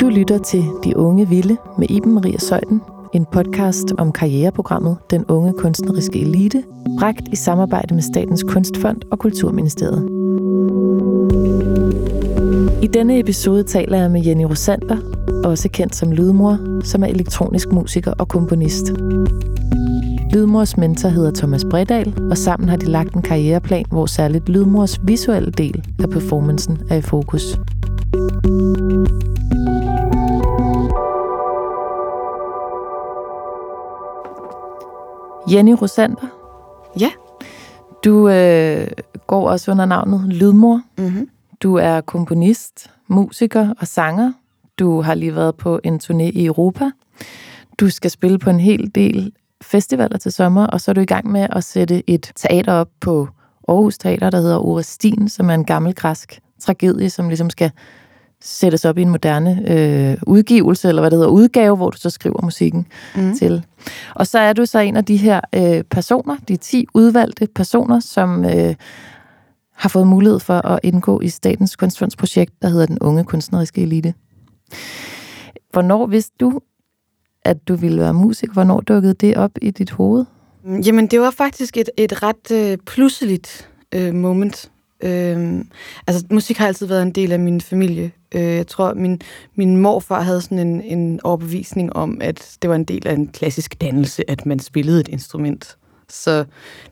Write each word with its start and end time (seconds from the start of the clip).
Du 0.00 0.08
lytter 0.08 0.38
til 0.38 0.64
De 0.84 0.96
Unge 0.96 1.28
Vilde 1.28 1.56
med 1.78 1.90
Iben 1.90 2.14
Maria 2.14 2.38
Søjden, 2.38 2.82
en 3.14 3.26
podcast 3.32 3.92
om 3.98 4.12
karriereprogrammet 4.12 4.96
Den 5.10 5.24
Unge 5.28 5.52
Kunstneriske 5.58 6.20
Elite, 6.20 6.62
bragt 6.98 7.28
i 7.32 7.36
samarbejde 7.36 7.94
med 7.94 8.02
Statens 8.02 8.44
Kunstfond 8.48 9.00
og 9.10 9.18
Kulturministeriet. 9.18 10.08
I 12.82 12.86
denne 12.86 13.18
episode 13.18 13.62
taler 13.62 13.98
jeg 13.98 14.10
med 14.10 14.24
Jenny 14.24 14.44
Rosander, 14.44 14.96
også 15.44 15.68
kendt 15.68 15.96
som 15.96 16.12
Lydmor, 16.12 16.80
som 16.84 17.02
er 17.02 17.06
elektronisk 17.06 17.72
musiker 17.72 18.12
og 18.12 18.28
komponist. 18.28 18.92
Lydmors 20.32 20.76
mentor 20.76 21.08
hedder 21.08 21.30
Thomas 21.30 21.64
Bredal, 21.70 22.14
og 22.30 22.38
sammen 22.38 22.68
har 22.68 22.76
de 22.76 22.86
lagt 22.86 23.14
en 23.14 23.22
karriereplan, 23.22 23.84
hvor 23.90 24.06
særligt 24.06 24.48
Lydmors 24.48 25.00
visuelle 25.02 25.50
del 25.50 25.84
af 25.98 26.10
performancen 26.10 26.78
er 26.90 26.96
i 26.96 27.02
fokus. 27.02 27.58
Jenny 35.50 35.72
Rosander. 35.72 36.26
Ja. 37.00 37.10
Du 38.04 38.28
øh, 38.28 38.86
går 39.26 39.50
også 39.50 39.70
under 39.70 39.84
navnet 39.84 40.20
Lydmor. 40.28 40.82
Mm-hmm. 40.98 41.28
Du 41.62 41.74
er 41.74 42.00
komponist, 42.00 42.90
musiker 43.08 43.74
og 43.80 43.86
sanger. 43.86 44.32
Du 44.78 45.00
har 45.00 45.14
lige 45.14 45.34
været 45.34 45.56
på 45.56 45.80
en 45.84 46.00
turné 46.04 46.22
i 46.22 46.46
Europa. 46.46 46.90
Du 47.80 47.90
skal 47.90 48.10
spille 48.10 48.38
på 48.38 48.50
en 48.50 48.60
hel 48.60 48.90
del 48.94 49.32
festivaler 49.62 50.18
til 50.18 50.32
sommer, 50.32 50.66
og 50.66 50.80
så 50.80 50.90
er 50.90 50.92
du 50.92 51.00
i 51.00 51.04
gang 51.04 51.30
med 51.30 51.46
at 51.52 51.64
sætte 51.64 52.10
et 52.10 52.32
teater 52.36 52.72
op 52.72 52.88
på 53.00 53.28
Aarhus 53.68 53.98
Teater, 53.98 54.30
der 54.30 54.40
hedder 54.40 54.58
Orestin, 54.58 55.28
som 55.28 55.50
er 55.50 55.54
en 55.54 55.64
gammel 55.64 55.94
græsk 55.94 56.40
tragedie, 56.60 57.10
som 57.10 57.28
ligesom 57.28 57.50
skal 57.50 57.70
sættes 58.42 58.84
op 58.84 58.98
i 58.98 59.02
en 59.02 59.08
moderne 59.10 59.62
øh, 59.68 60.18
udgivelse, 60.26 60.88
eller 60.88 61.02
hvad 61.02 61.10
det 61.10 61.16
hedder, 61.18 61.30
udgave, 61.30 61.76
hvor 61.76 61.90
du 61.90 61.98
så 61.98 62.10
skriver 62.10 62.42
musikken 62.42 62.86
mm. 63.16 63.34
til. 63.34 63.64
Og 64.14 64.26
så 64.26 64.38
er 64.38 64.52
du 64.52 64.66
så 64.66 64.78
en 64.78 64.96
af 64.96 65.04
de 65.04 65.16
her 65.16 65.40
øh, 65.54 65.84
personer, 65.84 66.36
de 66.48 66.56
10 66.56 66.86
udvalgte 66.94 67.48
personer, 67.54 68.00
som 68.00 68.44
øh, 68.44 68.74
har 69.74 69.88
fået 69.88 70.06
mulighed 70.06 70.40
for 70.40 70.66
at 70.66 70.80
indgå 70.82 71.20
i 71.20 71.28
Statens 71.28 71.76
Kunstfonds 71.76 72.16
projekt, 72.16 72.52
der 72.62 72.68
hedder 72.68 72.86
Den 72.86 72.98
Unge 72.98 73.24
Kunstneriske 73.24 73.82
Elite. 73.82 74.14
Hvornår 75.72 76.06
vidste 76.06 76.34
du, 76.40 76.60
at 77.44 77.68
du 77.68 77.74
ville 77.74 78.00
være 78.00 78.14
musiker? 78.14 78.52
Hvornår 78.52 78.80
dukkede 78.80 79.14
det 79.14 79.36
op 79.36 79.50
i 79.62 79.70
dit 79.70 79.90
hoved? 79.90 80.24
Jamen, 80.64 81.06
det 81.06 81.20
var 81.20 81.30
faktisk 81.30 81.76
et, 81.76 81.90
et 81.96 82.22
ret 82.22 82.50
øh, 82.52 82.78
pludseligt 82.86 83.70
øh, 83.94 84.14
moment. 84.14 84.70
Øhm, 85.02 85.68
altså, 86.06 86.24
musik 86.30 86.58
har 86.58 86.66
altid 86.66 86.86
været 86.86 87.02
en 87.02 87.10
del 87.10 87.32
af 87.32 87.40
min 87.40 87.60
familie. 87.60 88.12
Øh, 88.34 88.42
jeg 88.42 88.66
tror, 88.66 88.94
min, 88.94 89.20
min 89.54 89.76
morfar 89.76 90.22
havde 90.22 90.40
sådan 90.40 90.58
en, 90.58 90.80
en 90.80 91.20
overbevisning 91.24 91.96
om, 91.96 92.18
at 92.20 92.56
det 92.62 92.70
var 92.70 92.76
en 92.76 92.84
del 92.84 93.08
af 93.08 93.14
en 93.14 93.28
klassisk 93.28 93.80
dannelse, 93.80 94.30
at 94.30 94.46
man 94.46 94.58
spillede 94.58 95.00
et 95.00 95.08
instrument. 95.08 95.76
Så 96.08 96.44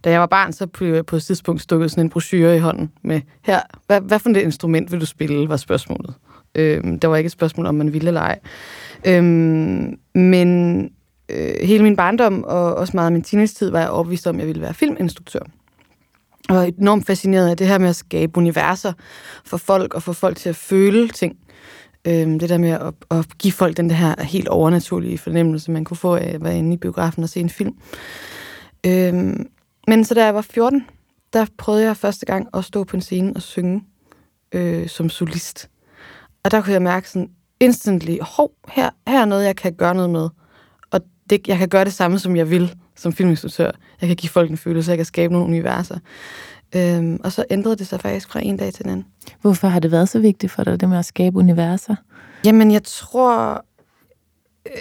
da 0.05 0.11
jeg 0.11 0.21
var 0.21 0.27
barn, 0.27 0.53
så 0.53 0.67
blev 0.67 0.95
jeg 0.95 1.07
på 1.07 1.17
et 1.17 1.23
tidspunkt 1.23 1.63
stukket 1.63 1.91
sådan 1.91 2.05
en 2.05 2.11
brochure 2.11 2.57
i 2.57 2.59
hånden 2.59 2.91
med, 3.03 3.21
her, 3.43 3.61
hvad, 3.87 4.01
hvad 4.01 4.19
for 4.19 4.31
et 4.31 4.37
instrument 4.37 4.93
vil 4.93 5.01
du 5.01 5.07
spille, 5.07 5.49
var 5.49 5.57
spørgsmålet. 5.57 6.15
Øhm, 6.55 7.01
der 7.01 7.09
var 7.09 7.17
ikke 7.17 7.27
et 7.27 7.33
spørgsmål, 7.33 7.67
om 7.67 7.75
man 7.75 7.93
ville 7.93 8.09
eller 8.09 8.21
ej. 8.21 8.39
Øhm, 9.07 9.99
men 10.15 10.81
øh, 11.29 11.55
hele 11.63 11.83
min 11.83 11.97
barndom 11.97 12.45
og 12.45 12.75
også 12.75 12.93
meget 12.97 13.07
af 13.07 13.13
min 13.13 13.23
teenage-tid 13.23 13.71
var 13.71 13.81
jeg 13.81 13.91
overbevist 13.91 14.27
om, 14.27 14.37
at 14.37 14.39
jeg 14.39 14.47
ville 14.47 14.63
være 14.63 14.75
filminstruktør. 14.75 15.41
Og 16.49 16.69
enormt 16.69 17.07
fascineret 17.07 17.51
af 17.51 17.57
det 17.57 17.67
her 17.67 17.79
med 17.79 17.89
at 17.89 17.97
skabe 17.97 18.39
universer 18.39 18.93
for 19.45 19.57
folk 19.57 19.95
og 19.95 20.03
få 20.03 20.13
folk 20.13 20.37
til 20.37 20.49
at 20.49 20.57
føle 20.57 21.09
ting. 21.09 21.37
Øhm, 22.05 22.39
det 22.39 22.49
der 22.49 22.59
med 22.59 22.71
at, 22.71 22.95
at 23.11 23.39
give 23.39 23.53
folk 23.53 23.77
den 23.77 23.91
der 23.91 23.97
her 23.97 24.23
helt 24.23 24.49
overnaturlige 24.49 25.19
fornemmelse, 25.19 25.71
man 25.71 25.85
kunne 25.85 25.97
få 25.97 26.15
af 26.15 26.31
at 26.35 26.45
være 26.45 26.59
inde 26.59 26.75
i 26.75 26.77
biografen 26.77 27.23
og 27.23 27.29
se 27.29 27.41
en 27.41 27.51
film. 27.51 27.75
Øhm, 28.87 29.47
men 29.89 30.05
så 30.05 30.15
da 30.15 30.25
jeg 30.25 30.35
var 30.35 30.41
14, 30.41 30.87
der 31.33 31.47
prøvede 31.59 31.85
jeg 31.85 31.97
første 31.97 32.27
gang 32.27 32.49
at 32.55 32.65
stå 32.65 32.85
på 32.85 32.97
en 32.97 33.01
scene 33.01 33.33
og 33.37 33.43
synge 33.43 33.85
øh, 34.53 34.89
som 34.89 35.11
solist. 35.11 35.71
Og 36.45 36.51
der 36.51 36.61
kunne 36.61 36.73
jeg 36.73 36.83
mærke 36.83 37.11
sådan 37.11 37.31
instantly, 37.61 38.17
hov, 38.21 38.53
her, 38.69 38.91
her 39.09 39.21
er 39.21 39.25
noget, 39.25 39.45
jeg 39.45 39.57
kan 39.57 39.75
gøre 39.75 39.95
noget 39.95 40.11
med. 40.11 40.29
Og 40.91 41.01
det, 41.31 41.49
jeg 41.49 41.59
kan 41.59 41.69
gøre 41.69 41.85
det 41.85 41.93
samme, 41.93 42.19
som 42.19 42.37
jeg 42.37 42.51
vil 42.51 42.75
som 42.99 43.13
filminstruktør. 43.13 43.71
Jeg 44.01 44.07
kan 44.07 44.17
give 44.17 44.31
folk 44.31 44.51
en 44.51 44.57
følelse, 44.57 44.91
jeg 44.91 44.99
kan 44.99 45.05
skabe 45.05 45.33
nogle 45.33 45.49
universer. 45.49 45.99
Øhm, 46.77 47.21
og 47.25 47.33
så 47.33 47.45
ændrede 47.51 47.77
det 47.77 47.87
sig 47.87 48.01
faktisk 48.01 48.31
fra 48.31 48.41
en 48.43 48.57
dag 48.57 48.73
til 48.73 48.85
den 48.85 48.93
anden. 48.93 49.07
Hvorfor 49.41 49.69
har 49.69 49.81
det 49.81 49.91
været 49.91 50.09
så 50.09 50.19
vigtigt 50.19 50.53
for 50.53 50.65
dig, 50.65 50.81
det 50.81 50.89
med 50.89 50.99
at 50.99 51.05
skabe 51.05 51.39
universer? 51.39 51.95
Jamen, 52.45 52.71
jeg 52.71 52.83
tror, 52.85 53.65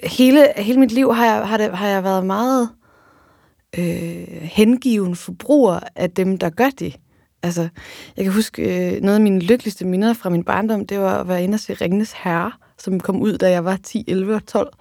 hele, 0.04 0.48
hele 0.58 0.80
mit 0.80 0.92
liv 0.92 1.14
har 1.14 1.26
jeg, 1.26 1.48
har, 1.48 1.58
det, 1.58 1.78
har 1.78 1.88
jeg 1.88 2.04
været 2.04 2.26
meget 2.26 2.70
øh, 3.78 4.28
hengiven 4.42 5.16
forbruger 5.16 5.80
af 5.96 6.12
dem, 6.12 6.38
der 6.38 6.50
gør 6.50 6.70
det. 6.80 6.96
Altså, 7.44 7.68
jeg 8.18 8.26
kan 8.26 8.34
huske, 8.34 8.62
øh, 8.96 9.02
noget 9.02 9.16
af 9.16 9.22
mine 9.22 9.40
lykkeligste 9.40 9.86
minder 9.86 10.14
fra 10.14 10.30
min 10.30 10.44
barndom, 10.44 10.86
det 10.86 11.00
var 11.00 11.20
at 11.20 11.28
være 11.28 11.44
inde 11.44 11.56
og 11.56 11.60
se 11.60 11.74
Ringnes 11.74 12.14
Herre, 12.24 12.52
som 12.80 13.00
kom 13.00 13.22
ud, 13.22 13.38
da 13.38 13.52
jeg 13.52 13.66
var 13.66 13.78
10, 13.84 14.04
11 14.08 14.36
og 14.36 14.46
12, 14.46 14.74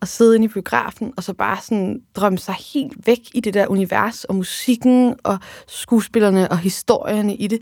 og 0.00 0.08
sidde 0.08 0.36
inde 0.36 0.44
i 0.44 0.48
biografen, 0.48 1.12
og 1.16 1.22
så 1.22 1.32
bare 1.32 1.58
sådan 1.62 2.00
drømme 2.14 2.38
sig 2.38 2.54
helt 2.74 3.06
væk 3.06 3.20
i 3.34 3.40
det 3.40 3.54
der 3.54 3.66
univers, 3.66 4.24
og 4.24 4.34
musikken, 4.34 5.14
og 5.24 5.38
skuespillerne, 5.68 6.50
og 6.50 6.58
historierne 6.58 7.36
i 7.36 7.46
det. 7.46 7.58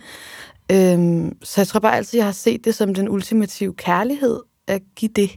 Øhm, 0.73 1.37
så 1.43 1.61
jeg 1.61 1.69
tror 1.69 1.81
bare 1.81 1.97
altid, 1.97 2.19
jeg 2.19 2.27
har 2.27 2.33
set 2.33 2.65
det 2.65 2.75
som 2.75 2.95
den 2.95 3.09
ultimative 3.09 3.75
kærlighed, 3.75 4.41
at 4.67 4.83
give 4.97 5.11
det. 5.17 5.31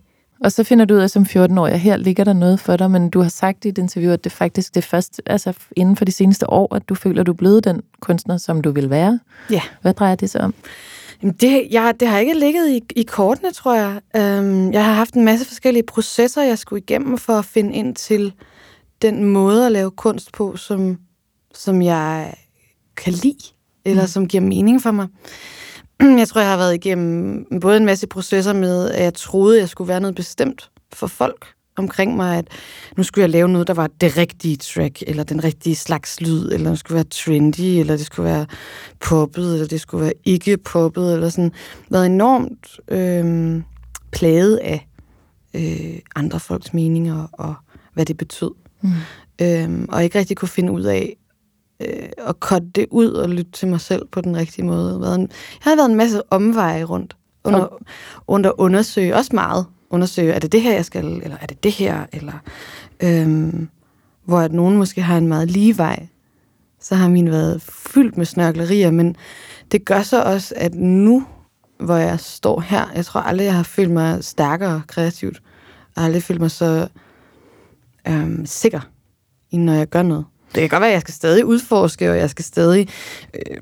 Og 0.44 0.52
så 0.52 0.64
finder 0.64 0.86
du 0.86 0.94
ud 0.94 1.00
af 1.00 1.09
som 1.09 1.24
14-årig, 1.24 1.74
at 1.74 1.80
her 1.80 1.98
ligger 1.98 2.24
der 2.24 2.34
noget 2.34 2.59
for 2.59 2.78
dig, 2.78 2.92
men 2.92 3.09
du 3.09 3.22
har 3.22 3.30
sagt 3.30 3.66
i 3.66 3.70
et 3.70 3.78
interview, 3.78 4.12
at 4.12 4.24
det 4.24 4.32
faktisk 4.32 4.76
det 4.76 4.84
først, 4.84 5.22
altså 5.26 5.53
inden 5.76 5.96
for 5.96 6.06
de 6.06 6.12
seneste 6.12 6.50
år, 6.50 6.76
at 6.76 6.90
du 6.90 6.96
føler, 6.96 7.22
at 7.22 7.28
du 7.28 7.32
er 7.32 7.36
blevet 7.36 7.64
den 7.64 7.82
kunstner, 8.00 8.38
som 8.38 8.62
du 8.62 8.72
vil 8.72 8.90
være. 8.90 9.20
Ja. 9.52 9.62
Hvad 9.82 9.94
drejer 9.94 10.16
det 10.16 10.30
sig 10.30 10.42
om? 10.42 10.53
Jamen 11.23 11.35
det, 11.41 11.67
jeg, 11.72 11.94
det 12.00 12.07
har 12.07 12.19
ikke 12.19 12.39
ligget 12.39 12.69
i, 12.69 12.81
i 12.95 13.03
kortene, 13.03 13.51
tror 13.51 13.75
jeg. 13.75 14.01
Øhm, 14.16 14.72
jeg 14.72 14.85
har 14.85 14.94
haft 14.94 15.13
en 15.13 15.25
masse 15.25 15.45
forskellige 15.45 15.84
processer, 15.84 16.41
jeg 16.41 16.59
skulle 16.59 16.81
igennem 16.81 17.17
for 17.17 17.34
at 17.34 17.45
finde 17.45 17.73
ind 17.73 17.95
til 17.95 18.34
den 19.01 19.23
måde 19.23 19.66
at 19.66 19.72
lave 19.72 19.91
kunst 19.91 20.31
på, 20.31 20.56
som, 20.56 20.97
som 21.53 21.81
jeg 21.81 22.34
kan 22.97 23.13
lide, 23.13 23.53
eller 23.85 24.03
mm. 24.03 24.07
som 24.07 24.28
giver 24.28 24.44
mening 24.44 24.81
for 24.81 24.91
mig. 24.91 25.07
Jeg 26.19 26.28
tror, 26.28 26.41
jeg 26.41 26.50
har 26.50 26.57
været 26.57 26.73
igennem 26.73 27.45
både 27.61 27.78
en 27.78 27.85
masse 27.85 28.07
processer 28.07 28.53
med, 28.53 28.90
at 28.90 29.03
jeg 29.03 29.13
troede, 29.13 29.59
jeg 29.59 29.69
skulle 29.69 29.88
være 29.88 30.00
noget 30.01 30.16
bestemt 30.16 30.72
for 30.94 31.07
folk 31.07 31.47
omkring 31.78 32.16
mig, 32.16 32.38
at 32.38 32.47
nu 32.97 33.03
skulle 33.03 33.22
jeg 33.22 33.29
lave 33.29 33.50
noget, 33.50 33.67
der 33.67 33.73
var 33.73 33.88
det 34.01 34.17
rigtige 34.17 34.57
track, 34.57 35.03
eller 35.07 35.23
den 35.23 35.44
rigtige 35.44 35.75
slags 35.75 36.22
lyd, 36.22 36.51
eller 36.51 36.69
det 36.69 36.79
skulle 36.79 36.95
være 36.95 37.03
trendy, 37.03 37.79
eller 37.79 37.97
det 37.97 38.06
skulle 38.06 38.29
være 38.29 38.45
poppet, 39.00 39.53
eller 39.53 39.67
det 39.67 39.81
skulle 39.81 40.03
være 40.03 40.13
ikke 40.25 40.57
poppet, 40.57 41.13
eller 41.13 41.29
sådan. 41.29 41.51
Været 41.89 42.06
enormt 42.06 42.79
øh, 42.88 43.61
plaget 44.11 44.57
af 44.57 44.88
øh, 45.53 46.00
andre 46.16 46.39
folks 46.39 46.73
meninger, 46.73 47.28
og 47.34 47.56
hvad 47.94 48.05
det 48.05 48.17
betød. 48.17 48.51
Mm. 48.81 48.90
Øh, 49.41 49.88
og 49.90 50.03
ikke 50.03 50.19
rigtig 50.19 50.38
kunne 50.38 50.50
finde 50.50 50.72
ud 50.72 50.84
af, 50.84 51.17
øh, 51.79 52.09
at 52.17 52.35
cutte 52.40 52.67
det 52.75 52.85
ud 52.91 53.07
og 53.07 53.29
lytte 53.29 53.51
til 53.51 53.67
mig 53.67 53.81
selv 53.81 54.05
på 54.11 54.22
den 54.22 54.38
rigtige 54.38 54.66
måde. 54.66 55.00
Jeg 55.05 55.28
har 55.61 55.75
været 55.75 55.90
en 55.90 55.95
masse 55.95 56.34
omveje 56.34 56.84
rundt, 56.84 57.16
under, 57.44 57.84
under 58.28 58.59
undersøge, 58.59 59.16
også 59.16 59.31
meget 59.34 59.66
undersøge, 59.94 60.34
er 60.34 60.40
det 60.40 60.52
det 60.52 60.62
her, 60.62 60.74
jeg 60.74 60.86
skal, 60.86 61.06
eller 61.06 61.38
er 61.42 61.46
det 61.46 61.64
det 61.64 61.72
her, 61.72 62.06
eller 62.12 62.34
øhm, 63.00 63.70
hvor 64.26 64.40
at 64.40 64.54
nogen 64.54 64.78
måske 64.78 65.02
har 65.02 65.18
en 65.18 65.28
meget 65.28 65.52
lige 65.52 65.78
vej, 65.78 66.08
så 66.80 66.96
har 66.96 67.09
min 67.09 67.31
været 67.31 67.62
fyldt 67.62 68.18
med 68.18 68.26
snørklerier, 68.26 68.92
men 68.92 69.16
det 69.72 69.86
gør 69.86 70.02
så 70.02 70.24
også, 70.24 70.53
at 70.58 70.76
nu, 70.76 71.26
hvor 71.80 71.96
jeg 71.96 72.20
står 72.20 72.59
her, 72.59 72.92
jeg 72.96 73.06
tror 73.06 73.22
aldrig, 73.22 73.46
jeg 73.46 73.56
har 73.56 73.64
følt 73.64 73.91
mig 73.91 74.23
stærkere 74.23 74.82
kreativt. 74.88 75.41
Jeg 75.96 76.02
har 76.02 76.06
aldrig 76.06 76.23
følt 76.23 76.41
mig 76.41 76.52
så 76.52 76.88
øhm, 78.08 78.46
sikker, 78.46 78.82
når 79.52 79.73
jeg 79.73 79.88
gør 79.88 80.02
noget. 80.02 80.26
Det 80.55 80.61
kan 80.61 80.70
godt 80.70 80.82
være, 80.82 80.90
at 80.90 80.94
jeg 80.94 81.02
skal 81.02 81.14
stadig 81.14 81.46
udforske, 81.46 82.11
og 82.11 82.17
jeg 82.17 82.29
skal 82.29 82.46
stadig 82.46 82.88
øh, 83.34 83.58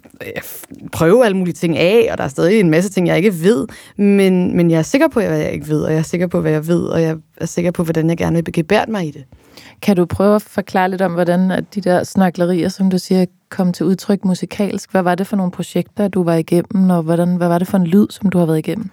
prøve 0.91 1.25
alle 1.25 1.38
mulige 1.38 1.53
ting 1.53 1.77
af, 1.77 2.07
og 2.11 2.17
der 2.17 2.23
er 2.23 2.27
stadig 2.27 2.59
en 2.59 2.69
masse 2.69 2.89
ting, 2.89 3.07
jeg 3.07 3.17
ikke 3.17 3.33
ved. 3.43 3.67
Men, 3.97 4.57
men 4.57 4.71
jeg 4.71 4.77
er 4.77 4.83
sikker 4.83 5.07
på, 5.07 5.19
hvad 5.19 5.38
jeg 5.38 5.51
ikke 5.51 5.67
ved, 5.67 5.81
og 5.81 5.91
jeg 5.91 5.99
er 5.99 6.03
sikker 6.03 6.27
på, 6.27 6.41
hvad 6.41 6.51
jeg 6.51 6.67
ved, 6.67 6.83
og 6.83 7.01
jeg 7.01 7.17
er 7.38 7.45
sikker 7.45 7.71
på, 7.71 7.83
hvordan 7.83 8.09
jeg 8.09 8.17
gerne 8.17 8.45
vil 8.45 8.53
gebære 8.53 8.85
mig 8.88 9.07
i 9.07 9.11
det. 9.11 9.23
Kan 9.81 9.95
du 9.95 10.05
prøve 10.05 10.35
at 10.35 10.41
forklare 10.41 10.89
lidt 10.89 11.01
om, 11.01 11.13
hvordan 11.13 11.51
at 11.51 11.75
de 11.75 11.81
der 11.81 12.03
snaklerier, 12.03 12.69
som 12.69 12.89
du 12.89 12.97
siger, 12.97 13.25
kom 13.49 13.73
til 13.73 13.85
udtryk 13.85 14.25
musikalsk? 14.25 14.91
Hvad 14.91 15.01
var 15.01 15.15
det 15.15 15.27
for 15.27 15.35
nogle 15.35 15.51
projekter, 15.51 16.07
du 16.07 16.23
var 16.23 16.35
igennem, 16.35 16.89
og 16.89 17.03
hvordan, 17.03 17.35
hvad 17.35 17.47
var 17.47 17.57
det 17.57 17.67
for 17.67 17.77
en 17.77 17.88
lyd, 17.88 18.07
som 18.09 18.29
du 18.29 18.38
har 18.38 18.45
været 18.45 18.57
igennem? 18.57 18.89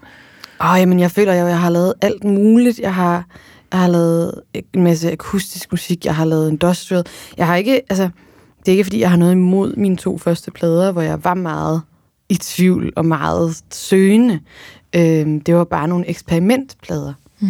Åh, 0.60 0.72
oh, 0.72 0.80
jamen, 0.80 1.00
jeg 1.00 1.10
føler 1.10 1.34
jo, 1.34 1.44
at 1.44 1.50
jeg 1.50 1.60
har 1.60 1.70
lavet 1.70 1.94
alt 2.02 2.24
muligt. 2.24 2.78
Jeg 2.78 2.94
har 2.94 3.24
jeg 3.72 3.80
har 3.80 3.88
lavet 3.88 4.40
en 4.72 4.82
masse 4.82 5.12
akustisk 5.12 5.72
musik, 5.72 6.04
jeg 6.04 6.16
har 6.16 6.24
lavet 6.24 6.50
industrial. 6.50 7.06
Jeg 7.36 7.46
har 7.46 7.56
ikke, 7.56 7.82
altså, 7.90 8.08
det 8.58 8.68
er 8.68 8.72
ikke 8.72 8.84
fordi, 8.84 9.00
jeg 9.00 9.10
har 9.10 9.16
noget 9.16 9.32
imod 9.32 9.76
mine 9.76 9.96
to 9.96 10.18
første 10.18 10.50
plader, 10.50 10.92
hvor 10.92 11.02
jeg 11.02 11.24
var 11.24 11.34
meget 11.34 11.82
i 12.28 12.34
tvivl 12.34 12.92
og 12.96 13.06
meget 13.06 13.62
søgende. 13.70 14.40
Øhm, 14.96 15.40
det 15.40 15.54
var 15.54 15.64
bare 15.64 15.88
nogle 15.88 16.08
eksperimentplader. 16.08 17.12
Mm. 17.40 17.48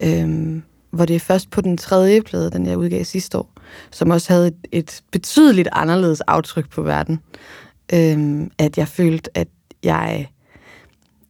Øhm, 0.00 0.62
hvor 0.90 1.04
det 1.04 1.16
er 1.16 1.20
først 1.20 1.50
på 1.50 1.60
den 1.60 1.76
tredje 1.76 2.22
plade, 2.22 2.50
den 2.50 2.66
jeg 2.66 2.78
udgav 2.78 3.04
sidste 3.04 3.38
år, 3.38 3.50
som 3.90 4.10
også 4.10 4.32
havde 4.32 4.46
et, 4.46 4.54
et 4.72 5.02
betydeligt 5.12 5.68
anderledes 5.72 6.20
aftryk 6.20 6.70
på 6.70 6.82
verden, 6.82 7.20
øhm, 7.92 8.50
at 8.58 8.78
jeg 8.78 8.88
følte, 8.88 9.30
at 9.38 9.48
jeg... 9.82 10.28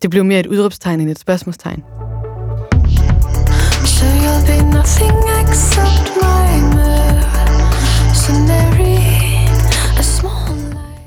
Det 0.03 0.11
blev 0.11 0.25
mere 0.25 0.41
et 0.41 0.47
udråbstegn 0.47 1.01
end 1.01 1.11
et 1.11 1.19
spørgsmålstegn. 1.19 2.04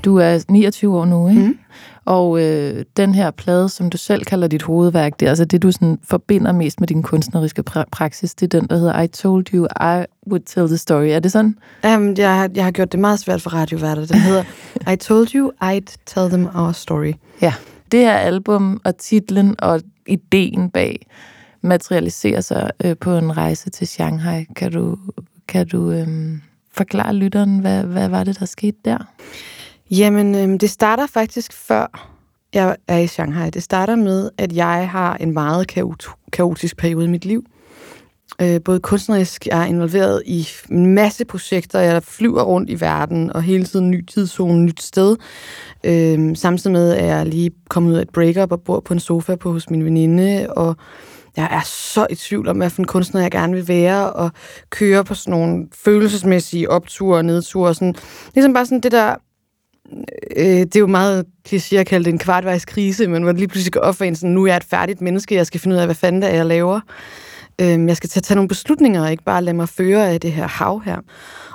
Du 0.04 0.16
er 0.16 0.44
29 0.50 0.98
år 0.98 1.04
nu, 1.04 1.28
ikke? 1.28 1.40
Mm. 1.40 1.58
Og 2.04 2.40
øh, 2.44 2.84
den 2.96 3.14
her 3.14 3.30
plade, 3.30 3.68
som 3.68 3.90
du 3.90 3.96
selv 3.96 4.24
kalder 4.24 4.48
dit 4.48 4.62
hovedværk, 4.62 5.20
det 5.20 5.26
er 5.26 5.30
altså 5.30 5.44
det, 5.44 5.62
du 5.62 5.72
sådan 5.72 5.98
forbinder 6.04 6.52
mest 6.52 6.80
med 6.80 6.88
din 6.88 7.02
kunstneriske 7.02 7.62
pra- 7.70 7.88
praksis. 7.92 8.34
Det 8.34 8.54
er 8.54 8.60
den, 8.60 8.68
der 8.68 8.76
hedder 8.76 9.00
I 9.02 9.08
Told 9.08 9.54
You 9.54 9.66
I 9.66 10.04
Would 10.30 10.42
Tell 10.46 10.66
the 10.68 10.76
Story. 10.76 11.06
Er 11.06 11.18
det 11.20 11.32
sådan? 11.32 11.56
Um, 11.84 12.14
jeg, 12.18 12.36
har, 12.36 12.50
jeg 12.54 12.64
har 12.64 12.70
gjort 12.70 12.92
det 12.92 13.00
meget 13.00 13.18
svært 13.20 13.42
for 13.42 13.50
radioværter. 13.50 14.06
Den 14.06 14.20
hedder 14.20 14.44
I 14.92 14.96
Told 14.96 15.34
You 15.34 15.50
I'd 15.64 15.96
Tell 16.06 16.30
Them 16.30 16.48
Our 16.54 16.72
Story. 16.72 17.12
Ja, 17.42 17.54
det 17.92 18.00
her 18.00 18.14
album 18.14 18.80
og 18.84 18.96
titlen 18.96 19.54
og 19.58 19.80
ideen 20.06 20.70
bag 20.70 21.06
materialiserer 21.68 22.40
sig 22.40 22.70
øh, 22.84 22.96
på 23.00 23.16
en 23.16 23.36
rejse 23.36 23.70
til 23.70 23.86
Shanghai. 23.86 24.46
Kan 24.56 24.72
du, 24.72 24.98
kan 25.48 25.68
du 25.68 25.90
øh, 25.90 26.08
forklare 26.72 27.14
lytteren, 27.14 27.58
hvad, 27.58 27.82
hvad 27.82 28.08
var 28.08 28.24
det, 28.24 28.40
der 28.40 28.46
skete 28.46 28.78
der? 28.84 28.98
Jamen, 29.90 30.34
øh, 30.34 30.60
det 30.60 30.70
starter 30.70 31.06
faktisk 31.06 31.52
før 31.52 32.14
jeg 32.54 32.76
er 32.88 32.98
i 32.98 33.06
Shanghai. 33.06 33.50
Det 33.50 33.62
starter 33.62 33.96
med, 33.96 34.30
at 34.38 34.52
jeg 34.52 34.90
har 34.90 35.16
en 35.16 35.32
meget 35.32 35.74
kaotisk 36.32 36.76
periode 36.76 37.04
i 37.04 37.08
mit 37.08 37.24
liv. 37.24 37.44
Øh, 38.42 38.60
både 38.64 38.80
kunstnerisk, 38.80 39.46
jeg 39.46 39.62
er 39.62 39.66
involveret 39.66 40.22
i 40.26 40.48
en 40.70 40.86
masse 40.86 41.24
projekter, 41.24 41.80
jeg 41.80 42.02
flyver 42.02 42.42
rundt 42.42 42.70
i 42.70 42.80
verden, 42.80 43.32
og 43.32 43.42
hele 43.42 43.64
tiden 43.64 43.90
ny 43.90 44.04
tidszone, 44.04 44.62
nyt 44.62 44.82
sted. 44.82 45.16
Øh, 45.84 46.36
samtidig 46.36 46.72
med, 46.72 46.92
at 46.92 47.06
jeg 47.06 47.26
lige 47.26 47.50
kommet 47.68 47.90
ud 47.90 47.96
af 47.96 48.02
et 48.02 48.10
breakup 48.10 48.52
og 48.52 48.60
bor 48.60 48.80
på 48.80 48.94
en 48.94 49.00
sofa 49.00 49.36
på 49.36 49.52
hos 49.52 49.70
min 49.70 49.84
veninde, 49.84 50.46
og 50.50 50.76
jeg 51.36 51.48
er 51.50 51.60
så 51.64 52.06
i 52.10 52.14
tvivl 52.14 52.48
om, 52.48 52.56
hvad 52.56 52.70
for 52.70 52.82
en 52.82 52.86
kunstner 52.86 53.20
jeg 53.20 53.30
gerne 53.30 53.52
vil 53.52 53.68
være, 53.68 54.12
og 54.12 54.30
køre 54.70 55.04
på 55.04 55.14
sådan 55.14 55.30
nogle 55.30 55.66
følelsesmæssige 55.84 56.70
opture 56.70 57.18
og 57.18 57.24
nedture. 57.24 57.74
Sådan, 57.74 57.94
ligesom 58.34 58.54
bare 58.54 58.66
sådan 58.66 58.80
det 58.80 58.92
der 58.92 59.14
øh, 60.36 60.44
det 60.44 60.76
er 60.76 60.80
jo 60.80 60.86
meget 60.86 61.24
kliché 61.48 61.76
at 61.76 61.86
kalde 61.86 62.04
det 62.04 62.12
en 62.12 62.18
kvartvejskrise, 62.18 63.08
men 63.08 63.22
hvor 63.22 63.32
det 63.32 63.38
lige 63.38 63.48
pludselig 63.48 63.72
går 63.72 63.80
op 63.80 63.96
for 63.96 64.04
en 64.04 64.16
sådan, 64.16 64.30
nu 64.30 64.42
er 64.42 64.46
jeg 64.46 64.56
et 64.56 64.64
færdigt 64.64 65.00
menneske, 65.00 65.34
jeg 65.34 65.46
skal 65.46 65.60
finde 65.60 65.74
ud 65.74 65.80
af, 65.80 65.86
hvad 65.86 65.94
fanden 65.94 66.22
det 66.22 66.30
er, 66.30 66.34
jeg 66.34 66.46
laver. 66.46 66.80
Øh, 67.60 67.86
jeg 67.86 67.96
skal 67.96 68.10
tage, 68.10 68.22
tage 68.22 68.36
nogle 68.36 68.48
beslutninger, 68.48 69.02
og 69.02 69.10
ikke 69.10 69.24
bare 69.24 69.44
lade 69.44 69.56
mig 69.56 69.68
føre 69.68 70.10
af 70.10 70.20
det 70.20 70.32
her 70.32 70.46
hav 70.46 70.82
her. 70.84 70.96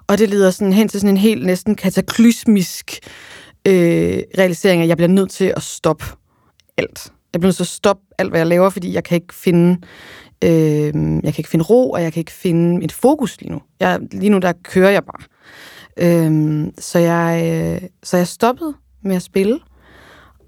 Og 0.08 0.18
det 0.18 0.30
leder 0.30 0.52
sådan 0.52 0.74
hen 0.74 0.88
til 0.88 1.00
sådan 1.00 1.14
en 1.14 1.18
helt 1.18 1.46
næsten 1.46 1.76
kataklysmisk 1.76 3.00
øh, 3.68 4.20
realisering, 4.38 4.82
at 4.82 4.88
jeg 4.88 4.98
bliver 4.98 5.10
nødt 5.10 5.32
til 5.32 5.54
at 5.56 5.64
stoppe 5.64 6.06
alt. 6.78 7.12
Jeg 7.34 7.42
bliver 7.42 7.48
nødt 7.48 7.56
til 7.56 7.64
at 7.64 7.68
stoppe 7.68 8.04
alt, 8.18 8.30
hvad 8.30 8.40
jeg 8.40 8.48
laver, 8.48 8.70
fordi 8.70 8.94
jeg 8.94 9.04
kan 9.04 9.16
ikke 9.16 9.34
finde 9.34 9.78
øh, 10.44 10.94
jeg 11.24 11.34
kan 11.34 11.36
ikke 11.38 11.50
finde 11.50 11.66
ro, 11.66 11.92
og 11.92 12.04
jeg 12.04 12.14
kan 12.14 12.20
ikke 12.20 12.32
finde 12.32 12.84
et 12.84 12.92
fokus 12.92 13.42
lige 13.42 13.52
nu. 13.52 13.62
Jeg, 13.80 14.00
lige 14.12 14.30
nu, 14.30 14.38
der 14.38 14.54
kører 14.64 14.90
jeg 14.90 15.04
bare. 15.04 15.24
Øh, 15.98 16.66
så, 16.78 17.00
jeg, 17.00 17.42
øh, 17.46 17.90
så 18.04 18.18
jeg 18.18 18.28
stoppede 18.28 18.74
med 19.04 19.16
at 19.16 19.22
spille, 19.22 19.60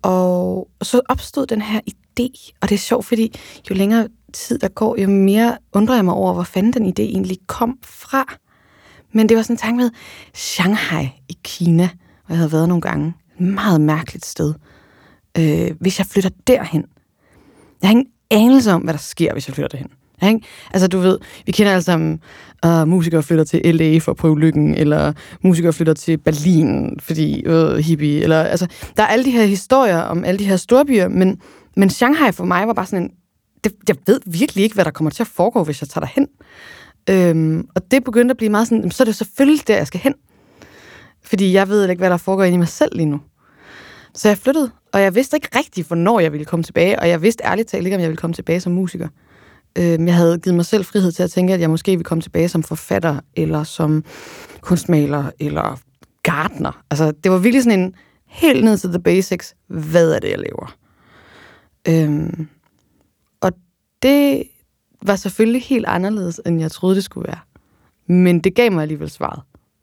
og 0.02 0.68
så 0.82 1.02
opstod 1.10 1.46
den 1.46 1.62
her 1.62 1.80
idé, 1.90 2.52
og 2.62 2.70
det 2.70 2.76
er 2.76 2.80
sjovt, 2.80 3.06
fordi 3.06 3.40
jo 3.70 3.76
længere 3.76 4.08
tid 4.34 4.60
der 4.60 4.68
går, 4.68 5.02
jo 5.02 5.10
mere 5.10 5.58
undrer 5.74 5.96
jeg 5.96 6.06
mig 6.06 6.14
over, 6.14 6.34
hvor 6.34 6.44
fanden 6.44 6.74
den 6.74 6.86
idé 6.86 7.02
egentlig 7.02 7.38
kom 7.48 7.78
fra. 7.84 8.36
Men 9.14 9.30
det 9.30 9.38
var 9.38 9.44
sådan 9.44 9.54
en 9.54 9.58
tanke 9.58 9.78
med 9.78 9.90
Shanghai 10.34 11.10
i 11.30 11.38
Kina, 11.44 11.90
hvor 12.26 12.34
jeg 12.34 12.38
havde 12.38 12.52
været 12.52 12.68
nogle 12.68 12.81
gange. 12.81 13.14
Et 13.40 13.46
meget 13.46 13.81
mærkeligt 13.81 14.26
sted. 14.26 14.54
Øh, 15.38 15.72
hvis 15.80 16.00
jeg 16.00 16.06
flytter 16.06 16.30
derhen. 16.48 16.86
Jeg 17.82 17.88
har 17.88 17.92
ingen 17.92 18.08
anelse 18.32 18.72
om, 18.72 18.82
hvad 18.82 18.94
der 18.94 19.00
sker, 19.00 19.34
hvis 19.34 19.48
jeg 19.48 19.56
flytter 19.56 19.68
derhen. 19.70 19.90
Ikke? 20.24 20.40
Altså, 20.74 20.88
du 20.88 21.00
ved, 21.00 21.20
vi 21.46 21.52
kender 21.52 21.72
alle 21.72 21.84
sammen, 21.84 22.20
uh, 22.66 22.88
musikere 22.88 23.24
flytter 23.24 23.44
til 23.44 23.76
L.A. 23.76 23.98
for 23.98 24.12
at 24.12 24.18
prøve 24.18 24.40
lykken, 24.40 24.76
eller 24.76 25.14
musikere 25.42 25.74
flytter 25.74 25.94
til 25.94 26.18
Berlin, 26.18 27.00
fordi 27.00 27.48
uh, 27.48 27.76
hippie, 27.76 28.22
eller, 28.22 28.44
altså, 28.44 28.68
der 28.98 29.04
er 29.04 29.08
alle 29.08 29.26
de 29.26 29.32
her 29.32 29.46
historier 29.46 30.00
om 30.00 30.24
alle 30.24 30.40
de 30.40 30.46
her 30.46 30.58
storbyer, 30.58 31.08
men, 31.08 31.42
men 31.76 31.90
Shanghai 31.90 32.31
for 32.31 32.46
mig 32.46 32.68
var 32.68 32.74
bare 32.74 32.86
sådan 32.86 33.04
en, 33.04 33.12
det, 33.64 33.74
jeg 33.88 33.96
ved 34.08 34.20
virkelig 34.26 34.64
ikke, 34.64 34.74
hvad 34.74 34.86
der 34.86 34.92
kommer 34.92 35.12
til 35.12 35.24
at 35.24 35.28
foregå, 35.28 35.64
hvis 35.64 35.81
jeg 35.81 35.90
tager 35.90 36.06
derhen. 36.06 36.28
Øhm, 37.10 37.68
og 37.76 37.92
det 37.92 38.04
begyndte 38.04 38.31
at 38.31 38.38
blive 38.38 38.50
meget 38.50 38.68
sådan, 38.68 38.92
så 38.92 39.04
er 39.04 39.06
det 39.06 39.16
selvfølgelig 39.16 39.68
der, 39.68 39.78
jeg 39.78 39.88
skal 39.88 40.00
hen. 40.00 40.14
Fordi 41.24 41.54
jeg 41.54 41.70
ved 41.70 41.90
ikke, 41.90 42.00
hvad 42.00 42.10
der 42.10 42.18
foregår 42.18 42.44
inde 42.44 42.56
i 42.56 42.58
mig 42.58 42.68
selv 42.68 42.96
lige 42.96 43.06
nu. 43.06 43.20
Så 44.16 44.28
jeg 44.28 44.38
flyttede, 44.38 44.72
og 44.94 45.02
jeg 45.02 45.16
vidste 45.16 45.38
ikke 45.38 45.50
rigtig, 45.58 45.86
hvornår 45.86 46.20
jeg 46.20 46.32
ville 46.32 46.46
komme 46.46 46.64
tilbage, 46.64 47.00
og 47.00 47.10
jeg 47.10 47.22
vidste 47.22 47.44
ærligt 47.44 47.68
talt 47.68 47.86
ikke, 47.86 47.96
om 47.96 48.02
jeg 48.02 48.10
ville 48.10 48.18
komme 48.18 48.34
tilbage 48.34 48.60
som 48.60 48.72
musiker. 48.72 49.08
Øh, 49.78 50.06
jeg 50.06 50.16
havde 50.16 50.40
givet 50.40 50.56
mig 50.56 50.66
selv 50.66 50.86
frihed 50.86 51.12
til 51.12 51.24
at 51.24 51.32
tænke, 51.32 51.54
at 51.54 51.60
jeg 51.60 51.70
måske 51.70 51.92
ville 51.92 52.04
komme 52.04 52.22
tilbage 52.22 52.50
som 52.50 52.64
forfatter, 52.64 53.20
eller 53.36 53.64
som 53.64 54.04
kunstmaler, 54.62 55.32
eller 55.40 55.80
gardner. 56.24 56.84
Altså, 56.92 57.14
det 57.24 57.32
var 57.32 57.38
virkelig 57.38 57.64
sådan 57.64 57.80
en 57.80 57.96
helt 58.28 58.64
ned 58.64 58.78
til 58.78 58.90
the 58.90 59.02
basics. 59.02 59.56
Hvad 59.68 60.12
er 60.12 60.20
det, 60.20 60.30
jeg 60.30 60.40
laver? 60.40 60.76
Øhm, 61.88 62.48
og 63.42 63.52
det 64.02 64.44
var 65.02 65.16
selvfølgelig 65.16 65.64
helt 65.64 65.86
anderledes, 65.86 66.42
end 66.46 66.60
jeg 66.62 66.72
troede, 66.72 66.96
det 66.96 67.04
skulle 67.04 67.28
være. 67.28 67.40
Men 68.08 68.40
det 68.40 68.56
gav 68.56 68.72
mig 68.72 68.82
alligevel 68.82 69.10
svaret. 69.10 69.42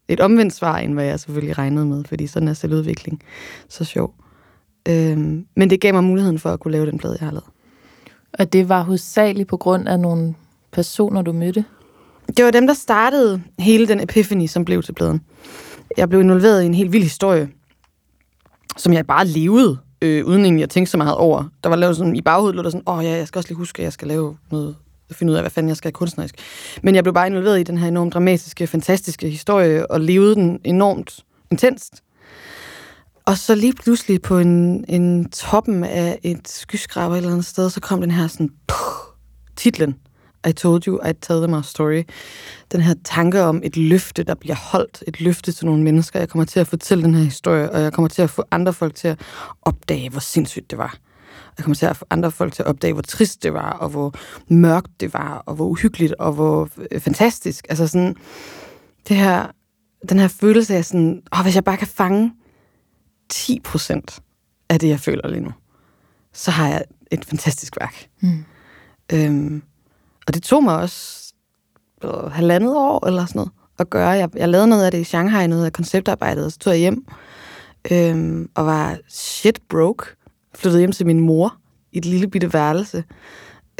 Et 0.08 0.20
omvendt 0.20 0.52
svar, 0.52 0.79
end 0.79 0.94
hvad 0.94 1.05
jeg 1.05 1.20
selvfølgelig 1.20 1.58
regnede 1.58 1.87
med, 1.87 2.05
fordi 2.05 2.26
sådan 2.26 2.49
er 2.49 2.52
selvudvikling 2.52 3.23
så 3.69 3.84
sjov. 3.84 4.14
Øhm, 4.88 5.46
men 5.56 5.70
det 5.70 5.81
gav 5.81 5.94
mig 5.94 6.05
muligheden 6.05 6.38
for 6.38 6.50
at 6.50 6.61
kunne 6.61 6.73
lave 6.73 6.87
den 6.87 6.99
plade, 6.99 7.17
jeg 7.20 7.26
har 7.26 7.32
lavet. 7.32 7.46
Og 8.32 8.52
det 8.52 8.69
var 8.69 8.82
hovedsageligt 8.82 9.49
på 9.49 9.56
grund 9.56 9.88
af 9.88 10.00
nogle 10.00 10.34
personer, 10.73 11.23
du 11.23 11.32
mødte? 11.32 11.64
Det 12.37 12.44
var 12.44 12.50
dem, 12.50 12.67
der 12.67 12.75
startede 12.75 13.43
hele 13.58 13.88
den 13.88 14.00
epiphany, 14.00 14.46
som 14.46 14.64
blev 14.64 14.82
til 14.82 14.93
bladen. 14.93 15.20
Jeg 15.96 16.08
blev 16.08 16.20
involveret 16.20 16.62
i 16.62 16.67
en 16.67 16.75
helt 16.75 16.93
vild 16.93 17.02
historie, 17.02 17.49
som 18.76 18.93
jeg 18.93 19.06
bare 19.06 19.26
levede, 19.26 19.79
øh, 20.02 20.26
uden 20.26 20.44
egentlig 20.44 20.62
at 20.62 20.70
tænke 20.70 20.90
så 20.90 20.96
meget 20.96 21.14
over. 21.14 21.44
Der 21.64 21.69
var 21.69 21.76
lavet 21.76 21.96
sådan, 21.96 22.17
i 22.17 22.23
baghovedet 22.23 22.56
lå 22.56 22.62
der 22.62 22.70
sådan, 22.70 22.82
åh 22.87 22.99
oh, 22.99 23.05
ja, 23.05 23.11
jeg 23.11 23.29
skal 23.29 23.38
også 23.38 23.49
lige 23.49 23.56
huske, 23.56 23.81
at 23.81 23.84
jeg 23.84 23.93
skal 23.93 24.08
lave 24.08 24.36
noget, 24.51 24.77
finde 25.12 25.31
ud 25.31 25.36
af, 25.36 25.43
hvad 25.43 25.51
fanden 25.51 25.69
jeg 25.69 25.77
skal 25.77 25.93
kunstnerisk. 25.93 26.34
Men 26.82 26.94
jeg 26.94 27.05
blev 27.05 27.15
bare 27.15 27.27
involveret 27.27 27.60
i 27.60 27.62
den 27.62 27.79
her 27.79 27.89
enormt 27.89 28.15
dramatiske, 28.15 28.67
fantastiske 28.67 29.29
historie, 29.29 29.91
og 29.91 30.01
levede 30.01 30.34
den 30.34 30.60
enormt 30.65 31.20
intenst. 31.51 32.01
Og 33.26 33.38
så 33.38 33.55
lige 33.55 33.72
pludselig 33.72 34.22
på 34.22 34.38
en, 34.38 34.84
en 34.88 35.31
toppen 35.31 35.84
af 35.84 36.19
et 36.22 36.48
skyskraber 36.48 37.14
et 37.14 37.19
eller 37.19 37.31
andet 37.31 37.46
sted, 37.46 37.70
så 37.70 37.81
kom 37.81 38.00
den 38.00 38.10
her 38.10 38.26
sådan, 38.26 38.50
puh, 38.69 39.14
titlen, 39.56 39.94
I 40.48 40.52
told 40.52 40.86
you, 40.86 40.98
I'd 40.98 41.20
tell 41.20 41.41
them 41.41 41.55
our 41.55 41.62
story. 41.62 42.02
Den 42.72 42.81
her 42.81 42.94
tanke 43.05 43.43
om 43.43 43.60
et 43.64 43.76
løfte, 43.76 44.22
der 44.22 44.34
bliver 44.34 44.56
holdt. 44.56 45.05
Et 45.06 45.20
løfte 45.20 45.52
til 45.52 45.67
nogle 45.67 45.82
mennesker. 45.82 46.19
Jeg 46.19 46.29
kommer 46.29 46.44
til 46.44 46.60
at 46.60 46.67
fortælle 46.67 47.05
den 47.05 47.14
her 47.14 47.24
historie, 47.24 47.70
og 47.70 47.81
jeg 47.81 47.93
kommer 47.93 48.08
til 48.08 48.22
at 48.22 48.31
få 48.31 48.44
andre 48.50 48.72
folk 48.72 48.94
til 48.94 49.08
at 49.08 49.20
opdage, 49.62 50.10
hvor 50.10 50.20
sindssygt 50.20 50.70
det 50.70 50.79
var. 50.79 50.96
Jeg 51.58 51.64
kommer 51.64 51.74
til 51.74 51.86
at 51.86 51.96
få 51.96 52.05
andre 52.10 52.31
folk 52.31 52.52
til 52.52 52.62
at 52.62 52.67
opdage, 52.67 52.93
hvor 52.93 53.02
trist 53.02 53.43
det 53.43 53.55
var, 53.55 53.70
og 53.70 53.88
hvor 53.88 54.14
mørkt 54.48 55.00
det 55.00 55.14
var, 55.14 55.43
og 55.46 55.55
hvor 55.55 55.67
uhyggeligt, 55.67 56.14
og 56.19 56.32
hvor 56.32 56.69
øh, 56.91 57.00
fantastisk. 57.00 57.67
Altså 57.69 57.86
sådan, 57.86 58.17
det 59.08 59.17
her, 59.17 59.46
den 60.08 60.19
her 60.19 60.29
følelse 60.29 60.76
af 60.76 60.84
sådan, 60.84 61.22
åh, 61.36 61.43
hvis 61.43 61.55
jeg 61.55 61.64
bare 61.64 61.76
kan 61.76 61.86
fange 61.86 62.32
10 63.32 63.60
procent 63.65 64.20
af 64.69 64.81
det, 64.81 64.89
jeg 64.89 65.01
føler 65.01 65.29
lige 65.29 65.41
nu, 65.41 65.53
så 66.32 66.51
har 66.51 66.69
jeg 66.69 66.84
et 67.10 67.24
fantastisk 67.24 67.77
værk. 67.81 68.08
Mm. 68.20 68.44
Øhm, 69.12 69.62
og 70.27 70.34
det 70.34 70.43
tog 70.43 70.65
mig 70.65 70.77
også 70.77 71.32
øh, 72.05 72.10
halvandet 72.10 72.77
år 72.77 73.06
eller 73.06 73.27
sådan 73.27 73.39
noget 73.39 73.51
at 73.79 73.91
gøre. 73.91 74.08
Jeg, 74.08 74.29
jeg 74.36 74.48
lavede 74.48 74.69
noget 74.69 74.84
af 74.84 74.91
det 74.91 74.98
i 74.98 75.05
Shanghai, 75.05 75.46
noget 75.46 75.67
af 75.67 75.72
konceptarbejdet, 75.72 76.44
og 76.44 76.53
så 76.53 76.58
tog 76.58 76.72
jeg 76.72 76.81
hjem 76.81 77.06
øhm, 77.91 78.51
og 78.55 78.67
var 78.67 78.98
shit 79.08 79.60
broke. 79.69 80.05
Flyttede 80.55 80.81
hjem 80.81 80.93
til 80.93 81.06
min 81.06 81.20
mor 81.20 81.56
i 81.93 81.98
et 81.98 82.05
lille 82.05 82.29
bitte 82.29 82.53
værelse 82.53 83.05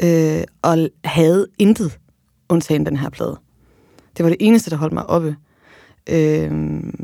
øh, 0.03 0.43
og 0.61 0.89
havde 1.03 1.47
intet 1.57 1.99
undtagen 2.49 2.85
den 2.85 2.97
her 2.97 3.09
plade. 3.09 3.39
Det 4.17 4.23
var 4.23 4.29
det 4.29 4.37
eneste, 4.39 4.69
der 4.69 4.75
holdt 4.75 4.93
mig 4.93 5.05
oppe. 5.05 5.35
Øh, 6.09 6.51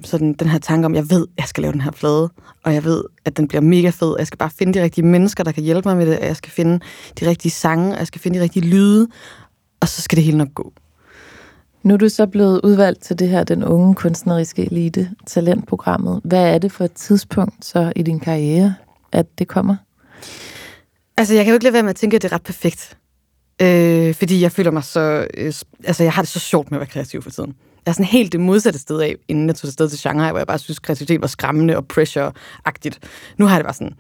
sådan 0.03 0.34
den 0.34 0.48
her 0.48 0.60
tanke 0.60 0.86
om, 0.86 0.96
jeg 0.96 1.10
ved, 1.10 1.27
jeg 1.38 1.46
skal 1.46 1.62
lave 1.62 1.72
den 1.72 1.82
her 1.82 1.91
plade, 1.91 2.29
og 2.63 2.74
jeg 2.74 2.84
ved, 2.84 3.03
at 3.25 3.38
den 3.38 3.48
bliver 3.48 3.62
mega 3.62 3.89
fed, 3.89 4.15
jeg 4.18 4.27
skal 4.27 4.38
bare 4.38 4.50
finde 4.50 4.74
de 4.74 4.84
rigtige 4.84 5.06
mennesker, 5.06 5.44
der 5.44 5.51
kan 5.51 5.63
hjælpe 5.63 5.89
mig 5.89 5.98
med 5.98 6.06
det, 6.06 6.20
og 6.20 6.25
jeg 6.25 6.36
skal 6.36 6.51
finde 6.51 6.79
de 7.20 7.27
rigtige 7.27 7.51
sange, 7.51 7.94
og 7.94 8.00
jeg 8.00 8.08
skal 8.08 8.22
finde 8.22 8.39
de 8.39 8.44
rigtige 8.44 8.65
lyde, 8.65 9.08
og 9.79 9.88
så 9.88 10.01
skal 10.01 10.15
det 10.15 10.24
hele 10.24 10.38
nok 10.38 10.53
gå. 10.53 10.74
Nu 11.84 11.94
er 11.94 11.98
du 11.98 12.10
så 12.10 12.25
blevet 12.25 12.62
udvalgt 12.63 13.03
til 13.03 13.20
det 13.20 13.29
her, 13.29 13.44
den 13.44 13.63
unge 13.63 13.96
kunstneriske 13.96 14.62
elite, 14.62 15.10
talentprogrammet. 15.27 16.22
Hvad 16.24 16.53
er 16.53 16.58
det 16.58 16.72
for 16.72 16.86
et 16.86 16.94
tidspunkt 16.94 17.65
så 17.65 17.94
i 17.96 18.03
din 18.03 18.20
karriere, 18.20 18.75
at 19.12 19.39
det 19.39 19.48
kommer? 19.48 19.75
Altså, 21.18 21.34
jeg 21.34 21.46
kan 21.46 21.51
jo 21.51 21.53
ikke 21.53 21.63
lade 21.63 21.74
være 21.74 21.84
med 21.84 21.89
at 21.89 21.96
tænke, 21.96 22.15
at 22.15 22.22
det 22.22 22.32
er 22.32 22.36
ret 22.36 22.44
perfekt. 22.44 22.98
Øh, 23.62 24.13
fordi 24.13 24.41
jeg 24.41 24.51
føler 24.51 24.72
mig 24.72 24.84
så... 24.84 25.27
Øh, 25.38 25.53
altså, 25.84 26.03
jeg 26.03 26.13
har 26.13 26.22
det 26.22 26.29
så 26.29 26.39
sjovt 26.39 26.72
med 26.72 26.77
at 26.77 26.79
være 26.79 26.89
kreativ 26.89 27.22
for 27.22 27.29
tiden. 27.29 27.56
Jeg 27.86 27.91
er 27.91 27.93
sådan 27.93 28.05
helt 28.05 28.31
det 28.31 28.39
modsatte 28.39 28.79
sted 28.79 29.01
af, 29.01 29.15
inden 29.27 29.48
jeg 29.48 29.55
tog 29.55 29.67
afsted 29.67 29.89
til 29.89 30.00
Shanghai, 30.00 30.29
hvor 30.29 30.39
jeg 30.39 30.48
bare 30.48 30.59
synes, 30.59 30.79
kreativitet 30.79 31.21
var 31.21 31.27
skræmmende 31.27 31.77
og 31.77 31.86
pressure-agtigt. 31.93 33.00
Nu 33.38 33.45
har 33.45 33.55
jeg 33.55 33.59
det 33.59 33.65
bare 33.65 33.74
sådan, 33.74 33.93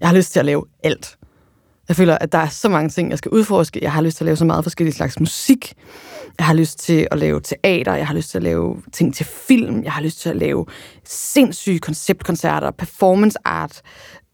jeg 0.00 0.08
har 0.08 0.16
lyst 0.16 0.32
til 0.32 0.38
at 0.38 0.46
lave 0.46 0.64
alt. 0.82 1.16
Jeg 1.88 1.96
føler, 1.96 2.18
at 2.18 2.32
der 2.32 2.38
er 2.38 2.48
så 2.48 2.68
mange 2.68 2.88
ting, 2.88 3.10
jeg 3.10 3.18
skal 3.18 3.30
udforske. 3.30 3.78
Jeg 3.82 3.92
har 3.92 4.02
lyst 4.02 4.16
til 4.16 4.24
at 4.24 4.26
lave 4.26 4.36
så 4.36 4.44
meget 4.44 4.64
forskellige 4.64 4.94
slags 4.94 5.20
musik. 5.20 5.74
Jeg 6.38 6.46
har 6.46 6.54
lyst 6.54 6.78
til 6.78 7.08
at 7.10 7.18
lave 7.18 7.40
teater. 7.40 7.94
Jeg 7.94 8.06
har 8.06 8.14
lyst 8.14 8.30
til 8.30 8.38
at 8.38 8.42
lave 8.42 8.82
ting 8.92 9.14
til 9.14 9.26
film. 9.26 9.82
Jeg 9.82 9.92
har 9.92 10.02
lyst 10.02 10.20
til 10.20 10.28
at 10.28 10.36
lave 10.36 10.66
sindssyge 11.04 11.78
konceptkoncerter, 11.78 12.70
performance 12.70 13.38
art. 13.44 13.82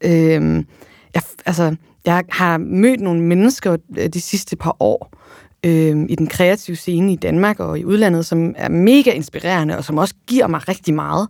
Øhm, 0.03 0.67
jeg, 1.13 1.21
altså, 1.45 1.75
jeg 2.05 2.23
har 2.29 2.57
mødt 2.57 2.99
nogle 2.99 3.21
mennesker 3.21 3.77
øh, 3.97 4.09
de 4.09 4.21
sidste 4.21 4.55
par 4.55 4.75
år 4.79 5.11
øh, 5.65 6.05
i 6.09 6.15
den 6.15 6.27
kreative 6.27 6.75
scene 6.75 7.13
i 7.13 7.15
Danmark 7.15 7.59
og 7.59 7.79
i 7.79 7.85
udlandet, 7.85 8.25
som 8.25 8.53
er 8.57 8.69
mega 8.69 9.11
inspirerende, 9.11 9.77
og 9.77 9.83
som 9.83 9.97
også 9.97 10.13
giver 10.27 10.47
mig 10.47 10.67
rigtig 10.67 10.93
meget. 10.93 11.27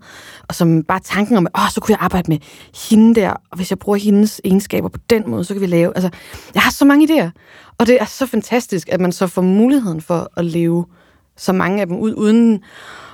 Og 0.47 0.55
som 0.55 0.83
bare 0.83 0.99
tanken 0.99 1.37
om, 1.37 1.47
at 1.55 1.61
så 1.73 1.81
kunne 1.81 1.93
jeg 1.93 2.01
arbejde 2.01 2.31
med 2.31 2.37
hende 2.89 3.21
der, 3.21 3.29
og 3.29 3.55
hvis 3.57 3.69
jeg 3.69 3.79
bruger 3.79 3.97
hendes 3.97 4.41
egenskaber 4.43 4.89
på 4.89 4.99
den 5.09 5.23
måde, 5.27 5.43
så 5.43 5.53
kan 5.53 5.61
vi 5.61 5.67
lave... 5.67 5.91
Altså, 5.95 6.09
jeg 6.53 6.61
har 6.61 6.71
så 6.71 6.85
mange 6.85 7.07
idéer, 7.09 7.29
og 7.77 7.87
det 7.87 8.01
er 8.01 8.05
så 8.05 8.25
fantastisk, 8.25 8.89
at 8.91 9.01
man 9.01 9.11
så 9.11 9.27
får 9.27 9.41
muligheden 9.41 10.01
for 10.01 10.31
at 10.37 10.45
leve 10.45 10.85
så 11.37 11.53
mange 11.53 11.81
af 11.81 11.87
dem 11.87 11.97
ud, 11.97 12.13
uden 12.13 12.63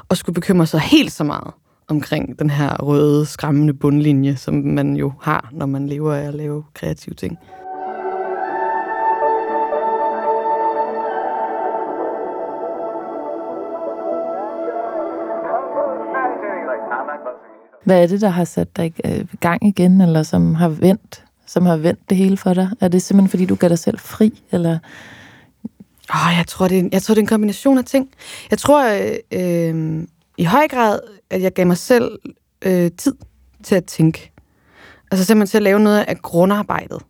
at 0.10 0.18
skulle 0.18 0.34
bekymre 0.34 0.68
sig 0.68 0.80
helt 0.80 1.12
så 1.12 1.24
meget 1.24 1.54
omkring 1.88 2.40
den 2.40 2.50
her 2.50 2.78
røde, 2.78 3.26
skræmmende 3.26 3.74
bundlinje, 3.74 4.36
som 4.36 4.54
man 4.54 4.96
jo 4.96 5.14
har, 5.22 5.50
når 5.52 5.66
man 5.66 5.88
lever 5.88 6.14
af 6.14 6.28
at 6.28 6.34
lave 6.34 6.64
kreative 6.74 7.14
ting. 7.14 7.38
Hvad 17.90 18.04
er 18.04 18.08
det, 18.08 18.22
der 18.22 18.30
har 18.30 18.44
sat 18.44 18.78
dig 18.78 18.94
øh, 19.06 19.20
i 19.20 19.38
gang 19.40 19.68
igen, 19.68 20.02
eller 20.02 20.24
som 20.24 20.56
har 20.56 20.70
vendt, 20.70 21.24
som 21.46 21.66
har 21.66 21.78
vendt 21.78 22.10
det 22.10 22.18
hele 22.18 22.38
for 22.38 22.54
dig? 22.54 22.70
Er 22.82 22.88
det 22.88 23.02
simpelthen, 23.02 23.30
fordi 23.30 23.46
du 23.46 23.56
gør 23.56 23.68
dig 23.68 23.80
selv 23.80 24.00
fri, 24.00 24.42
eller... 24.52 24.80
Oh, 26.14 26.34
jeg, 26.38 26.46
tror, 26.48 26.68
det 26.68 26.80
er, 26.80 26.90
jeg 26.92 27.02
tror, 27.02 27.14
det 27.14 27.20
er 27.20 27.24
en 27.24 27.28
kombination 27.28 27.78
af 27.78 27.86
ting. 27.86 28.10
Jeg 28.52 28.58
tror 28.58 28.90
øh, 28.90 29.16
øh, 29.32 30.04
i 30.38 30.44
høj 30.44 30.68
grad, 30.68 31.00
at 31.30 31.42
jeg 31.42 31.54
gav 31.54 31.68
mig 31.68 31.78
selv 31.78 32.20
øh, 32.62 32.92
tid 32.98 33.14
til 33.64 33.76
at 33.76 33.86
tænke. 33.86 34.32
Altså 35.12 35.26
simpelthen 35.26 35.52
til 35.52 35.58
at 35.58 35.64
lave 35.64 35.80
noget 35.80 36.06
af 36.08 36.22
grundarbejdet. 36.22 37.02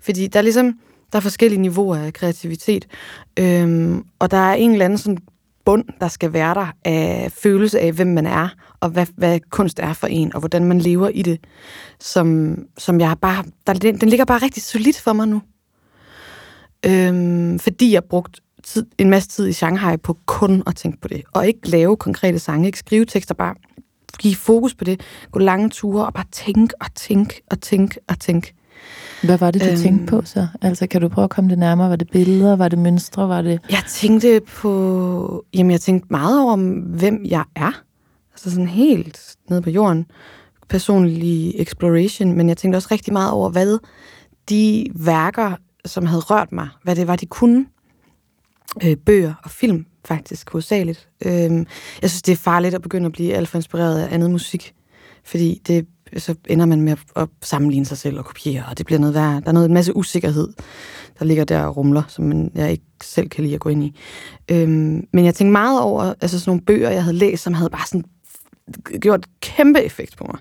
Fordi 0.00 0.26
der 0.26 0.38
er 0.38 0.42
ligesom, 0.42 0.78
der 1.12 1.16
er 1.16 1.20
forskellige 1.20 1.60
niveauer 1.60 1.96
af 1.96 2.12
kreativitet. 2.12 2.86
Øhm, 3.38 4.04
og 4.18 4.30
der 4.30 4.36
er 4.36 4.54
en 4.54 4.72
eller 4.72 4.84
anden 4.84 4.98
sådan 4.98 5.18
bund, 5.64 5.84
der 6.00 6.08
skal 6.08 6.32
være 6.32 6.54
der 6.54 6.66
af 6.84 7.32
følelse 7.42 7.80
af, 7.80 7.92
hvem 7.92 8.06
man 8.06 8.26
er, 8.26 8.48
og 8.80 8.88
hvad, 8.88 9.06
hvad 9.16 9.40
kunst 9.50 9.78
er 9.78 9.92
for 9.92 10.06
en, 10.06 10.34
og 10.34 10.40
hvordan 10.40 10.64
man 10.64 10.78
lever 10.78 11.08
i 11.08 11.22
det, 11.22 11.40
som, 12.00 12.56
som 12.78 13.00
jeg 13.00 13.16
bare, 13.20 13.44
der, 13.66 13.72
den, 13.72 14.00
den 14.00 14.08
ligger 14.08 14.24
bare 14.24 14.42
rigtig 14.42 14.62
solidt 14.62 15.00
for 15.00 15.12
mig 15.12 15.28
nu. 15.28 15.42
Øhm, 16.86 17.58
fordi 17.58 17.92
jeg 17.92 18.04
brugte 18.04 18.40
tid, 18.64 18.86
en 18.98 19.10
masse 19.10 19.28
tid 19.28 19.48
i 19.48 19.52
Shanghai 19.52 19.96
på 19.96 20.18
kun 20.26 20.62
at 20.66 20.76
tænke 20.76 21.00
på 21.00 21.08
det, 21.08 21.22
og 21.32 21.46
ikke 21.46 21.68
lave 21.68 21.96
konkrete 21.96 22.38
sange, 22.38 22.66
ikke 22.66 22.78
skrive 22.78 23.04
tekster, 23.04 23.34
bare 23.34 23.54
give 24.18 24.34
fokus 24.34 24.74
på 24.74 24.84
det, 24.84 25.00
gå 25.32 25.38
lange 25.38 25.70
ture 25.70 26.06
og 26.06 26.14
bare 26.14 26.24
tænke 26.32 26.74
og 26.80 26.94
tænke 26.94 27.42
og 27.50 27.60
tænke 27.60 28.00
og 28.08 28.20
tænke. 28.20 28.54
Hvad 29.22 29.38
var 29.38 29.50
det, 29.50 29.62
du 29.62 29.66
øhm, 29.66 29.76
tænkte 29.76 30.06
på 30.06 30.22
så? 30.24 30.46
Altså, 30.62 30.86
kan 30.86 31.00
du 31.00 31.08
prøve 31.08 31.24
at 31.24 31.30
komme 31.30 31.50
det 31.50 31.58
nærmere? 31.58 31.90
Var 31.90 31.96
det 31.96 32.10
billeder? 32.10 32.56
Var 32.56 32.68
det 32.68 32.78
mønstre? 32.78 33.28
Var 33.28 33.42
det... 33.42 33.60
Jeg 33.70 33.82
tænkte 33.88 34.40
på... 34.46 35.44
Jamen, 35.54 35.70
jeg 35.70 35.80
tænkte 35.80 36.06
meget 36.10 36.42
over, 36.42 36.56
hvem 36.96 37.24
jeg 37.24 37.44
er. 37.56 37.82
Altså 38.32 38.50
sådan 38.50 38.66
helt 38.66 39.36
nede 39.50 39.62
på 39.62 39.70
jorden. 39.70 40.06
Personlig 40.68 41.54
exploration. 41.60 42.32
Men 42.32 42.48
jeg 42.48 42.56
tænkte 42.56 42.76
også 42.76 42.88
rigtig 42.90 43.12
meget 43.12 43.30
over, 43.30 43.50
hvad 43.50 43.78
de 44.48 44.86
værker, 44.94 45.52
som 45.84 46.06
havde 46.06 46.22
rørt 46.22 46.52
mig, 46.52 46.68
hvad 46.82 46.96
det 46.96 47.06
var, 47.06 47.16
de 47.16 47.26
kunne. 47.26 47.66
Øh, 48.84 48.96
bøger 48.96 49.34
og 49.42 49.50
film, 49.50 49.86
faktisk, 50.04 50.50
hovedsageligt. 50.50 51.08
Øh, 51.24 51.66
jeg 52.02 52.10
synes, 52.10 52.22
det 52.22 52.32
er 52.32 52.36
farligt 52.36 52.74
at 52.74 52.82
begynde 52.82 53.06
at 53.06 53.12
blive 53.12 53.34
alt 53.34 53.48
for 53.48 53.58
inspireret 53.58 54.00
af 54.00 54.14
andet 54.14 54.30
musik. 54.30 54.74
Fordi 55.24 55.62
det 55.66 55.86
så 56.18 56.34
ender 56.48 56.66
man 56.66 56.80
med 56.80 56.96
at, 57.16 57.28
sammenligne 57.42 57.86
sig 57.86 57.98
selv 57.98 58.18
og 58.18 58.24
kopiere, 58.24 58.64
og 58.70 58.78
det 58.78 58.86
bliver 58.86 58.98
noget 58.98 59.14
værre. 59.14 59.40
Der 59.40 59.48
er 59.48 59.52
noget, 59.52 59.68
en 59.68 59.74
masse 59.74 59.96
usikkerhed, 59.96 60.48
der 61.18 61.24
ligger 61.24 61.44
der 61.44 61.64
og 61.64 61.76
rumler, 61.76 62.02
som 62.08 62.24
man, 62.24 62.50
jeg 62.54 62.70
ikke 62.70 62.84
selv 63.02 63.28
kan 63.28 63.44
lide 63.44 63.54
at 63.54 63.60
gå 63.60 63.68
ind 63.68 63.84
i. 63.84 63.98
Øhm, 64.50 65.06
men 65.12 65.24
jeg 65.24 65.34
tænkte 65.34 65.52
meget 65.52 65.80
over 65.80 66.14
altså 66.20 66.38
sådan 66.38 66.50
nogle 66.50 66.62
bøger, 66.62 66.90
jeg 66.90 67.04
havde 67.04 67.16
læst, 67.16 67.42
som 67.42 67.54
havde 67.54 67.70
bare 67.70 67.86
sådan 67.86 68.04
gjort 69.00 69.26
kæmpe 69.40 69.82
effekt 69.82 70.16
på 70.16 70.24
mig. 70.24 70.40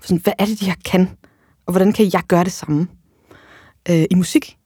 Sådan, 0.00 0.22
hvad 0.22 0.32
er 0.38 0.44
det, 0.44 0.60
de 0.60 0.66
her 0.66 0.74
kan? 0.84 1.10
Og 1.66 1.72
hvordan 1.72 1.92
kan 1.92 2.10
jeg 2.12 2.22
gøre 2.28 2.44
det 2.44 2.52
samme 2.52 2.86
øh, 3.90 4.04
i 4.10 4.14
musik? 4.14 4.56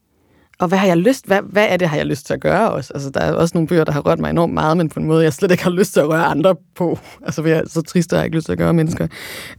Og 0.58 0.68
hvad 0.68 0.78
har 0.78 0.86
jeg 0.86 0.96
lyst, 0.96 1.26
hvad, 1.26 1.42
hvad 1.42 1.66
er 1.68 1.76
det, 1.76 1.88
har 1.88 1.96
jeg 1.96 2.06
lyst 2.06 2.26
til 2.26 2.34
at 2.34 2.40
gøre 2.40 2.70
også? 2.70 2.92
Altså, 2.94 3.10
der 3.10 3.20
er 3.20 3.32
også 3.32 3.52
nogle 3.54 3.68
bøger, 3.68 3.84
der 3.84 3.92
har 3.92 4.00
rørt 4.00 4.18
mig 4.18 4.30
enormt 4.30 4.54
meget, 4.54 4.76
men 4.76 4.88
på 4.88 5.00
en 5.00 5.06
måde, 5.06 5.24
jeg 5.24 5.32
slet 5.32 5.50
ikke 5.50 5.62
har 5.62 5.70
lyst 5.70 5.92
til 5.92 6.00
at 6.00 6.08
røre 6.08 6.24
andre 6.24 6.56
på. 6.74 6.98
Altså, 7.22 7.42
jeg 7.44 7.58
er 7.58 7.68
så 7.68 7.82
trist, 7.82 8.12
at 8.12 8.16
jeg 8.16 8.24
ikke 8.24 8.36
lyst 8.36 8.46
til 8.46 8.52
at 8.52 8.58
gøre 8.58 8.72
mennesker. 8.72 9.06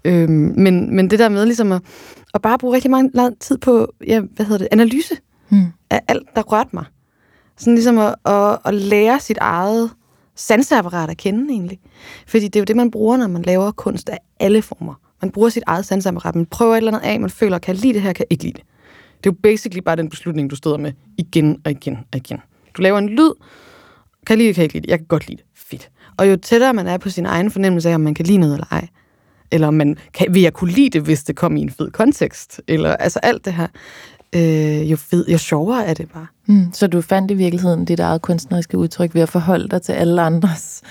Øhm, 0.05 0.53
men, 0.57 0.95
men 0.95 1.09
det 1.09 1.19
der 1.19 1.29
med 1.29 1.45
ligesom 1.45 1.71
at, 1.71 1.81
at 2.33 2.41
bare 2.41 2.57
bruge 2.57 2.75
rigtig 2.75 2.91
meget 2.91 3.11
lang 3.13 3.39
tid 3.39 3.57
på, 3.57 3.93
ja, 4.07 4.19
hvad 4.19 4.45
hedder 4.45 4.57
det, 4.57 4.67
analyse 4.71 5.15
hmm. 5.49 5.65
af 5.89 6.01
alt, 6.07 6.27
der 6.35 6.41
rørte 6.41 6.69
mig. 6.73 6.85
Sådan 7.57 7.73
ligesom 7.73 7.97
at, 7.97 8.15
at, 8.25 8.57
at 8.65 8.73
lære 8.73 9.19
sit 9.19 9.37
eget 9.41 9.91
sanseapparat 10.35 11.09
at 11.09 11.17
kende 11.17 11.53
egentlig. 11.53 11.79
Fordi 12.27 12.45
det 12.45 12.55
er 12.55 12.59
jo 12.59 12.65
det, 12.65 12.75
man 12.75 12.91
bruger, 12.91 13.17
når 13.17 13.27
man 13.27 13.41
laver 13.41 13.71
kunst 13.71 14.09
af 14.09 14.17
alle 14.39 14.61
former. 14.61 14.93
Man 15.21 15.31
bruger 15.31 15.49
sit 15.49 15.63
eget 15.67 15.85
sanseapparat. 15.85 16.35
Man 16.35 16.45
prøver 16.45 16.73
et 16.73 16.77
eller 16.77 16.91
andet 16.91 17.09
af, 17.09 17.19
man 17.19 17.29
føler, 17.29 17.59
kan 17.59 17.75
lide 17.75 17.93
det 17.93 18.01
her, 18.01 18.13
kan 18.13 18.25
ikke 18.29 18.43
lide 18.43 18.53
det. 18.53 18.63
Det 19.23 19.29
er 19.29 19.31
jo 19.31 19.37
basically 19.43 19.81
bare 19.81 19.95
den 19.95 20.09
beslutning, 20.09 20.49
du 20.49 20.55
støder 20.55 20.77
med 20.77 20.91
igen 21.17 21.61
og 21.65 21.71
igen 21.71 21.97
og 21.97 22.17
igen. 22.17 22.37
Du 22.77 22.81
laver 22.81 22.97
en 22.97 23.09
lyd, 23.09 23.31
kan 24.27 24.33
jeg 24.33 24.37
lide 24.37 24.47
det, 24.47 24.55
kan 24.55 24.61
jeg 24.61 24.63
ikke 24.63 24.73
lide 24.73 24.81
det, 24.81 24.89
jeg 24.89 24.99
kan 24.99 25.07
godt 25.07 25.27
lide 25.27 25.37
det, 25.37 25.45
fedt. 25.55 25.89
Og 26.17 26.29
jo 26.29 26.35
tættere 26.35 26.73
man 26.73 26.87
er 26.87 26.97
på 26.97 27.09
sin 27.09 27.25
egen 27.25 27.51
fornemmelse 27.51 27.89
af, 27.89 27.95
om 27.95 28.01
man 28.01 28.13
kan 28.13 28.25
lide 28.25 28.37
noget 28.37 28.53
eller 28.53 28.67
ej, 28.71 28.87
eller 29.51 29.67
om 29.67 29.73
man 29.73 29.97
kan, 30.13 30.33
vil 30.33 30.41
jeg 30.41 30.53
kunne 30.53 30.71
lide 30.71 30.89
det, 30.89 31.01
hvis 31.01 31.23
det 31.23 31.35
kom 31.35 31.57
i 31.57 31.61
en 31.61 31.69
fed 31.69 31.91
kontekst, 31.91 32.61
eller 32.67 32.95
altså 32.95 33.19
alt 33.19 33.45
det 33.45 33.53
her, 33.53 33.67
øh, 34.35 34.91
jo, 34.91 34.97
fed, 34.97 35.27
jo 35.27 35.37
sjovere 35.37 35.85
er 35.85 35.93
det 35.93 36.11
bare. 36.11 36.27
Mm, 36.45 36.73
så 36.73 36.87
du 36.87 37.01
fandt 37.01 37.31
i 37.31 37.33
virkeligheden 37.33 37.85
dit 37.85 37.99
eget 37.99 38.21
kunstneriske 38.21 38.77
udtryk 38.77 39.15
ved 39.15 39.21
at 39.21 39.29
forholde 39.29 39.67
dig 39.67 39.81
til 39.81 39.91
alle 39.91 40.21
andres? 40.21 40.81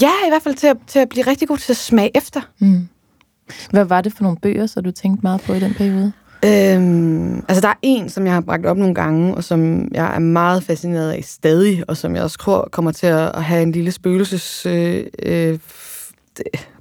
Ja, 0.00 0.10
i 0.26 0.28
hvert 0.28 0.42
fald 0.42 0.54
til 0.54 0.66
at, 0.66 0.76
til 0.86 0.98
at 0.98 1.08
blive 1.08 1.26
rigtig 1.26 1.48
god 1.48 1.58
til 1.58 1.72
at 1.72 1.76
smage 1.76 2.16
efter. 2.16 2.40
Mm. 2.58 2.88
Hvad 3.70 3.84
var 3.84 4.00
det 4.00 4.12
for 4.12 4.22
nogle 4.22 4.38
bøger, 4.42 4.66
så 4.66 4.80
du 4.80 4.90
tænkte 4.90 5.22
meget 5.22 5.40
på 5.40 5.52
i 5.52 5.60
den 5.60 5.74
periode? 5.74 6.12
Øhm, 6.44 7.44
altså, 7.48 7.60
der 7.60 7.68
er 7.68 7.78
en, 7.82 8.08
som 8.08 8.24
jeg 8.26 8.34
har 8.34 8.40
bragt 8.40 8.66
op 8.66 8.76
nogle 8.76 8.94
gange, 8.94 9.34
og 9.34 9.44
som 9.44 9.88
jeg 9.94 10.14
er 10.14 10.18
meget 10.18 10.62
fascineret 10.62 11.12
af 11.12 11.24
stadig, 11.24 11.84
og 11.88 11.96
som 11.96 12.14
jeg 12.14 12.22
også 12.22 12.38
tror 12.38 12.68
kommer 12.72 12.92
til 12.92 13.06
at 13.06 13.44
have 13.44 13.62
en 13.62 13.72
lille 13.72 13.92
spøgelses 13.92 14.66
øh, 14.66 15.06
øh, 15.22 15.58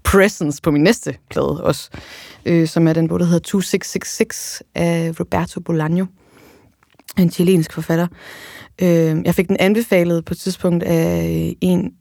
presence 0.04 0.62
på 0.62 0.72
min 0.72 0.84
næste 0.84 1.16
plade 1.30 1.64
også, 1.64 1.90
øh, 2.46 2.68
som 2.68 2.88
er 2.88 2.94
den 2.94 3.08
bog, 3.08 3.20
der 3.20 3.26
hedder 3.26 3.40
2666 3.40 4.64
af 4.76 5.12
Roberto 5.20 5.62
Bolaño, 5.70 6.06
en 7.18 7.32
chilensk 7.32 7.74
forfatter. 7.74 8.08
Øh, 8.82 9.22
jeg 9.26 9.36
fik 9.36 9.48
den 9.48 9.58
anbefalet 9.60 10.26
på 10.26 10.34
et 10.34 10.38
tidspunkt 10.38 10.84
af 10.84 11.56
en 11.62 11.92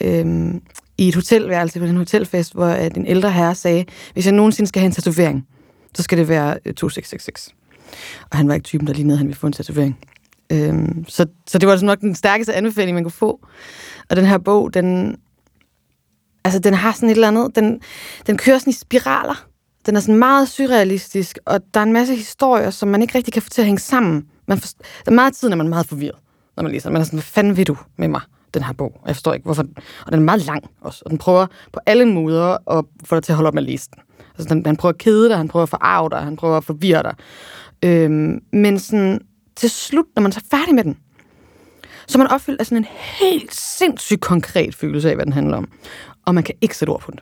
øh, 0.00 0.54
i 0.98 1.08
et 1.08 1.14
hotelværelse 1.14 1.78
på 1.78 1.84
en 1.84 1.96
hotelfest, 1.96 2.54
hvor 2.54 2.66
at 2.66 2.96
en 2.96 3.06
ældre 3.06 3.30
herre 3.30 3.54
sagde, 3.54 3.84
hvis 4.12 4.26
jeg 4.26 4.34
nogensinde 4.34 4.68
skal 4.68 4.80
have 4.80 4.86
en 4.86 4.92
tatovering, 4.92 5.46
så 5.94 6.02
skal 6.02 6.18
det 6.18 6.28
være 6.28 6.58
øh, 6.64 6.74
2666. 6.74 7.54
Og 8.30 8.36
han 8.36 8.48
var 8.48 8.54
ikke 8.54 8.64
typen, 8.64 8.86
der 8.86 8.92
lignede, 8.92 9.14
at 9.14 9.18
han 9.18 9.26
ville 9.26 9.38
få 9.38 9.46
en 9.46 9.52
tatovering. 9.52 9.98
Øhm, 10.52 11.04
så, 11.08 11.26
så 11.46 11.58
det 11.58 11.66
var 11.66 11.72
altså 11.72 11.86
nok 11.86 12.00
den 12.00 12.14
stærkeste 12.14 12.54
anbefaling, 12.54 12.94
man 12.94 13.04
kunne 13.04 13.10
få. 13.10 13.46
Og 14.10 14.16
den 14.16 14.24
her 14.24 14.38
bog, 14.38 14.74
den, 14.74 15.16
altså, 16.44 16.60
den 16.60 16.74
har 16.74 16.92
sådan 16.92 17.08
et 17.08 17.14
eller 17.14 17.28
andet, 17.28 17.56
den, 17.56 17.80
den 18.26 18.38
kører 18.38 18.58
sådan 18.58 18.70
i 18.70 18.74
spiraler. 18.74 19.46
Den 19.86 19.96
er 19.96 20.00
sådan 20.00 20.18
meget 20.18 20.48
surrealistisk, 20.48 21.38
og 21.44 21.60
der 21.74 21.80
er 21.80 21.84
en 21.84 21.92
masse 21.92 22.14
historier, 22.14 22.70
som 22.70 22.88
man 22.88 23.02
ikke 23.02 23.14
rigtig 23.14 23.32
kan 23.32 23.42
få 23.42 23.48
til 23.50 23.62
at 23.62 23.66
hænge 23.66 23.80
sammen. 23.80 24.26
Man 24.48 24.58
for, 24.58 24.68
der 25.04 25.10
er 25.10 25.14
meget 25.14 25.34
tid, 25.34 25.48
når 25.48 25.56
man 25.56 25.66
er 25.66 25.70
meget 25.70 25.86
forvirret, 25.86 26.18
når 26.56 26.62
man 26.62 26.72
læser. 26.72 26.90
Man 26.90 27.00
er 27.00 27.04
sådan, 27.04 27.16
hvad 27.16 27.24
fanden 27.24 27.56
vil 27.56 27.66
du 27.66 27.76
med 27.96 28.08
mig, 28.08 28.20
den 28.54 28.62
her 28.62 28.72
bog? 28.72 29.00
Jeg 29.06 29.16
forstår 29.16 29.32
ikke, 29.32 29.44
hvorfor. 29.44 29.64
Og 30.06 30.12
den 30.12 30.20
er 30.20 30.24
meget 30.24 30.46
lang 30.46 30.64
også, 30.80 31.02
og 31.04 31.10
den 31.10 31.18
prøver 31.18 31.46
på 31.72 31.80
alle 31.86 32.04
måder 32.04 32.78
at 32.78 32.84
få 33.04 33.14
dig 33.14 33.22
til 33.22 33.32
at 33.32 33.36
holde 33.36 33.48
op 33.48 33.54
med 33.54 33.62
at 33.62 33.68
læse 33.68 33.88
den. 33.94 34.02
Altså, 34.40 34.54
han, 34.54 34.62
han 34.66 34.76
prøver 34.76 34.92
at 34.92 34.98
kede 34.98 35.28
dig, 35.28 35.36
han 35.36 35.48
prøver 35.48 35.62
at 35.62 35.68
forarve 35.68 36.08
dig, 36.10 36.18
han 36.18 36.36
prøver 36.36 36.56
at 36.56 36.64
forvirre 36.64 37.02
dig. 37.02 37.14
Øhm, 37.84 38.40
men 38.52 38.78
sådan, 38.78 39.20
til 39.56 39.70
slut, 39.70 40.06
når 40.16 40.22
man 40.22 40.32
så 40.32 40.40
er 40.44 40.56
færdig 40.56 40.74
med 40.74 40.84
den, 40.84 40.96
så 42.06 42.18
man 42.18 42.26
opfyldt 42.26 42.60
af 42.60 42.66
sådan 42.66 42.78
en 42.78 42.86
helt 43.20 43.54
sindssygt 43.54 44.20
konkret 44.20 44.74
følelse 44.74 45.10
af, 45.10 45.14
hvad 45.14 45.24
den 45.24 45.32
handler 45.32 45.56
om. 45.56 45.68
Og 46.26 46.34
man 46.34 46.44
kan 46.44 46.54
ikke 46.60 46.76
sætte 46.76 46.90
ord 46.90 47.00
på 47.00 47.10
det. 47.10 47.20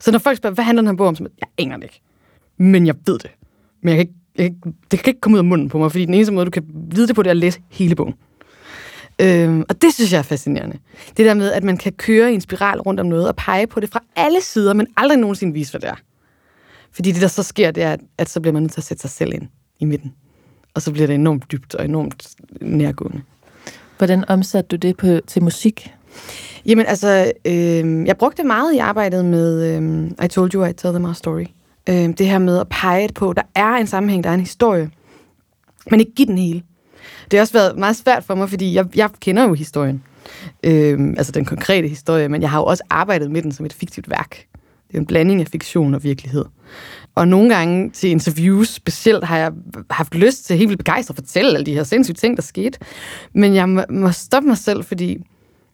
Så 0.00 0.12
når 0.12 0.18
folk 0.18 0.36
spørger, 0.36 0.54
hvad 0.54 0.64
handler 0.64 0.82
den 0.82 0.88
her 0.88 0.96
bog 0.96 1.06
om, 1.06 1.16
så 1.16 1.28
jeg 1.38 1.48
aner 1.66 1.76
det 1.76 1.84
ikke. 1.84 2.00
Men 2.58 2.86
jeg 2.86 2.94
ved 3.06 3.18
det. 3.18 3.30
Men 3.82 3.88
jeg 3.88 3.96
kan 3.96 4.00
ikke, 4.00 4.14
jeg, 4.36 4.72
det 4.90 4.98
kan 4.98 5.10
ikke 5.10 5.20
komme 5.20 5.34
ud 5.34 5.38
af 5.38 5.44
munden 5.44 5.68
på 5.68 5.78
mig, 5.78 5.90
fordi 5.90 6.04
den 6.04 6.14
eneste 6.14 6.32
måde, 6.32 6.46
du 6.46 6.50
kan 6.50 6.64
vide 6.90 7.06
det 7.06 7.16
på, 7.16 7.22
det 7.22 7.28
er 7.28 7.30
at 7.30 7.36
læse 7.36 7.60
hele 7.70 7.94
bogen. 7.94 8.14
Øhm, 9.20 9.64
og 9.68 9.82
det 9.82 9.94
synes 9.94 10.12
jeg 10.12 10.18
er 10.18 10.22
fascinerende. 10.22 10.78
Det 11.16 11.26
der 11.26 11.34
med, 11.34 11.52
at 11.52 11.64
man 11.64 11.76
kan 11.76 11.92
køre 11.92 12.30
i 12.30 12.34
en 12.34 12.40
spiral 12.40 12.80
rundt 12.80 13.00
om 13.00 13.06
noget 13.06 13.28
og 13.28 13.36
pege 13.36 13.66
på 13.66 13.80
det 13.80 13.90
fra 13.90 14.00
alle 14.16 14.40
sider, 14.40 14.74
men 14.74 14.86
aldrig 14.96 15.18
nogensinde 15.18 15.52
vise, 15.52 15.72
hvad 15.72 15.80
det 15.80 15.88
er. 15.88 15.94
Fordi 16.98 17.12
det, 17.12 17.22
der 17.22 17.28
så 17.28 17.42
sker, 17.42 17.70
det 17.70 17.82
er, 17.82 17.92
at, 17.92 18.00
at 18.18 18.28
så 18.28 18.40
bliver 18.40 18.52
man 18.52 18.62
nødt 18.62 18.72
til 18.72 18.80
at 18.80 18.84
sætte 18.84 19.00
sig 19.00 19.10
selv 19.10 19.34
ind 19.34 19.42
i 19.78 19.84
midten. 19.84 20.14
Og 20.74 20.82
så 20.82 20.92
bliver 20.92 21.06
det 21.06 21.14
enormt 21.14 21.52
dybt 21.52 21.74
og 21.74 21.84
enormt 21.84 22.28
nærgående. 22.60 23.20
Hvordan 23.98 24.24
omsatte 24.28 24.68
du 24.68 24.76
det 24.76 24.96
på, 24.96 25.20
til 25.26 25.42
musik? 25.42 25.92
Jamen 26.66 26.86
altså, 26.86 27.32
øh, 27.44 28.06
jeg 28.06 28.16
brugte 28.16 28.36
det 28.36 28.46
meget 28.46 28.74
i 28.74 28.78
arbejdet 28.78 29.24
med 29.24 29.76
øh, 29.76 30.10
I 30.24 30.28
Told 30.28 30.54
You 30.54 30.64
I 30.64 30.72
Tell 30.72 30.94
Them 30.94 31.04
Our 31.04 31.12
Story. 31.12 31.44
Øh, 31.88 31.94
det 31.94 32.26
her 32.26 32.38
med 32.38 32.58
at 32.58 32.68
pege 32.68 33.08
på, 33.14 33.32
der 33.32 33.42
er 33.54 33.74
en 33.74 33.86
sammenhæng, 33.86 34.24
der 34.24 34.30
er 34.30 34.34
en 34.34 34.40
historie, 34.40 34.90
men 35.90 36.00
ikke 36.00 36.12
give 36.14 36.28
den 36.28 36.38
hele. 36.38 36.62
Det 37.30 37.38
har 37.38 37.40
også 37.40 37.52
været 37.52 37.78
meget 37.78 37.96
svært 37.96 38.24
for 38.24 38.34
mig, 38.34 38.48
fordi 38.48 38.74
jeg, 38.74 38.96
jeg 38.96 39.10
kender 39.20 39.42
jo 39.48 39.54
historien. 39.54 40.02
Øh, 40.62 41.14
altså 41.16 41.32
den 41.32 41.44
konkrete 41.44 41.88
historie, 41.88 42.28
men 42.28 42.42
jeg 42.42 42.50
har 42.50 42.58
jo 42.58 42.64
også 42.64 42.82
arbejdet 42.90 43.30
med 43.30 43.42
den 43.42 43.52
som 43.52 43.66
et 43.66 43.72
fiktivt 43.72 44.10
værk. 44.10 44.48
Det 44.88 44.94
er 44.94 44.98
en 44.98 45.06
blanding 45.06 45.40
af 45.40 45.46
fiktion 45.46 45.94
og 45.94 46.04
virkelighed. 46.04 46.44
Og 47.14 47.28
nogle 47.28 47.56
gange 47.56 47.90
til 47.90 48.10
interviews 48.10 48.68
specielt 48.68 49.24
har 49.24 49.38
jeg 49.38 49.52
haft 49.90 50.14
lyst 50.14 50.44
til 50.44 50.56
helt 50.56 50.68
vildt 50.68 50.78
begejstret 50.78 51.18
at 51.18 51.24
fortælle 51.24 51.54
alle 51.54 51.66
de 51.66 51.74
her 51.74 51.84
sindssyge 51.84 52.14
ting, 52.14 52.36
der 52.36 52.42
skete. 52.42 52.78
Men 53.32 53.54
jeg 53.54 53.68
må, 53.68 53.82
må 53.90 54.12
stoppe 54.12 54.48
mig 54.48 54.58
selv, 54.58 54.84
fordi 54.84 55.18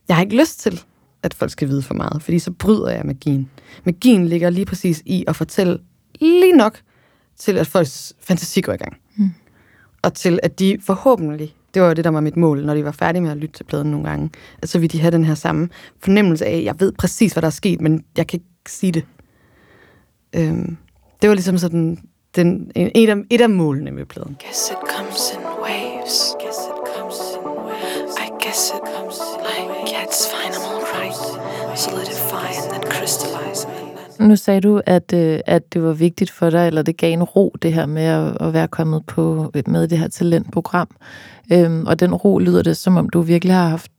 jeg 0.08 0.16
har 0.16 0.22
ikke 0.22 0.36
lyst 0.36 0.60
til, 0.60 0.80
at 1.22 1.34
folk 1.34 1.50
skal 1.50 1.68
vide 1.68 1.82
for 1.82 1.94
meget, 1.94 2.22
fordi 2.22 2.38
så 2.38 2.50
bryder 2.50 2.90
jeg 2.90 3.02
magien. 3.04 3.50
Magien 3.84 4.28
ligger 4.28 4.50
lige 4.50 4.66
præcis 4.66 5.02
i 5.06 5.24
at 5.28 5.36
fortælle 5.36 5.78
lige 6.20 6.56
nok 6.56 6.78
til, 7.38 7.58
at 7.58 7.66
folks 7.66 8.12
fantasi 8.20 8.60
går 8.60 8.72
i 8.72 8.76
gang. 8.76 8.96
Mm. 9.16 9.30
Og 10.02 10.14
til, 10.14 10.40
at 10.42 10.58
de 10.58 10.78
forhåbentlig, 10.80 11.54
det 11.74 11.82
var 11.82 11.88
jo 11.88 11.94
det, 11.94 12.04
der 12.04 12.10
var 12.10 12.20
mit 12.20 12.36
mål, 12.36 12.64
når 12.64 12.74
de 12.74 12.84
var 12.84 12.92
færdige 12.92 13.22
med 13.22 13.30
at 13.30 13.36
lytte 13.36 13.54
til 13.54 13.64
pladen 13.64 13.90
nogle 13.90 14.08
gange, 14.08 14.30
at 14.62 14.68
så 14.68 14.78
ville 14.78 14.92
de 14.92 15.00
have 15.00 15.10
den 15.10 15.24
her 15.24 15.34
samme 15.34 15.68
fornemmelse 16.00 16.46
af, 16.46 16.62
jeg 16.64 16.74
ved 16.78 16.92
præcis, 16.92 17.32
hvad 17.32 17.42
der 17.42 17.46
er 17.46 17.50
sket, 17.50 17.80
men 17.80 18.04
jeg 18.16 18.26
kan 18.26 18.36
ikke 18.36 18.53
sige 18.70 18.92
det. 18.92 19.04
Øhm, 20.36 20.76
det 21.22 21.28
var 21.28 21.34
ligesom 21.34 21.58
sådan 21.58 21.98
den, 22.36 22.72
en, 22.74 22.90
et, 22.94 23.10
af, 23.10 23.16
et 23.30 23.40
af 23.40 23.50
målene 23.50 23.90
med 23.90 24.06
pladen. 24.06 24.36
Guess 24.40 24.70
it 24.70 24.76
comes 24.96 25.32
in 25.32 25.40
waves. 25.62 26.36
Guess 26.40 26.58
it 26.70 26.78
comes 26.96 27.16
in 27.36 27.44
waves. 27.68 28.14
I 28.26 28.28
guess 28.44 28.72
it 28.76 28.82
comes 28.96 29.16
like, 29.48 29.92
yeah, 29.92 30.04
it's 30.04 30.24
fine, 30.34 30.52
I'm 30.56 30.64
all 30.72 30.84
right. 30.98 31.16
Solidify 31.78 32.48
and 32.60 32.70
then 32.72 32.82
crystallize. 32.92 33.66
Nu 34.18 34.36
sagde 34.36 34.60
du, 34.60 34.80
at, 34.86 35.12
øh, 35.12 35.40
at 35.46 35.72
det 35.72 35.82
var 35.82 35.92
vigtigt 35.92 36.30
for 36.30 36.50
dig, 36.50 36.66
eller 36.66 36.82
det 36.82 36.96
gav 36.96 37.12
en 37.12 37.22
ro, 37.22 37.54
det 37.62 37.72
her 37.72 37.86
med 37.86 38.02
at, 38.02 38.36
at 38.40 38.52
være 38.52 38.68
kommet 38.68 39.06
på 39.06 39.50
med 39.66 39.88
det 39.88 39.98
her 39.98 40.08
talentprogram. 40.08 40.88
Øhm, 41.52 41.86
og 41.86 42.00
den 42.00 42.14
ro 42.14 42.38
lyder 42.38 42.62
det, 42.62 42.76
som 42.76 42.96
om 42.96 43.08
du 43.08 43.20
virkelig 43.20 43.54
har 43.54 43.68
haft 43.68 43.92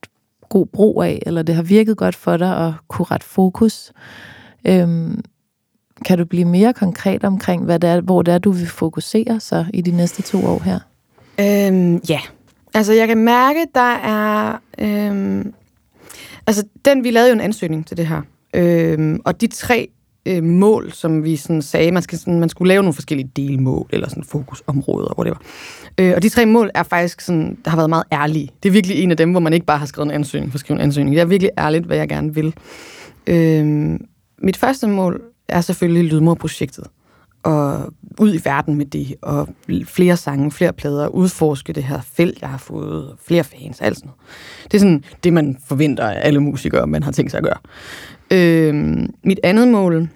god 0.49 0.65
brug 0.65 1.03
af, 1.03 1.23
eller 1.25 1.41
det 1.41 1.55
har 1.55 1.63
virket 1.63 1.97
godt 1.97 2.15
for 2.15 2.37
dig 2.37 2.67
at 2.67 2.73
kunne 2.87 3.05
rette 3.05 3.25
fokus. 3.25 3.91
Øhm, 4.65 5.21
kan 6.05 6.17
du 6.17 6.25
blive 6.25 6.45
mere 6.45 6.73
konkret 6.73 7.23
omkring, 7.23 7.63
hvad 7.63 7.79
det 7.79 7.89
er, 7.89 8.01
hvor 8.01 8.21
det 8.21 8.33
er, 8.33 8.37
du 8.37 8.51
vil 8.51 8.67
fokusere 8.67 9.39
så 9.39 9.65
i 9.73 9.81
de 9.81 9.91
næste 9.91 10.21
to 10.21 10.45
år 10.45 10.61
her? 10.63 10.79
Øhm, 11.39 12.01
ja. 12.09 12.19
Altså, 12.73 12.93
jeg 12.93 13.07
kan 13.07 13.17
mærke, 13.17 13.59
der 13.75 13.93
er... 13.95 14.59
Øhm, 14.77 15.53
altså, 16.47 16.63
den, 16.85 17.03
vi 17.03 17.11
lavede 17.11 17.29
jo 17.29 17.33
en 17.33 17.41
ansøgning 17.41 17.87
til 17.87 17.97
det 17.97 18.07
her. 18.07 18.21
Øhm, 18.53 19.19
og 19.25 19.41
de 19.41 19.47
tre 19.47 19.89
øh, 20.25 20.43
mål, 20.43 20.91
som 20.91 21.23
vi 21.23 21.35
sådan 21.35 21.61
sagde, 21.61 21.91
man, 21.91 22.03
skal, 22.03 22.17
sådan, 22.17 22.39
man 22.39 22.49
skulle 22.49 22.67
lave 22.67 22.83
nogle 22.83 22.93
forskellige 22.93 23.31
delmål, 23.35 23.87
eller 23.89 24.09
sådan 24.09 24.23
fokusområder, 24.23 25.19
whatever. 25.19 25.37
Øh, 25.99 26.13
og 26.15 26.23
de 26.23 26.29
tre 26.29 26.45
mål 26.45 26.69
er 26.73 26.83
faktisk 26.83 27.21
sådan, 27.21 27.57
der 27.65 27.69
har 27.69 27.77
været 27.77 27.89
meget 27.89 28.03
ærlige. 28.11 28.49
Det 28.63 28.69
er 28.69 28.73
virkelig 28.73 29.03
en 29.03 29.11
af 29.11 29.17
dem, 29.17 29.31
hvor 29.31 29.39
man 29.39 29.53
ikke 29.53 29.65
bare 29.65 29.77
har 29.77 29.85
skrevet 29.85 30.07
en 30.07 30.15
ansøgning 30.15 30.51
for 30.51 30.55
at 30.55 30.59
skrive 30.59 30.77
en 30.77 30.83
ansøgning. 30.83 31.15
Det 31.15 31.21
er 31.21 31.25
virkelig 31.25 31.51
ærligt, 31.57 31.85
hvad 31.85 31.97
jeg 31.97 32.09
gerne 32.09 32.33
vil. 32.35 32.53
Øh, 33.27 33.99
mit 34.41 34.57
første 34.57 34.87
mål 34.87 35.21
er 35.47 35.61
selvfølgelig 35.61 36.03
Lydmor-projektet. 36.03 36.83
Og 37.43 37.93
ud 38.19 38.33
i 38.33 38.39
verden 38.43 38.75
med 38.75 38.85
det, 38.85 39.15
og 39.21 39.49
flere 39.85 40.17
sange, 40.17 40.51
flere 40.51 40.73
plader, 40.73 41.07
udforske 41.07 41.73
det 41.73 41.83
her 41.83 42.01
felt, 42.01 42.41
jeg 42.41 42.49
har 42.49 42.57
fået, 42.57 43.15
flere 43.27 43.43
fans, 43.43 43.81
alt 43.81 43.97
sådan 43.97 44.07
noget. 44.07 44.19
Det 44.63 44.73
er 44.73 44.79
sådan 44.79 45.03
det, 45.23 45.33
man 45.33 45.57
forventer 45.65 46.07
af 46.09 46.27
alle 46.27 46.39
musikere, 46.39 46.87
man 46.87 47.03
har 47.03 47.11
tænkt 47.11 47.31
sig 47.31 47.37
at 47.37 47.43
gøre. 47.43 47.57
Øh, 48.31 48.73
mit 49.23 49.39
andet 49.43 49.67
mål 49.67 50.09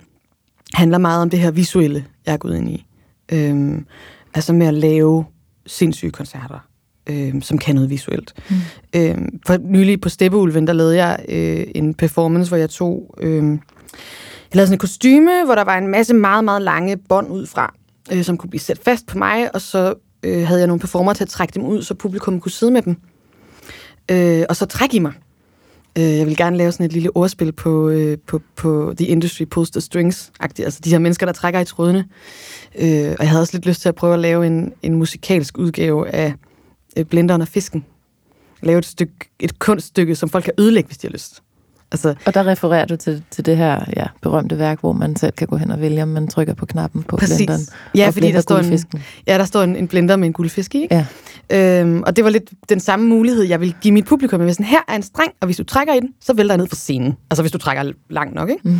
handler 0.74 0.98
meget 0.98 1.22
om 1.22 1.30
det 1.30 1.40
her 1.40 1.52
visuelle, 1.52 2.06
jeg 2.26 2.34
er 2.34 2.38
gået 2.38 2.58
ind 2.58 2.70
i. 2.70 2.86
Øh, 3.32 3.82
altså 4.34 4.54
med 4.54 4.68
at 4.68 4.74
lave 4.74 5.26
sindssyge 5.66 6.12
koncerter, 6.12 6.68
øh, 7.10 7.42
som 7.42 7.58
kan 7.58 7.76
noget 7.76 7.90
visuelt. 7.90 8.34
Mm. 8.50 8.56
Øh, 8.96 9.18
for 9.48 9.58
nylig 9.58 10.02
på 10.02 10.10
Steppeulven, 10.10 10.68
der 10.68 10.74
lavede 10.74 11.06
jeg 11.06 11.26
øh, 11.30 11.68
en 11.76 11.94
performance, 11.94 12.50
hvor 12.50 12.58
jeg 12.58 12.70
tog... 12.70 13.16
Øh, 13.22 13.58
jeg 14.52 14.56
lavede 14.56 14.68
sådan 14.68 14.76
en 14.76 14.80
kostyme, 14.80 15.46
hvor 15.46 15.56
der 15.56 15.64
var 15.64 15.78
en 15.78 15.88
masse 15.88 16.14
meget, 16.14 16.44
meget 16.44 16.62
lange 16.62 16.98
bånd 16.98 17.28
ud 17.28 17.46
fra, 17.46 17.74
øh, 18.12 18.24
som 18.24 18.38
kunne 18.38 18.50
blive 18.50 18.62
sat 18.62 18.80
fast 18.86 19.06
på 19.06 19.18
mig, 19.18 19.56
og 19.56 19.62
så 19.62 19.94
øh, 20.24 20.48
havde 20.48 20.60
jeg 20.60 20.68
nogle 20.68 20.80
performer 20.80 21.14
til 21.14 21.24
at 21.24 21.30
trække 21.30 21.54
dem 21.54 21.64
ud, 21.64 21.82
så 21.82 21.94
publikum 21.94 22.42
kunne 22.42 22.52
sidde 22.52 22.72
med 22.72 22.82
dem. 22.82 22.96
Øh, 24.12 24.46
og 24.50 24.56
så 24.56 24.66
trække 24.66 24.96
i 24.96 25.00
mig. 25.00 25.14
Øh, 25.98 26.18
jeg 26.18 26.28
vil 26.28 26.38
gerne 26.38 26.58
lave 26.58 26.72
sådan 26.72 26.86
et 26.86 26.94
lille 26.94 27.16
ordspil 27.16 27.52
på, 27.52 27.90
øh, 27.90 28.18
på, 28.28 28.42
på 28.56 28.94
The 28.98 29.08
Industry 29.08 29.44
Pulls 29.44 29.72
the 29.72 29.82
Strings, 29.82 30.32
altså 30.40 30.80
de 30.84 30.90
her 30.90 31.00
mennesker, 31.00 31.26
der 31.26 31.34
trækker 31.34 31.60
i 31.60 31.66
trådene. 31.66 32.06
Øh, 32.76 33.12
og 33.12 33.20
jeg 33.20 33.30
havde 33.30 33.42
også 33.42 33.54
lidt 33.54 33.66
lyst 33.66 33.82
til 33.82 33.90
at 33.90 33.96
prøve 33.96 34.14
at 34.14 34.20
lave 34.20 34.48
en, 34.48 34.74
en 34.82 34.94
musikalsk 34.94 35.58
udgave 35.58 36.10
af 36.10 36.34
øh, 36.98 37.06
Blenderen 37.06 37.42
og 37.42 37.48
Fisken. 37.48 37.86
Lave 38.64 38.78
et, 38.78 38.86
stykke, 38.86 39.14
et 39.40 39.60
kunststykke, 39.60 40.16
som 40.16 40.30
folk 40.30 40.44
kan 40.44 40.54
ødelægge, 40.58 40.88
hvis 40.88 40.98
de 40.98 41.08
har 41.08 41.12
lyst. 41.12 41.44
Altså, 41.92 42.16
og 42.26 42.34
der 42.34 42.48
refererer 42.48 42.86
du 42.86 42.96
til, 42.96 43.24
til 43.32 43.46
det 43.46 43.58
her 43.58 43.86
ja, 43.98 44.06
berømte 44.22 44.60
værk, 44.60 44.80
hvor 44.80 44.94
man 44.94 45.16
selv 45.16 45.32
kan 45.32 45.48
gå 45.48 45.58
hen 45.58 45.72
og 45.72 45.82
vælge, 45.82 46.04
om 46.04 46.08
man 46.08 46.28
trykker 46.28 46.54
på 46.54 46.66
knappen 46.66 47.04
på 47.04 47.18
præcis. 47.18 47.38
blenderen. 47.38 47.62
Ja, 47.96 48.10
fordi 48.10 48.32
der 48.32 48.42
står, 48.42 48.58
en, 48.58 48.80
ja, 49.28 49.38
der 49.38 49.46
står 49.46 49.62
en, 49.62 49.76
en 49.76 49.88
blender 49.88 50.16
med 50.16 50.28
en 50.28 50.34
guldfisk 50.34 50.76
i. 50.76 50.82
Ikke? 50.82 50.96
Ja. 50.96 51.82
Øhm, 51.82 52.04
og 52.06 52.16
det 52.16 52.24
var 52.24 52.30
lidt 52.30 52.52
den 52.70 52.80
samme 52.80 53.08
mulighed, 53.08 53.44
jeg 53.44 53.62
vil 53.62 53.76
give 53.82 53.94
mit 53.94 54.06
publikum. 54.06 54.42
Jeg 54.42 54.54
sådan, 54.54 54.66
her 54.66 54.80
er 54.88 54.96
en 54.96 55.04
streng, 55.04 55.32
og 55.42 55.46
hvis 55.46 55.58
du 55.58 55.64
trækker 55.64 55.94
i 55.94 56.00
den, 56.00 56.10
så 56.22 56.34
vælter 56.34 56.54
jeg 56.54 56.58
ned 56.58 56.68
fra 56.68 56.76
scenen. 56.76 57.16
Altså 57.32 57.44
hvis 57.44 57.52
du 57.52 57.58
trækker 57.58 57.92
langt 58.10 58.36
nok. 58.36 58.50
Ikke? 58.50 58.70
Mm. 58.70 58.80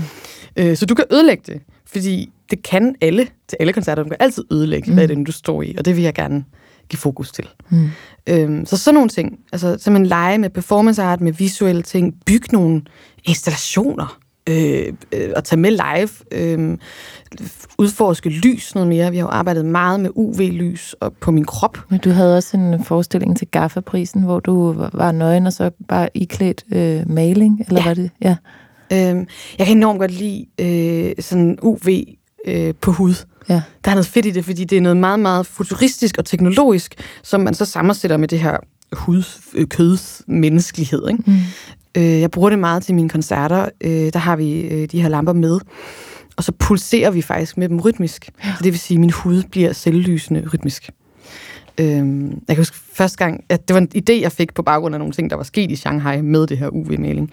Øh, 0.56 0.78
så 0.78 0.86
du 0.86 0.96
kan 0.96 1.06
ødelægge 1.12 1.44
det, 1.54 1.62
fordi 1.86 2.32
det 2.50 2.64
kan 2.64 2.96
alle 3.02 3.28
til 3.48 3.58
alle 3.60 3.74
koncerter. 3.74 4.04
Du 4.04 4.10
kan 4.10 4.18
altid 4.20 4.44
ødelægge, 4.52 4.90
mm. 4.90 4.98
hvad 4.98 5.08
det 5.08 5.28
du 5.28 5.32
står 5.32 5.62
i, 5.62 5.76
og 5.78 5.86
det 5.86 5.96
vil 5.96 6.04
jeg 6.04 6.14
gerne 6.14 6.44
give 6.90 7.00
fokus 7.00 7.32
til. 7.32 7.48
Mm. 7.70 7.90
Øhm, 8.28 8.66
så 8.66 8.78
sådan 8.78 8.94
nogle 8.94 9.10
ting, 9.10 9.40
altså 9.52 9.78
simpelthen 9.80 10.06
lege 10.06 10.38
med 10.38 10.50
performance 10.50 11.02
art, 11.02 11.22
med 11.22 11.34
visuelle 11.34 11.82
ting, 11.82 12.16
bygge 12.26 12.48
nogle 12.52 12.82
installationer, 13.26 14.20
øh, 14.50 14.94
øh, 15.12 15.30
og 15.36 15.44
tage 15.44 15.60
med 15.60 15.72
live, 15.72 16.10
øh, 16.32 16.78
udforske 17.78 18.30
lys 18.30 18.76
noget 18.76 18.88
mere. 18.88 19.12
Vi 19.12 19.18
har 19.18 19.26
jo 19.26 19.30
arbejdet 19.30 19.66
meget 19.66 20.00
med 20.00 20.10
UV-lys 20.16 20.96
og 21.00 21.14
på 21.14 21.32
min 21.32 21.46
krop. 21.46 21.78
Men 21.90 22.00
du 22.00 22.10
havde 22.10 22.38
også 22.38 22.58
en 22.58 22.84
forestilling 22.84 23.38
til 23.38 23.48
GAFA-prisen, 23.48 24.24
hvor 24.24 24.40
du 24.40 24.72
var 24.94 25.12
nøgen 25.12 25.48
og 25.48 25.54
så 25.54 25.72
bare 25.88 26.10
iklædt 26.14 26.64
øh, 26.72 27.10
maling, 27.10 27.66
eller 27.68 27.82
ja. 27.82 27.88
var 27.88 27.94
det? 27.94 28.12
Ja. 28.22 28.36
Øhm, 28.94 29.28
jeg 29.58 29.68
kan 29.68 29.78
enormt 29.78 30.00
godt 30.00 30.12
lide 30.12 30.46
øh, 30.60 31.24
sådan 31.24 31.60
UV 31.62 31.88
øh, 32.46 32.74
på 32.82 32.92
hud. 32.92 33.26
Ja. 33.50 33.62
Der 33.86 33.92
er 33.92 33.96
noget 33.96 34.08
fedt 34.08 34.26
i 34.26 34.32
det, 34.32 34.46
fordi 34.46 34.64
det 34.64 34.78
er 34.78 34.82
noget 34.82 34.98
meget, 34.98 35.20
meget 35.20 35.46
futuristisk 35.46 36.18
og 36.18 36.26
teknologisk, 36.26 36.96
som 37.24 37.42
man 37.42 37.54
så 37.54 37.66
sammensætter 37.66 38.18
med 38.18 38.28
det 38.28 38.40
her 38.40 38.58
hud, 38.94 39.24
øh, 39.54 39.68
køds 39.68 40.22
menneskelighed. 40.28 41.08
Ikke? 41.10 41.24
Mm. 41.26 41.38
Øh, 41.98 42.20
jeg 42.20 42.32
bruger 42.32 42.50
det 42.50 42.60
meget 42.60 42.84
til 42.84 42.96
mine 42.96 43.10
koncerter. 43.10 43.70
Øh, 43.82 44.14
der 44.14 44.20
har 44.20 44.36
vi 44.36 44.62
øh, 44.62 44.88
de 44.92 45.02
her 45.02 45.10
lamper 45.10 45.34
med. 45.34 45.60
Og 46.36 46.44
så 46.44 46.52
pulserer 46.52 47.12
vi 47.12 47.22
faktisk 47.22 47.58
med 47.58 47.70
dem 47.70 47.80
rytmisk. 47.80 48.30
Ja. 48.44 48.54
Så 48.58 48.64
det 48.64 48.72
vil 48.72 48.80
sige, 48.80 48.96
at 48.96 49.00
min 49.00 49.12
hud 49.12 49.44
bliver 49.52 49.74
selvlysende 49.74 50.50
rytmisk. 50.54 50.90
Øh, 51.78 51.88
jeg 51.88 52.02
kan 52.48 52.58
huske 52.58 52.78
første 52.94 53.18
gang, 53.18 53.44
at 53.50 53.68
det 53.68 53.74
var 53.74 53.80
en 53.80 53.90
idé, 53.96 54.22
jeg 54.22 54.32
fik 54.32 54.54
på 54.54 54.64
baggrund 54.64 54.96
af 54.96 55.00
nogle 55.00 55.14
ting, 55.14 55.30
der 55.30 55.36
var 55.36 55.44
sket 55.44 55.72
i 55.72 55.76
Shanghai 55.76 56.22
med 56.22 56.48
det 56.48 56.58
her 56.58 56.68
UV-maling. 56.68 57.32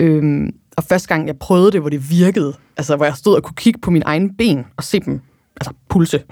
Øh, 0.00 0.48
og 0.76 0.84
første 0.84 1.08
gang, 1.08 1.26
jeg 1.26 1.38
prøvede 1.38 1.72
det, 1.72 1.80
hvor 1.80 1.90
det 1.90 2.10
virkede, 2.10 2.54
altså 2.76 2.96
hvor 2.96 3.04
jeg 3.04 3.14
stod 3.14 3.36
og 3.36 3.42
kunne 3.42 3.56
kigge 3.56 3.80
på 3.80 3.90
mine 3.90 4.04
egne 4.04 4.30
ben 4.38 4.64
og 4.76 4.84
se 4.84 5.00
dem, 5.00 5.20
altså 5.60 5.72
pulse. 5.88 6.22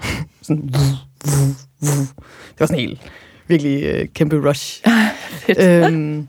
sådan, 0.41 0.61
det 0.67 2.59
var 2.59 2.65
sådan 2.65 2.79
helt, 2.79 2.99
virkelig 3.47 3.83
øh, 3.83 4.07
kæmpe 4.13 4.49
rush. 4.49 4.83
øhm, 5.59 6.27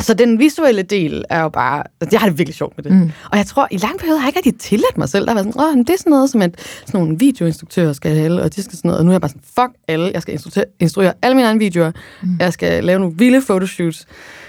så 0.00 0.14
den 0.14 0.38
visuelle 0.38 0.82
del 0.82 1.24
er 1.30 1.42
jo 1.42 1.48
bare... 1.48 1.82
Altså, 2.00 2.14
jeg 2.14 2.20
har 2.20 2.28
det 2.28 2.38
virkelig 2.38 2.54
sjovt 2.54 2.76
med 2.76 2.84
det. 2.84 2.92
Mm. 2.92 3.12
Og 3.30 3.38
jeg 3.38 3.46
tror, 3.46 3.68
i 3.70 3.76
lang 3.76 3.98
periode 3.98 4.18
har 4.18 4.26
jeg 4.26 4.28
ikke 4.28 4.38
rigtig 4.38 4.60
tilladt 4.60 4.98
mig 4.98 5.08
selv. 5.08 5.26
Der 5.26 5.30
har 5.30 5.42
været 5.42 5.54
sådan, 5.54 5.78
Åh, 5.78 5.84
det 5.84 5.90
er 5.90 5.98
sådan 5.98 6.10
noget, 6.10 6.30
som 6.30 6.42
at 6.42 6.60
sådan 6.86 7.00
nogle 7.00 7.18
videoinstruktører 7.18 7.92
skal 7.92 8.16
have, 8.16 8.42
og 8.42 8.56
de 8.56 8.62
skal 8.62 8.76
sådan 8.76 8.88
noget. 8.88 8.98
Og 8.98 9.04
nu 9.04 9.10
er 9.10 9.14
jeg 9.14 9.20
bare 9.20 9.28
sådan, 9.28 9.42
fuck 9.44 9.70
alle. 9.88 10.10
Jeg 10.14 10.22
skal 10.22 10.32
instruere, 10.34 10.64
instruere 10.80 11.12
alle 11.22 11.34
mine 11.34 11.46
egne 11.48 11.58
videoer. 11.58 11.92
Mm. 12.22 12.36
Jeg 12.40 12.52
skal 12.52 12.84
lave 12.84 12.98
nogle 12.98 13.14
vilde 13.16 13.42
fotoshoots. 13.42 14.06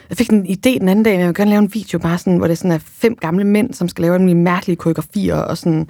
Jeg 0.09 0.17
fik 0.17 0.29
en 0.29 0.45
idé 0.45 0.79
den 0.79 0.89
anden 0.89 1.05
dag, 1.05 1.13
at 1.13 1.19
jeg 1.19 1.27
vil 1.27 1.35
gerne 1.35 1.49
lave 1.49 1.61
en 1.61 1.73
video, 1.73 1.99
bare 1.99 2.17
sådan, 2.17 2.37
hvor 2.37 2.47
det 2.47 2.57
sådan 2.57 2.71
er 2.71 2.79
fem 2.83 3.15
gamle 3.15 3.43
mænd, 3.43 3.73
som 3.73 3.89
skal 3.89 4.01
lave 4.01 4.15
en 4.15 4.43
mærkelige 4.43 4.75
koreografier, 4.75 5.35
og 5.35 5.57
sådan, 5.57 5.87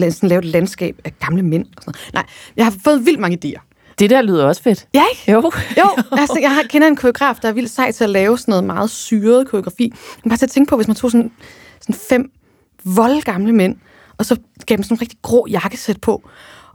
sådan 0.00 0.28
lave 0.28 0.38
et 0.38 0.44
landskab 0.44 1.00
af 1.04 1.18
gamle 1.18 1.42
mænd. 1.42 1.66
Og 1.76 1.82
sådan 1.82 1.94
noget. 1.94 2.14
Nej, 2.14 2.24
jeg 2.56 2.64
har 2.64 2.74
fået 2.84 3.06
vildt 3.06 3.20
mange 3.20 3.38
idéer. 3.44 3.68
Det 3.98 4.10
der 4.10 4.22
lyder 4.22 4.44
også 4.44 4.62
fedt. 4.62 4.86
Ja, 4.94 5.04
ikke? 5.12 5.32
Jo. 5.32 5.52
Jo, 5.78 5.88
altså 6.20 6.38
jeg 6.40 6.64
kender 6.68 6.88
en 6.88 6.96
koreograf, 6.96 7.36
der 7.42 7.48
er 7.48 7.52
vildt 7.52 7.70
sej 7.70 7.92
til 7.92 8.04
at 8.04 8.10
lave 8.10 8.38
sådan 8.38 8.52
noget 8.52 8.64
meget 8.64 8.90
syret 8.90 9.48
koreografi. 9.48 9.92
Men 10.24 10.28
bare 10.30 10.36
til 10.36 10.46
at 10.46 10.50
tænke 10.50 10.70
på, 10.70 10.76
hvis 10.76 10.88
man 10.88 10.96
tog 10.96 11.10
sådan, 11.10 11.30
sådan 11.80 12.00
fem 12.08 12.30
voldgamle 12.84 13.52
mænd, 13.52 13.76
og 14.18 14.26
så 14.26 14.36
gav 14.66 14.76
dem 14.76 14.82
sådan 14.82 14.96
en 14.96 15.00
rigtig 15.00 15.18
grå 15.22 15.46
jakkesæt 15.50 16.00
på, 16.00 16.28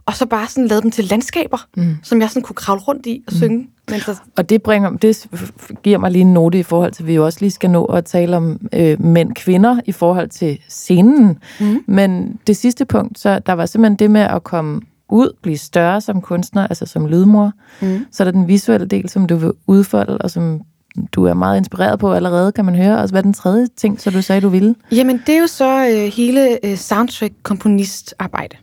og 0.06 0.14
så 0.14 0.26
bare 0.26 0.46
sådan 0.48 0.66
lavede 0.66 0.82
dem 0.82 0.90
til 0.90 1.04
landskaber, 1.04 1.58
mm. 1.76 1.96
som 2.02 2.20
jeg 2.20 2.28
sådan 2.28 2.42
kunne 2.42 2.56
kravle 2.56 2.82
rundt 2.82 3.06
i 3.06 3.24
og 3.26 3.32
synge. 3.32 3.58
Mm. 3.58 3.66
Men 3.90 4.00
så, 4.00 4.16
Og 4.36 4.48
det, 4.50 4.62
bringer, 4.62 4.90
det 4.90 5.28
giver 5.82 5.98
mig 5.98 6.10
lige 6.10 6.22
en 6.22 6.32
note 6.32 6.58
i 6.58 6.62
forhold 6.62 6.92
til, 6.92 7.02
at 7.02 7.06
vi 7.06 7.14
jo 7.14 7.24
også 7.24 7.38
lige 7.40 7.50
skal 7.50 7.70
nå 7.70 7.84
at 7.84 8.04
tale 8.04 8.36
om 8.36 8.60
øh, 8.72 9.02
mænd-kvinder 9.02 9.80
i 9.86 9.92
forhold 9.92 10.28
til 10.28 10.58
scenen. 10.68 11.38
Mm. 11.60 11.84
Men 11.86 12.38
det 12.46 12.56
sidste 12.56 12.84
punkt, 12.84 13.18
så 13.18 13.38
der 13.38 13.52
var 13.52 13.66
simpelthen 13.66 13.96
det 13.96 14.10
med 14.10 14.20
at 14.20 14.44
komme 14.44 14.80
ud, 15.08 15.36
blive 15.42 15.58
større 15.58 16.00
som 16.00 16.20
kunstner, 16.20 16.66
altså 16.66 16.86
som 16.86 17.06
lydmor. 17.06 17.52
Mm. 17.82 18.06
Så 18.12 18.22
er 18.22 18.24
der 18.24 18.32
den 18.32 18.48
visuelle 18.48 18.86
del, 18.86 19.08
som 19.08 19.26
du 19.26 19.36
vil 19.36 19.52
udfolde, 19.66 20.18
og 20.18 20.30
som 20.30 20.60
du 21.12 21.24
er 21.24 21.34
meget 21.34 21.56
inspireret 21.56 21.98
på 21.98 22.12
allerede, 22.12 22.52
kan 22.52 22.64
man 22.64 22.74
høre. 22.74 22.98
Og 22.98 23.08
hvad 23.08 23.20
er 23.20 23.22
den 23.22 23.34
tredje 23.34 23.66
ting, 23.76 24.00
så 24.00 24.10
du 24.10 24.22
sagde, 24.22 24.40
du 24.40 24.48
ville? 24.48 24.74
Jamen, 24.92 25.22
det 25.26 25.34
er 25.34 25.40
jo 25.40 25.46
så 25.46 25.88
øh, 25.88 26.12
hele 26.12 26.66
øh, 26.66 26.76
soundtrack-komponistarbejde. 26.76 28.56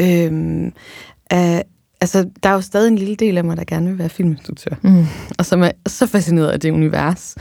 Øhm, 0.00 0.66
øh, 1.32 1.60
altså, 2.00 2.30
der 2.42 2.48
er 2.48 2.54
jo 2.54 2.60
stadig 2.60 2.88
en 2.88 2.98
lille 2.98 3.16
del 3.16 3.38
af 3.38 3.44
mig, 3.44 3.56
der 3.56 3.64
gerne 3.64 3.88
vil 3.88 3.98
være 3.98 4.08
filminstruktør. 4.08 4.74
Mm. 4.82 5.06
Og 5.38 5.46
som 5.46 5.62
er 5.62 5.70
så 5.86 6.06
fascineret 6.06 6.48
af 6.50 6.60
det 6.60 6.70
univers. 6.70 7.36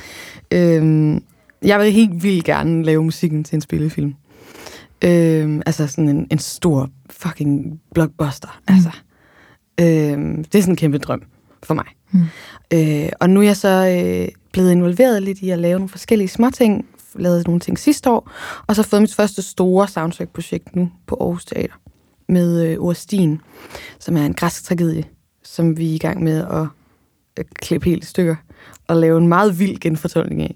Øhm, 0.52 1.24
jeg 1.62 1.80
vil 1.80 1.92
helt 1.92 2.24
vildt 2.24 2.46
gerne 2.46 2.84
lave 2.84 3.04
musikken 3.04 3.44
til 3.44 3.56
en 3.56 3.62
spillefilm. 3.62 4.16
Øhm, 5.04 5.62
altså 5.66 5.88
sådan 5.88 6.10
en, 6.10 6.28
en 6.32 6.39
stor 6.39 6.89
fucking 7.10 7.82
blockbuster. 7.94 8.62
Mm. 8.70 8.76
Altså, 8.76 8.89
øhm, 9.80 10.44
det 10.44 10.56
er 10.56 10.62
sådan 10.62 10.74
en 10.74 10.78
kæmpe 10.78 10.98
drøm 10.98 11.24
for 11.63 11.74
mig. 11.74 11.86
Mm. 12.12 12.22
Øh, 12.74 13.10
og 13.20 13.30
nu 13.30 13.39
er 13.39 13.44
jeg 13.46 13.58
så 13.58 13.88
øh, 13.88 14.28
blevet 14.52 14.72
involveret 14.72 15.24
lidt 15.24 15.39
i 15.39 15.50
at 15.50 15.60
lave 15.60 15.80
nogle 15.80 15.89
forskellige 15.89 16.28
småting. 16.28 16.86
Lavet 17.16 17.48
nogle 17.48 17.60
ting 17.60 17.80
sidste 17.80 18.10
år. 18.10 18.32
Og 18.68 18.76
så 18.76 18.84
fået 18.84 19.02
mit 19.02 19.16
første 19.16 19.42
store 19.42 19.88
soundtrack-projekt 19.88 20.76
nu 20.76 20.92
på 21.08 21.18
Aarhus 21.22 21.46
Teater. 21.46 21.74
Med 22.30 22.62
øh, 22.68 22.78
Orstien, 22.80 23.42
som 24.00 24.18
er 24.18 24.26
en 24.26 24.34
græsk 24.34 24.64
tragedie, 24.64 25.04
som 25.44 25.78
vi 25.78 25.92
er 25.92 25.96
i 25.96 25.98
gang 25.98 26.24
med 26.24 26.38
at 26.38 26.68
øh, 27.40 27.46
klippe 27.56 27.90
helt 27.90 28.06
stykker. 28.06 28.36
Og 28.88 28.96
lave 28.96 29.18
en 29.18 29.28
meget 29.28 29.60
vild 29.60 29.80
genfortolkning 29.80 30.42
af. 30.42 30.56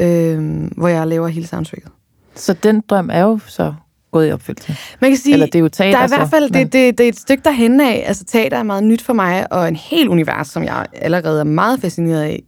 Øh, 0.00 0.64
hvor 0.76 0.88
jeg 0.88 1.06
laver 1.06 1.28
hele 1.28 1.46
soundtracket. 1.46 1.88
Så 2.34 2.52
den 2.52 2.82
drøm 2.88 3.10
er 3.12 3.22
jo 3.22 3.38
så 3.46 3.74
gået 4.12 4.28
i 4.28 4.32
opfyldelse. 4.32 4.76
Man 5.00 5.10
kan 5.10 5.18
sige, 5.18 5.32
Eller 5.32 5.46
det 5.46 5.54
er 5.54 5.60
jo 5.60 5.68
teater, 5.68 5.98
der 5.98 5.98
er 5.98 6.06
i 6.06 6.18
hvert 6.18 6.30
fald, 6.30 6.48
så, 6.48 6.58
det, 6.58 6.72
det, 6.72 6.98
det 6.98 7.04
er 7.04 7.08
et 7.08 7.18
stykke 7.18 7.44
derhen 7.44 7.80
af. 7.80 8.04
Altså 8.06 8.24
teater 8.24 8.58
er 8.58 8.62
meget 8.62 8.84
nyt 8.84 9.02
for 9.02 9.12
mig, 9.12 9.52
og 9.52 9.68
en 9.68 9.76
helt 9.76 10.08
univers, 10.08 10.48
som 10.48 10.62
jeg 10.64 10.86
allerede 10.92 11.40
er 11.40 11.44
meget 11.44 11.80
fascineret 11.80 12.22
af. 12.22 12.42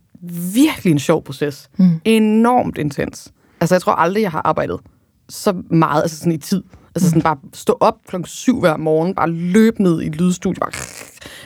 Virkelig 0.54 0.90
en 0.90 0.98
sjov 0.98 1.24
proces. 1.24 1.70
Mm. 1.76 2.00
Enormt 2.04 2.78
intens. 2.78 3.32
Altså 3.60 3.74
jeg 3.74 3.82
tror 3.82 3.92
aldrig, 3.92 4.22
jeg 4.22 4.30
har 4.30 4.42
arbejdet 4.44 4.80
så 5.28 5.62
meget, 5.70 6.02
altså 6.02 6.18
sådan 6.18 6.32
i 6.32 6.38
tid. 6.38 6.62
Altså 6.94 7.08
sådan 7.08 7.22
bare 7.22 7.36
stå 7.54 7.76
op 7.80 7.94
klokken 8.08 8.26
syv 8.26 8.60
hver 8.60 8.76
morgen, 8.76 9.14
bare 9.14 9.30
løbe 9.30 9.82
ned 9.82 10.02
i 10.02 10.06
et 10.06 10.16
lydstudie, 10.16 10.60
bare 10.60 10.72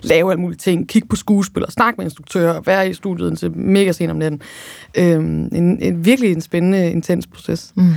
lave 0.03 0.31
alle 0.31 0.41
mulige 0.41 0.59
ting, 0.59 0.89
kigge 0.89 1.09
på 1.09 1.17
skuespillere, 1.17 1.71
snakke 1.71 1.99
med 1.99 2.07
instruktører, 2.07 2.61
være 2.61 2.91
i 2.91 2.95
studiet 2.95 3.29
indtil 3.29 3.57
mega 3.57 3.93
sent 3.93 4.11
om 4.11 4.17
natten. 4.17 4.41
Øhm, 4.95 5.49
en, 5.53 5.83
en, 5.83 6.05
virkelig 6.05 6.33
en 6.33 6.41
spændende, 6.41 6.91
intens 6.91 7.27
proces. 7.27 7.73
Mm. 7.77 7.89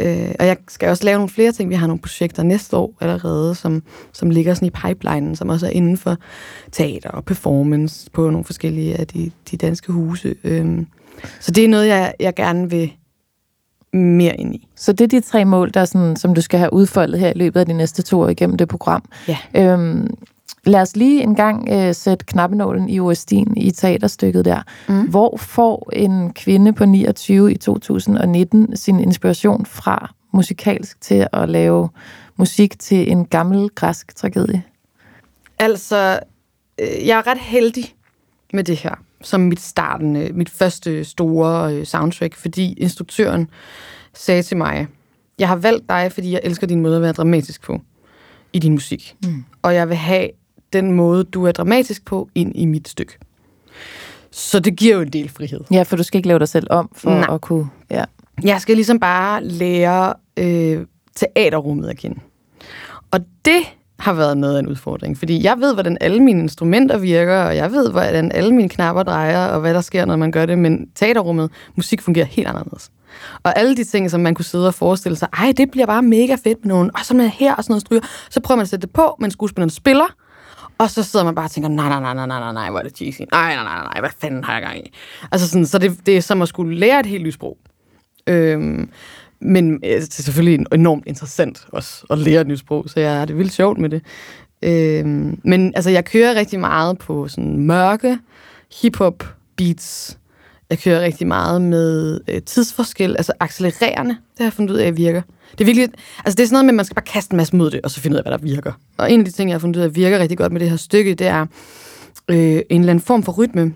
Øh, 0.00 0.34
og 0.40 0.46
jeg 0.46 0.56
skal 0.68 0.88
også 0.88 1.04
lave 1.04 1.16
nogle 1.16 1.28
flere 1.28 1.52
ting. 1.52 1.70
Vi 1.70 1.74
har 1.74 1.86
nogle 1.86 2.00
projekter 2.00 2.42
næste 2.42 2.76
år 2.76 2.94
allerede, 3.00 3.54
som, 3.54 3.82
som 4.12 4.30
ligger 4.30 4.54
sådan 4.54 4.68
i 4.68 4.70
pipelinen, 4.70 5.36
som 5.36 5.48
også 5.48 5.66
er 5.66 5.70
inden 5.70 5.96
for 5.96 6.16
teater 6.72 7.10
og 7.10 7.24
performance 7.24 8.10
på 8.12 8.30
nogle 8.30 8.44
forskellige 8.44 8.96
af 8.96 9.06
de, 9.06 9.30
de 9.50 9.56
danske 9.56 9.92
huse. 9.92 10.34
Øhm, 10.44 10.86
så 11.40 11.50
det 11.50 11.64
er 11.64 11.68
noget, 11.68 11.86
jeg, 11.86 12.14
jeg 12.20 12.34
gerne 12.34 12.70
vil 12.70 12.92
mere 13.96 14.36
ind 14.40 14.54
i. 14.54 14.68
Så 14.76 14.92
det 14.92 15.04
er 15.04 15.08
de 15.08 15.20
tre 15.20 15.44
mål, 15.44 15.70
der 15.74 15.80
er 15.80 15.84
sådan, 15.84 16.16
som 16.16 16.34
du 16.34 16.40
skal 16.40 16.58
have 16.58 16.72
udfoldet 16.72 17.20
her 17.20 17.28
i 17.28 17.38
løbet 17.38 17.60
af 17.60 17.66
de 17.66 17.72
næste 17.72 18.02
to 18.02 18.20
år 18.20 18.28
igennem 18.28 18.56
det 18.56 18.68
program. 18.68 19.04
Ja. 19.28 19.38
Øhm, 19.54 20.14
lad 20.64 20.80
os 20.80 20.96
lige 20.96 21.22
en 21.22 21.34
gang 21.34 21.68
øh, 21.72 21.94
sætte 21.94 22.24
knappenålen 22.24 22.88
i 22.88 23.00
OSD'en 23.00 23.52
i 23.56 23.70
teaterstykket 23.70 24.44
der. 24.44 24.62
Mm. 24.88 25.08
Hvor 25.08 25.36
får 25.36 25.90
en 25.92 26.32
kvinde 26.32 26.72
på 26.72 26.84
29 26.84 27.52
i 27.52 27.56
2019 27.56 28.76
sin 28.76 29.00
inspiration 29.00 29.66
fra 29.66 30.14
musikalsk 30.32 31.00
til 31.00 31.26
at 31.32 31.48
lave 31.48 31.88
musik 32.36 32.78
til 32.78 33.10
en 33.10 33.26
gammel 33.26 33.68
græsk 33.68 34.16
tragedie? 34.16 34.62
Altså, 35.58 36.20
øh, 36.78 37.06
jeg 37.06 37.18
er 37.18 37.26
ret 37.26 37.38
heldig 37.38 37.94
med 38.52 38.64
det 38.64 38.76
her, 38.76 38.94
som 39.22 39.40
mit 39.40 39.60
startende, 39.60 40.30
mit 40.32 40.50
første 40.50 41.04
store 41.04 41.74
øh, 41.74 41.86
soundtrack, 41.86 42.34
fordi 42.34 42.72
instruktøren 42.72 43.50
sagde 44.14 44.42
til 44.42 44.56
mig, 44.56 44.86
jeg 45.38 45.48
har 45.48 45.56
valgt 45.56 45.88
dig, 45.88 46.12
fordi 46.12 46.32
jeg 46.32 46.40
elsker 46.44 46.66
din 46.66 46.80
måde 46.80 46.96
at 46.96 47.02
være 47.02 47.12
dramatisk 47.12 47.62
på 47.62 47.80
i 48.52 48.58
din 48.58 48.72
musik. 48.72 49.16
Mm. 49.24 49.44
Og 49.62 49.74
jeg 49.74 49.88
vil 49.88 49.96
have 49.96 50.28
den 50.72 50.92
måde, 50.92 51.24
du 51.24 51.46
er 51.46 51.52
dramatisk 51.52 52.04
på, 52.04 52.28
ind 52.34 52.52
i 52.54 52.64
mit 52.64 52.88
stykke. 52.88 53.18
Så 54.30 54.60
det 54.60 54.76
giver 54.76 54.94
jo 54.94 55.02
en 55.02 55.08
del 55.08 55.28
frihed. 55.28 55.60
Ja, 55.70 55.82
for 55.82 55.96
du 55.96 56.02
skal 56.02 56.18
ikke 56.18 56.28
lave 56.28 56.38
dig 56.38 56.48
selv 56.48 56.66
om 56.70 56.90
for 56.94 57.10
Nej. 57.10 57.34
at 57.34 57.40
kunne... 57.40 57.68
Ja. 57.90 58.04
Jeg 58.42 58.60
skal 58.60 58.74
ligesom 58.74 59.00
bare 59.00 59.44
lære 59.44 60.14
øh, 60.36 60.86
teaterrummet 61.16 61.88
at 61.88 61.96
kende. 61.96 62.20
Og 63.10 63.20
det 63.44 63.62
har 63.98 64.12
været 64.12 64.38
noget 64.38 64.56
af 64.56 64.60
en 64.60 64.68
udfordring, 64.68 65.18
fordi 65.18 65.44
jeg 65.44 65.58
ved, 65.58 65.74
hvordan 65.74 65.98
alle 66.00 66.22
mine 66.22 66.42
instrumenter 66.42 66.98
virker, 66.98 67.38
og 67.38 67.56
jeg 67.56 67.72
ved, 67.72 67.90
hvordan 67.90 68.32
alle 68.32 68.54
mine 68.54 68.68
knapper 68.68 69.02
drejer, 69.02 69.46
og 69.46 69.60
hvad 69.60 69.74
der 69.74 69.80
sker, 69.80 70.04
når 70.04 70.16
man 70.16 70.30
gør 70.30 70.46
det, 70.46 70.58
men 70.58 70.86
teaterrummet, 70.94 71.50
musik 71.76 72.02
fungerer 72.02 72.26
helt 72.26 72.48
anderledes. 72.48 72.90
Og 73.42 73.58
alle 73.58 73.76
de 73.76 73.84
ting, 73.84 74.10
som 74.10 74.20
man 74.20 74.34
kunne 74.34 74.44
sidde 74.44 74.66
og 74.66 74.74
forestille 74.74 75.16
sig, 75.16 75.28
ej, 75.32 75.52
det 75.56 75.70
bliver 75.70 75.86
bare 75.86 76.02
mega 76.02 76.34
fedt 76.44 76.64
med 76.64 76.74
nogen, 76.74 76.90
og 76.94 77.04
så 77.04 77.14
er 77.14 77.26
her 77.26 77.54
og 77.54 77.64
sådan 77.64 77.72
noget 77.72 77.80
stryger, 77.80 78.02
så 78.30 78.40
prøver 78.40 78.56
man 78.56 78.62
at 78.62 78.68
sætte 78.68 78.86
det 78.86 78.94
på, 78.94 79.16
men 79.20 79.30
skuespilleren 79.30 79.70
spiller, 79.70 80.06
og 80.78 80.90
så 80.90 81.02
sidder 81.02 81.24
man 81.24 81.34
bare 81.34 81.46
og 81.46 81.50
tænker, 81.50 81.68
nej, 81.68 81.88
nej, 81.88 82.00
nej, 82.00 82.14
nej, 82.14 82.26
nej, 82.26 82.40
nej, 82.40 82.52
nej, 82.52 82.70
hvor 82.70 82.78
er 82.78 82.82
det 82.82 82.96
cheesy. 82.96 83.20
Nej, 83.32 83.54
nej, 83.54 83.64
nej, 83.64 83.82
nej, 83.82 84.00
hvad 84.00 84.10
fanden 84.20 84.44
har 84.44 84.52
jeg 84.52 84.62
gang 84.62 84.78
i? 84.78 84.92
Altså 85.32 85.48
sådan, 85.48 85.66
så 85.66 85.78
det, 85.78 86.06
det 86.06 86.16
er 86.16 86.20
som 86.20 86.42
at 86.42 86.48
skulle 86.48 86.78
lære 86.78 87.00
et 87.00 87.06
helt 87.06 87.24
nyt 87.24 87.34
sprog. 87.34 87.58
Øhm, 88.26 88.90
men 89.40 89.72
øh, 89.72 90.00
det 90.00 90.18
er 90.18 90.22
selvfølgelig 90.22 90.66
enormt 90.72 91.04
interessant 91.06 91.66
også 91.72 92.06
at 92.10 92.18
lære 92.18 92.40
et 92.40 92.46
nyt 92.46 92.58
sprog, 92.58 92.84
så 92.90 93.00
jeg 93.00 93.18
har 93.18 93.24
det 93.24 93.38
vildt 93.38 93.52
sjovt 93.52 93.78
med 93.78 93.90
det. 93.90 94.02
Øh, 94.62 95.06
men 95.44 95.72
altså, 95.74 95.90
jeg 95.90 96.04
kører 96.04 96.34
rigtig 96.34 96.60
meget 96.60 96.98
på 96.98 97.28
sådan 97.28 97.56
mørke 97.56 98.18
hip-hop 98.82 99.24
beats. 99.56 100.18
Jeg 100.70 100.78
kører 100.78 101.00
rigtig 101.00 101.26
meget 101.26 101.62
med 101.62 102.20
øh, 102.28 102.42
tidsforskel, 102.42 103.16
altså 103.16 103.32
accelererende. 103.40 104.10
Det 104.10 104.38
har 104.38 104.44
jeg 104.44 104.52
fundet 104.52 104.74
ud 104.74 104.78
af, 104.78 104.86
at 104.86 104.96
virker. 104.96 105.22
Det 105.52 105.60
er 105.60 105.64
virkelig, 105.64 105.88
altså 106.24 106.36
det 106.36 106.42
er 106.42 106.46
sådan 106.46 106.54
noget 106.54 106.64
med, 106.64 106.72
at 106.72 106.76
man 106.76 106.84
skal 106.84 106.94
bare 106.94 107.04
kaste 107.04 107.32
en 107.32 107.36
masse 107.36 107.56
mod 107.56 107.70
det, 107.70 107.80
og 107.84 107.90
så 107.90 108.00
finde 108.00 108.14
ud 108.14 108.18
af, 108.18 108.24
hvad 108.24 108.32
der 108.32 108.38
virker. 108.38 108.72
Og 108.96 109.12
en 109.12 109.20
af 109.20 109.24
de 109.24 109.30
ting, 109.30 109.50
jeg 109.50 109.54
har 109.54 109.60
fundet 109.60 109.76
ud 109.76 109.84
af, 109.84 109.94
virker 109.94 110.18
rigtig 110.18 110.38
godt 110.38 110.52
med 110.52 110.60
det 110.60 110.70
her 110.70 110.76
stykke, 110.76 111.14
det 111.14 111.26
er 111.26 111.46
øh, 112.28 112.36
en 112.70 112.80
eller 112.80 112.90
anden 112.90 113.00
form 113.00 113.22
for 113.22 113.32
rytme, 113.32 113.74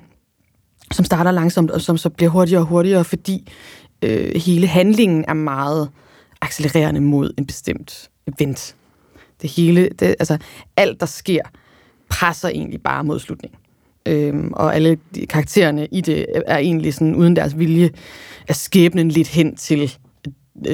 som 0.93 1.05
starter 1.05 1.31
langsomt, 1.31 1.71
og 1.71 1.81
som 1.81 1.97
så 1.97 2.11
bliver 2.11 2.31
hurtigere 2.31 2.63
og 2.63 2.67
hurtigere, 2.67 3.05
fordi 3.05 3.49
øh, 4.03 4.35
hele 4.35 4.67
handlingen 4.67 5.25
er 5.29 5.35
meget 5.35 5.91
accelererende 6.41 7.01
mod 7.01 7.35
en 7.39 7.47
bestemt 7.47 8.11
event. 8.27 8.77
Det 9.43 9.51
hele, 9.51 9.89
det, 9.89 10.07
altså 10.19 10.39
alt 10.77 11.01
der 11.01 11.07
sker, 11.07 11.43
presser 12.09 12.49
egentlig 12.49 12.83
bare 12.83 13.05
mod 13.05 13.19
slutningen. 13.19 13.59
Øhm, 14.07 14.53
og 14.53 14.75
alle 14.75 14.99
de, 15.15 15.27
karaktererne 15.27 15.89
i 15.93 16.01
det 16.01 16.27
er 16.47 16.59
egentlig 16.59 16.95
sådan, 16.95 17.15
uden 17.15 17.37
deres 17.37 17.59
vilje, 17.59 17.91
er 18.49 18.53
skæbnen 18.53 19.09
lidt 19.09 19.29
hen 19.29 19.57
til, 19.57 19.99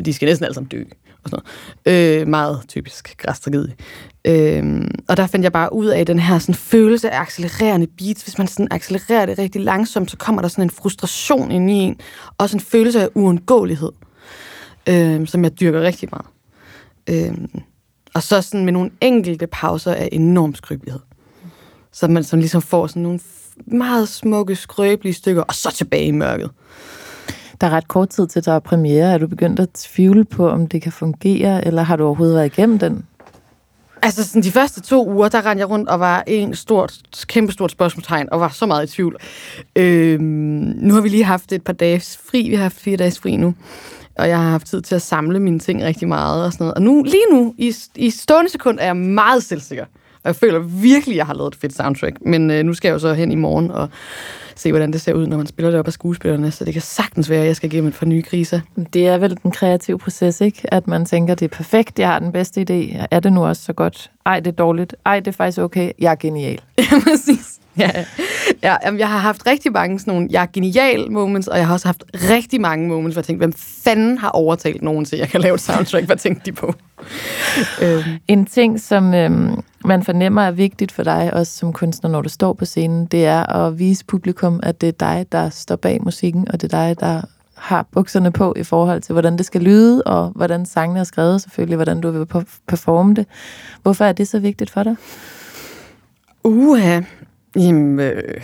de 0.04 0.12
skal 0.12 0.26
næsten 0.26 0.44
alle 0.44 0.54
sammen 0.54 0.68
dø. 0.68 0.84
Og 1.26 1.30
sådan 1.30 1.42
noget. 1.86 2.20
Øh, 2.20 2.28
meget 2.28 2.60
typisk 2.68 3.16
græstragedie. 3.18 3.74
Øhm, 4.24 4.90
og 5.08 5.16
der 5.16 5.26
fandt 5.26 5.44
jeg 5.44 5.52
bare 5.52 5.72
ud 5.72 5.86
af 5.86 6.06
den 6.06 6.18
her 6.18 6.38
sådan, 6.38 6.54
følelse 6.54 7.10
af 7.10 7.20
accelererende 7.20 7.86
beats. 7.86 8.22
Hvis 8.22 8.38
man 8.38 8.46
sådan 8.46 8.68
accelererer 8.70 9.26
det 9.26 9.38
rigtig 9.38 9.60
langsomt, 9.60 10.10
så 10.10 10.16
kommer 10.16 10.42
der 10.42 10.48
sådan 10.48 10.64
en 10.64 10.70
frustration 10.70 11.50
ind 11.50 11.70
i 11.70 11.74
en. 11.74 12.00
Og 12.38 12.48
sådan 12.48 12.60
en 12.60 12.64
følelse 12.64 13.02
af 13.02 13.08
uundgåelighed, 13.14 13.92
øhm, 14.88 15.26
som 15.26 15.44
jeg 15.44 15.60
dyrker 15.60 15.82
rigtig 15.82 16.08
meget. 16.12 16.26
Øhm, 17.08 17.62
og 18.14 18.22
så 18.22 18.42
sådan 18.42 18.64
med 18.64 18.72
nogle 18.72 18.90
enkelte 19.00 19.46
pauser 19.46 19.94
af 19.94 20.08
enorm 20.12 20.54
skrøbelighed. 20.54 21.00
Så 21.92 22.08
man 22.08 22.24
sådan 22.24 22.40
ligesom 22.40 22.62
får 22.62 22.86
sådan 22.86 23.02
nogle 23.02 23.20
meget 23.66 24.08
smukke, 24.08 24.56
skrøbelige 24.56 25.14
stykker, 25.14 25.42
og 25.42 25.54
så 25.54 25.70
tilbage 25.70 26.04
i 26.04 26.10
mørket. 26.10 26.50
Der 27.60 27.66
er 27.66 27.70
ret 27.70 27.88
kort 27.88 28.08
tid 28.08 28.26
til, 28.26 28.44
der 28.44 28.52
er 28.52 28.58
premiere. 28.58 29.12
Er 29.12 29.18
du 29.18 29.26
begyndt 29.26 29.60
at 29.60 29.68
tvivle 29.70 30.24
på, 30.24 30.48
om 30.48 30.66
det 30.66 30.82
kan 30.82 30.92
fungere, 30.92 31.66
eller 31.66 31.82
har 31.82 31.96
du 31.96 32.04
overhovedet 32.04 32.36
været 32.36 32.58
igennem 32.58 32.78
den? 32.78 33.06
Altså 34.02 34.24
sådan 34.24 34.42
de 34.42 34.50
første 34.50 34.80
to 34.80 35.08
uger, 35.08 35.28
der 35.28 35.46
rendte 35.46 35.60
jeg 35.60 35.70
rundt 35.70 35.88
og 35.88 36.00
var 36.00 36.24
en 36.26 36.54
stort, 36.54 37.00
kæmpestort 37.28 37.70
spørgsmålstegn, 37.70 38.28
og 38.32 38.40
var 38.40 38.48
så 38.48 38.66
meget 38.66 38.90
i 38.90 38.92
tvivl. 38.92 39.16
Øhm, 39.76 40.22
nu 40.76 40.94
har 40.94 41.00
vi 41.00 41.08
lige 41.08 41.24
haft 41.24 41.52
et 41.52 41.62
par 41.62 41.72
dages 41.72 42.18
fri. 42.30 42.48
Vi 42.48 42.54
har 42.54 42.62
haft 42.62 42.80
fire 42.80 42.96
dages 42.96 43.18
fri 43.18 43.36
nu. 43.36 43.54
Og 44.18 44.28
jeg 44.28 44.38
har 44.38 44.50
haft 44.50 44.66
tid 44.66 44.82
til 44.82 44.94
at 44.94 45.02
samle 45.02 45.40
mine 45.40 45.58
ting 45.58 45.84
rigtig 45.84 46.08
meget 46.08 46.44
og 46.44 46.52
sådan 46.52 46.64
noget. 46.64 46.74
Og 46.74 46.82
nu, 46.82 47.02
lige 47.02 47.26
nu, 47.32 47.54
i, 47.58 47.74
i 47.94 48.10
stående 48.10 48.50
sekund, 48.50 48.78
er 48.80 48.84
jeg 48.84 48.96
meget 48.96 49.42
selvsikker. 49.42 49.84
Og 50.26 50.28
jeg 50.28 50.36
føler 50.36 50.58
virkelig, 50.58 51.12
at 51.14 51.16
jeg 51.16 51.26
har 51.26 51.34
lavet 51.34 51.54
et 51.54 51.60
fedt 51.60 51.76
soundtrack. 51.76 52.16
Men 52.20 52.50
øh, 52.50 52.64
nu 52.64 52.74
skal 52.74 52.88
jeg 52.88 52.94
jo 52.94 52.98
så 52.98 53.12
hen 53.14 53.32
i 53.32 53.34
morgen 53.34 53.70
og 53.70 53.88
se, 54.56 54.72
hvordan 54.72 54.92
det 54.92 55.00
ser 55.00 55.12
ud, 55.12 55.26
når 55.26 55.36
man 55.36 55.46
spiller 55.46 55.70
det 55.70 55.80
op 55.80 55.86
af 55.86 55.92
skuespillerne. 55.92 56.50
Så 56.50 56.64
det 56.64 56.72
kan 56.72 56.82
sagtens 56.82 57.30
være, 57.30 57.40
at 57.40 57.46
jeg 57.46 57.56
skal 57.56 57.72
igennem 57.72 57.88
et 57.88 57.94
par 57.94 58.06
nye 58.06 58.22
kriser. 58.22 58.60
Det 58.92 59.06
er 59.06 59.18
vel 59.18 59.38
den 59.42 59.50
kreative 59.50 59.98
proces, 59.98 60.40
ikke? 60.40 60.74
At 60.74 60.88
man 60.88 61.04
tænker, 61.04 61.34
det 61.34 61.44
er 61.44 61.56
perfekt, 61.56 61.98
jeg 61.98 62.08
har 62.08 62.18
den 62.18 62.32
bedste 62.32 62.60
idé. 62.60 63.06
Er 63.10 63.20
det 63.20 63.32
nu 63.32 63.46
også 63.46 63.62
så 63.62 63.72
godt? 63.72 64.10
Ej, 64.26 64.40
det 64.40 64.46
er 64.46 64.56
dårligt. 64.56 64.96
Ej, 65.04 65.20
det 65.20 65.28
er 65.28 65.32
faktisk 65.32 65.58
okay. 65.58 65.92
Jeg 65.98 66.10
er 66.10 66.16
genial. 66.16 66.60
Ja, 66.78 67.00
præcis. 67.02 67.55
Ja, 67.82 68.04
ja 68.62 68.76
jamen, 68.84 69.00
jeg 69.00 69.08
har 69.08 69.18
haft 69.18 69.46
rigtig 69.46 69.72
mange 69.72 69.98
sådan 69.98 70.14
nogle, 70.14 70.28
jeg 70.30 70.42
er 70.42 70.46
genial 70.52 71.10
moments, 71.10 71.48
og 71.48 71.58
jeg 71.58 71.66
har 71.66 71.74
også 71.74 71.88
haft 71.88 72.04
rigtig 72.14 72.60
mange 72.60 72.88
moments, 72.88 73.14
hvor 73.14 73.20
jeg 73.20 73.26
tænkte, 73.26 73.40
hvem 73.40 73.52
fanden 73.84 74.18
har 74.18 74.28
overtalt 74.28 74.82
nogen 74.82 75.04
til, 75.04 75.16
at 75.16 75.20
jeg 75.20 75.28
kan 75.28 75.40
lave 75.40 75.54
et 75.54 75.60
soundtrack? 75.60 76.06
Hvad 76.06 76.16
tænkte 76.16 76.42
de 76.46 76.52
på? 76.52 76.74
øhm. 77.82 78.02
En 78.28 78.46
ting, 78.46 78.80
som 78.80 79.14
øhm, 79.14 79.62
man 79.84 80.02
fornemmer 80.02 80.42
er 80.42 80.50
vigtigt 80.50 80.92
for 80.92 81.02
dig, 81.02 81.30
også 81.34 81.58
som 81.58 81.72
kunstner, 81.72 82.10
når 82.10 82.22
du 82.22 82.28
står 82.28 82.52
på 82.52 82.64
scenen, 82.64 83.06
det 83.06 83.26
er 83.26 83.52
at 83.52 83.78
vise 83.78 84.04
publikum, 84.04 84.60
at 84.62 84.80
det 84.80 84.88
er 84.88 84.92
dig, 84.92 85.26
der 85.32 85.50
står 85.50 85.76
bag 85.76 86.02
musikken, 86.02 86.48
og 86.52 86.60
det 86.60 86.72
er 86.72 86.86
dig, 86.86 87.00
der 87.00 87.22
har 87.54 87.86
bukserne 87.92 88.32
på 88.32 88.54
i 88.56 88.62
forhold 88.62 89.00
til, 89.00 89.12
hvordan 89.12 89.38
det 89.38 89.46
skal 89.46 89.60
lyde, 89.60 90.02
og 90.02 90.32
hvordan 90.34 90.66
sangene 90.66 91.00
er 91.00 91.04
skrevet 91.04 91.42
selvfølgelig, 91.42 91.76
hvordan 91.76 92.00
du 92.00 92.10
vil 92.10 92.26
performe 92.68 93.14
det. 93.14 93.26
Hvorfor 93.82 94.04
er 94.04 94.12
det 94.12 94.28
så 94.28 94.38
vigtigt 94.38 94.70
for 94.70 94.82
dig? 94.82 94.96
Uha, 96.44 97.00
Jamen, 97.56 98.00
øh, 98.00 98.40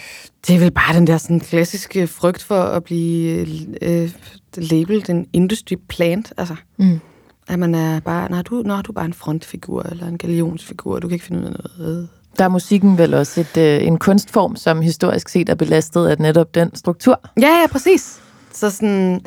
det 0.46 0.56
er 0.56 0.58
vel 0.58 0.70
bare 0.70 0.96
den 0.96 1.06
der 1.06 1.18
sådan 1.18 1.40
klassiske 1.40 2.06
frygt 2.06 2.42
for 2.42 2.62
at 2.62 2.84
blive 2.84 3.46
øh, 3.82 4.10
labeled 4.56 5.10
en 5.10 5.26
industry 5.32 5.74
plant. 5.88 6.32
Altså, 6.36 6.56
mm. 6.78 7.00
at 7.48 7.58
man 7.58 7.74
er 7.74 8.00
bare, 8.00 8.30
nej, 8.30 8.42
du, 8.42 8.62
nej, 8.62 8.82
du 8.82 8.92
er 8.92 8.94
bare 8.94 9.04
en 9.04 9.12
frontfigur 9.12 9.82
eller 9.82 10.06
en 10.06 10.18
galionsfigur, 10.18 10.98
du 10.98 11.08
kan 11.08 11.14
ikke 11.14 11.24
finde 11.24 11.40
ud 11.40 11.46
af 11.46 11.52
noget. 11.78 12.08
Der 12.38 12.44
er 12.44 12.48
musikken 12.48 12.98
vel 12.98 13.14
også 13.14 13.40
et, 13.40 13.56
øh, 13.56 13.86
en 13.86 13.98
kunstform, 13.98 14.56
som 14.56 14.80
historisk 14.80 15.28
set 15.28 15.48
er 15.48 15.54
belastet 15.54 16.06
af 16.06 16.18
netop 16.18 16.54
den 16.54 16.74
struktur. 16.74 17.20
Ja, 17.40 17.60
ja, 17.60 17.66
præcis. 17.70 18.20
Så 18.52 18.70
sådan, 18.70 19.20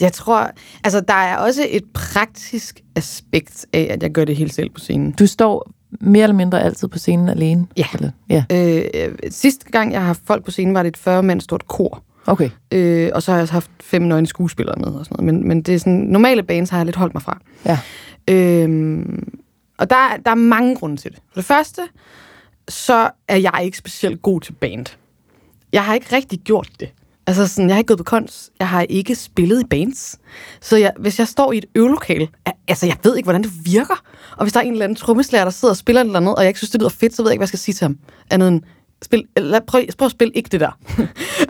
jeg 0.00 0.12
tror, 0.12 0.50
altså 0.84 1.00
der 1.00 1.14
er 1.14 1.36
også 1.36 1.66
et 1.70 1.84
praktisk 1.94 2.80
aspekt 2.96 3.66
af, 3.72 3.88
at 3.90 4.02
jeg 4.02 4.10
gør 4.10 4.24
det 4.24 4.36
helt 4.36 4.54
selv 4.54 4.70
på 4.70 4.80
scenen. 4.80 5.12
Du 5.12 5.26
står 5.26 5.70
mere 6.00 6.22
eller 6.22 6.36
mindre 6.36 6.62
altid 6.62 6.88
på 6.88 6.98
scenen 6.98 7.28
alene? 7.28 7.66
Ja. 7.76 7.86
Eller? 7.94 8.10
ja. 8.28 8.44
Øh, 8.52 9.14
sidste 9.30 9.70
gang, 9.70 9.92
jeg 9.92 10.00
har 10.00 10.06
haft 10.06 10.22
folk 10.24 10.44
på 10.44 10.50
scenen, 10.50 10.74
var 10.74 10.82
det 10.82 10.88
et 10.88 10.96
40 10.96 11.22
mand 11.22 11.40
stort 11.40 11.68
kor. 11.68 12.02
Okay. 12.26 12.50
Øh, 12.72 13.10
og 13.14 13.22
så 13.22 13.30
har 13.30 13.38
jeg 13.38 13.42
også 13.42 13.52
haft 13.52 13.70
fem 13.80 14.02
nøgne 14.02 14.26
skuespillere 14.26 14.76
med 14.78 14.86
og 14.86 15.04
sådan 15.04 15.24
noget. 15.24 15.34
Men, 15.34 15.48
men 15.48 15.62
det 15.62 15.74
er 15.74 15.78
sådan, 15.78 15.92
normale 15.92 16.42
bands 16.42 16.70
har 16.70 16.78
jeg 16.78 16.86
lidt 16.86 16.96
holdt 16.96 17.14
mig 17.14 17.22
fra. 17.22 17.38
Ja. 17.64 17.78
Øh, 18.28 19.04
og 19.78 19.90
der, 19.90 19.96
der 20.24 20.30
er 20.30 20.34
mange 20.34 20.76
grunde 20.76 20.96
til 20.96 21.10
det. 21.10 21.20
For 21.28 21.40
det 21.40 21.44
første, 21.44 21.82
så 22.68 23.10
er 23.28 23.36
jeg 23.36 23.60
ikke 23.62 23.78
specielt 23.78 24.22
god 24.22 24.40
til 24.40 24.52
band. 24.52 24.86
Jeg 25.72 25.84
har 25.84 25.94
ikke 25.94 26.16
rigtig 26.16 26.38
gjort 26.38 26.70
det. 26.80 26.92
Altså 27.26 27.46
sådan, 27.46 27.68
jeg 27.68 27.74
har 27.74 27.78
ikke 27.78 27.88
gået 27.88 27.98
på 27.98 28.04
kons, 28.04 28.50
jeg 28.58 28.68
har 28.68 28.82
ikke 28.82 29.14
spillet 29.14 29.60
i 29.60 29.64
bands. 29.70 30.18
Så 30.60 30.76
jeg, 30.76 30.92
hvis 30.98 31.18
jeg 31.18 31.28
står 31.28 31.52
i 31.52 31.58
et 31.58 31.64
øvelokale, 31.74 32.28
altså 32.68 32.86
jeg 32.86 32.96
ved 33.02 33.16
ikke, 33.16 33.26
hvordan 33.26 33.42
det 33.42 33.52
virker. 33.64 34.02
Og 34.36 34.44
hvis 34.44 34.52
der 34.52 34.60
er 34.60 34.64
en 34.64 34.72
eller 34.72 34.84
anden 34.84 34.96
trommeslager, 34.96 35.44
der 35.44 35.50
sidder 35.50 35.72
og 35.72 35.76
spiller 35.76 36.00
et 36.00 36.06
eller 36.06 36.20
andet, 36.20 36.34
og 36.34 36.42
jeg 36.42 36.48
ikke 36.48 36.58
synes, 36.58 36.70
det 36.70 36.80
lyder 36.80 36.90
fedt, 36.90 37.16
så 37.16 37.22
ved 37.22 37.30
jeg 37.30 37.34
ikke, 37.34 37.40
hvad 37.40 37.44
jeg 37.44 37.48
skal 37.48 37.58
sige 37.58 37.74
til 37.74 37.84
ham. 37.84 37.98
Andet 38.30 38.48
end, 38.48 38.62
spil, 39.02 39.24
lad, 39.36 39.60
prøv, 39.66 39.82
prøv 39.98 40.06
at 40.06 40.12
spille 40.12 40.32
ikke 40.34 40.48
det 40.48 40.60
der. 40.60 40.78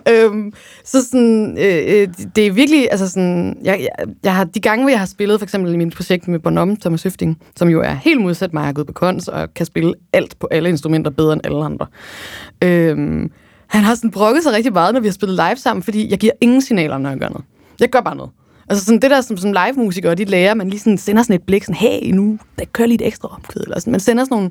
øhm, 0.10 0.52
så 0.84 1.04
sådan, 1.04 1.58
øh, 1.58 2.00
øh, 2.00 2.08
det 2.36 2.46
er 2.46 2.52
virkelig, 2.52 2.88
altså 2.90 3.08
sådan, 3.08 3.58
jeg, 3.64 3.80
jeg, 3.80 4.06
jeg 4.22 4.34
har, 4.34 4.44
de 4.44 4.60
gange, 4.60 4.82
hvor 4.82 4.90
jeg 4.90 4.98
har 4.98 5.06
spillet, 5.06 5.40
for 5.40 5.44
eksempel 5.44 5.74
i 5.74 5.76
mit 5.76 5.94
projekt 5.94 6.28
med 6.28 6.38
Bonhomme, 6.38 6.76
Thomas 6.76 7.02
Høfting, 7.02 7.38
som 7.56 7.68
jo 7.68 7.80
er 7.80 7.92
helt 7.92 8.20
modsat 8.20 8.52
mig, 8.52 8.60
jeg 8.60 8.66
har 8.66 8.72
gået 8.72 8.86
på 8.86 8.92
kons, 8.92 9.28
og 9.28 9.54
kan 9.54 9.66
spille 9.66 9.94
alt 10.12 10.38
på 10.38 10.48
alle 10.50 10.68
instrumenter 10.68 11.10
bedre 11.10 11.32
end 11.32 11.40
alle 11.44 11.64
andre. 11.64 11.86
Øhm, 12.64 13.30
han 13.66 13.84
har 13.84 13.94
sådan 13.94 14.10
brokket 14.10 14.42
sig 14.42 14.52
rigtig 14.52 14.72
meget, 14.72 14.94
når 14.94 15.00
vi 15.00 15.06
har 15.06 15.12
spillet 15.12 15.36
live 15.36 15.56
sammen, 15.56 15.82
fordi 15.82 16.10
jeg 16.10 16.18
giver 16.18 16.32
ingen 16.40 16.62
signaler, 16.62 16.98
når 16.98 17.10
jeg 17.10 17.18
gør 17.18 17.28
noget. 17.28 17.44
Jeg 17.80 17.88
gør 17.88 18.00
bare 18.00 18.16
noget. 18.16 18.30
Altså 18.68 18.84
sådan 18.84 19.02
det 19.02 19.10
der 19.10 19.20
som, 19.20 19.36
som 19.36 19.52
live-musikere, 19.52 20.14
de 20.14 20.24
lærer, 20.24 20.54
man 20.54 20.68
lige 20.68 20.80
sådan 20.80 20.98
sender 20.98 21.22
sådan 21.22 21.36
et 21.36 21.42
blik, 21.42 21.64
sådan, 21.64 21.74
hey, 21.74 22.10
nu 22.12 22.38
der 22.58 22.64
kører 22.72 22.88
lige 22.88 23.04
et 23.04 23.06
ekstra 23.06 23.28
omkød, 23.34 23.62
eller 23.62 23.80
sådan. 23.80 23.90
Man 23.90 24.00
sender 24.00 24.24
sådan 24.24 24.34
nogle 24.34 24.50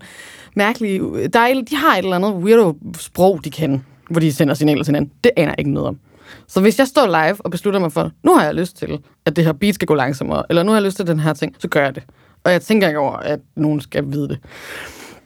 mærkelige, 0.56 1.28
der 1.28 1.39
er, 1.39 1.62
de 1.69 1.75
har 1.75 1.93
et 1.93 1.97
eller 1.97 2.15
andet 2.15 2.34
weirdo 2.34 2.78
sprog, 2.99 3.39
de 3.43 3.51
kan, 3.51 3.84
hvor 4.10 4.19
de 4.19 4.34
sender 4.34 4.54
signaler 4.54 4.84
til 4.84 4.91
hinanden. 4.91 5.12
Det 5.23 5.32
aner 5.38 5.51
jeg 5.51 5.60
ikke 5.60 5.71
noget 5.71 5.88
om. 5.88 5.99
Så 6.47 6.62
hvis 6.62 6.80
jeg 6.80 6.88
står 6.88 7.06
live 7.06 7.45
og 7.45 7.51
beslutter 7.51 7.80
mig 7.80 7.91
for, 7.91 8.12
nu 8.23 8.36
har 8.36 8.45
jeg 8.45 8.56
lyst 8.56 8.78
til, 8.78 8.99
at 9.25 9.36
det 9.36 9.45
her 9.45 9.54
beat 9.54 9.75
skal 9.75 9.88
gå 9.88 9.95
langsommere, 9.95 10.43
eller 10.49 10.63
nu 10.63 10.71
har 10.71 10.78
jeg 10.78 10.86
lyst 10.86 10.97
til 10.97 11.08
den 11.08 11.19
her 11.19 11.34
ting, 11.34 11.56
så 11.60 11.67
gør 11.67 11.84
jeg 11.84 11.95
det. 11.95 12.04
Og 12.43 12.51
jeg 12.51 12.62
tænker 12.62 12.88
ikke 12.88 12.99
over, 12.99 13.15
at 13.17 13.39
nogen 13.56 13.82
skal 13.82 14.12
vide 14.12 14.28
det. 14.28 14.39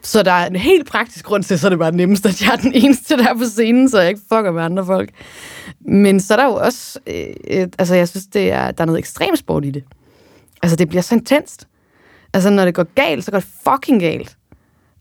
Så 0.01 0.23
der 0.23 0.31
er 0.31 0.47
en 0.47 0.55
helt 0.55 0.87
praktisk 0.87 1.25
grund 1.25 1.43
til, 1.43 1.59
så 1.59 1.67
er 1.67 1.69
det 1.69 1.79
bare 1.79 1.91
nemmest, 1.91 2.25
at 2.25 2.41
jeg 2.41 2.53
er 2.53 2.57
den 2.57 2.73
eneste, 2.73 3.17
der 3.17 3.29
er 3.29 3.33
på 3.33 3.43
scenen, 3.43 3.89
så 3.89 3.99
jeg 3.99 4.09
ikke 4.09 4.21
fucker 4.33 4.51
med 4.51 4.63
andre 4.63 4.85
folk. 4.85 5.09
Men 5.81 6.19
så 6.19 6.33
er 6.33 6.37
der 6.37 6.45
jo 6.45 6.53
også, 6.53 6.99
øh, 7.07 7.13
et, 7.13 7.75
altså 7.79 7.95
jeg 7.95 8.07
synes, 8.07 8.25
det 8.25 8.51
er, 8.51 8.71
der 8.71 8.81
er 8.81 8.85
noget 8.85 8.99
ekstremsport 8.99 9.65
i 9.65 9.71
det. 9.71 9.83
Altså 10.63 10.75
det 10.75 10.89
bliver 10.89 11.01
så 11.01 11.15
intenst. 11.15 11.67
Altså 12.33 12.49
når 12.49 12.65
det 12.65 12.75
går 12.75 12.83
galt, 12.95 13.23
så 13.23 13.31
går 13.31 13.39
det 13.39 13.47
fucking 13.63 13.99
galt. 13.99 14.37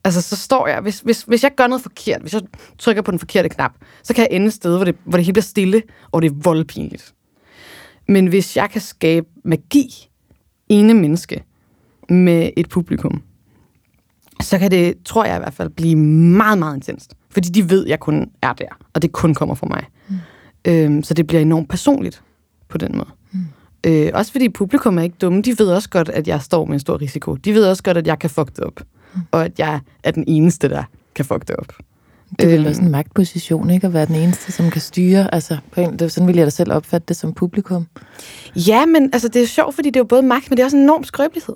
Altså 0.05 0.23
så 0.23 0.37
står 0.37 0.69
jeg, 0.69 0.81
hvis, 0.81 1.01
hvis, 1.01 1.23
hvis 1.23 1.43
jeg 1.43 1.55
gør 1.57 1.67
noget 1.67 1.83
forkert, 1.83 2.21
hvis 2.21 2.35
jeg 2.35 2.43
trykker 2.79 3.03
på 3.03 3.11
den 3.11 3.19
forkerte 3.19 3.49
knap, 3.49 3.73
så 4.03 4.15
kan 4.15 4.27
jeg 4.31 4.37
ende 4.37 4.47
et 4.47 4.53
sted, 4.53 4.77
hvor 4.77 4.85
det, 4.85 4.97
hvor 5.05 5.17
det 5.17 5.25
hele 5.25 5.33
bliver 5.33 5.43
stille, 5.43 5.83
og 6.11 6.23
det 6.23 6.31
er 6.31 6.35
voldpinligt. 6.35 7.15
Men 8.09 8.27
hvis 8.27 8.57
jeg 8.57 8.71
kan 8.71 8.81
skabe 8.81 9.27
magi 9.45 10.09
ene 10.69 10.95
menneske 10.95 11.45
med 12.09 12.51
et 12.57 12.69
publikum, 12.69 13.23
så 14.43 14.59
kan 14.59 14.71
det, 14.71 14.95
tror 15.05 15.25
jeg 15.25 15.37
i 15.37 15.39
hvert 15.39 15.55
fald, 15.55 15.71
blive 15.71 15.97
meget, 15.97 16.59
meget 16.59 16.77
intenst. 16.77 17.15
Fordi 17.31 17.49
de 17.49 17.71
ved, 17.71 17.85
at 17.85 17.91
jeg 17.91 18.01
kun 18.01 18.31
er 18.43 18.53
der, 18.53 18.69
og 18.95 19.03
det 19.03 19.13
kun 19.13 19.35
kommer 19.35 19.55
fra 19.55 19.67
mig. 19.67 19.85
Mm. 20.09 20.17
Øhm, 20.65 21.03
så 21.03 21.15
det 21.15 21.27
bliver 21.27 21.41
enormt 21.41 21.69
personligt 21.69 22.23
på 22.69 22.79
den 22.79 22.97
måde. 22.97 23.09
Mm. 23.33 23.41
Øh, 23.87 24.11
også 24.15 24.33
fordi 24.33 24.49
publikum 24.49 24.99
er 24.99 25.03
ikke 25.03 25.17
dumme. 25.21 25.43
De 25.43 25.59
ved 25.59 25.69
også 25.69 25.89
godt, 25.89 26.09
at 26.09 26.29
jeg 26.29 26.43
står 26.43 26.65
med 26.65 26.75
en 26.75 26.81
stor 26.81 27.01
risiko. 27.01 27.35
De 27.35 27.55
ved 27.55 27.67
også 27.67 27.83
godt, 27.83 27.97
at 27.97 28.07
jeg 28.07 28.19
kan 28.19 28.31
fuck 28.31 28.49
det 28.49 28.61
op. 28.65 28.81
Mm. 29.15 29.21
Og 29.31 29.45
at 29.45 29.59
jeg 29.59 29.81
er 30.05 30.11
den 30.11 30.25
eneste, 30.27 30.69
der 30.69 30.83
kan 31.15 31.25
fuck 31.25 31.49
det 31.49 31.57
op. 31.57 31.73
Det 32.39 32.53
er 32.53 32.57
vel 32.57 32.67
også 32.67 32.83
en 32.83 32.91
magtposition, 32.91 33.71
ikke? 33.71 33.87
At 33.87 33.93
være 33.93 34.07
den 34.07 34.15
eneste, 34.15 34.53
som 34.53 34.71
kan 34.71 34.81
styre. 34.81 35.35
Altså, 35.35 35.57
på 35.71 35.81
en, 35.81 35.99
det, 35.99 36.13
sådan 36.13 36.27
vil 36.27 36.37
jeg 36.37 36.45
da 36.45 36.51
selv 36.51 36.73
opfatte 36.73 37.07
det 37.09 37.17
som 37.17 37.33
publikum. 37.33 37.87
Ja, 38.57 38.87
men 38.87 39.11
altså, 39.13 39.29
det 39.29 39.43
er 39.43 39.47
sjovt, 39.47 39.75
fordi 39.75 39.89
det 39.89 39.97
er 39.97 40.01
jo 40.01 40.05
både 40.05 40.23
magt, 40.23 40.51
men 40.51 40.57
det 40.57 40.63
er 40.63 40.65
også 40.67 40.77
en 40.77 40.83
enorm 40.83 41.05
skrøbelighed. 41.05 41.55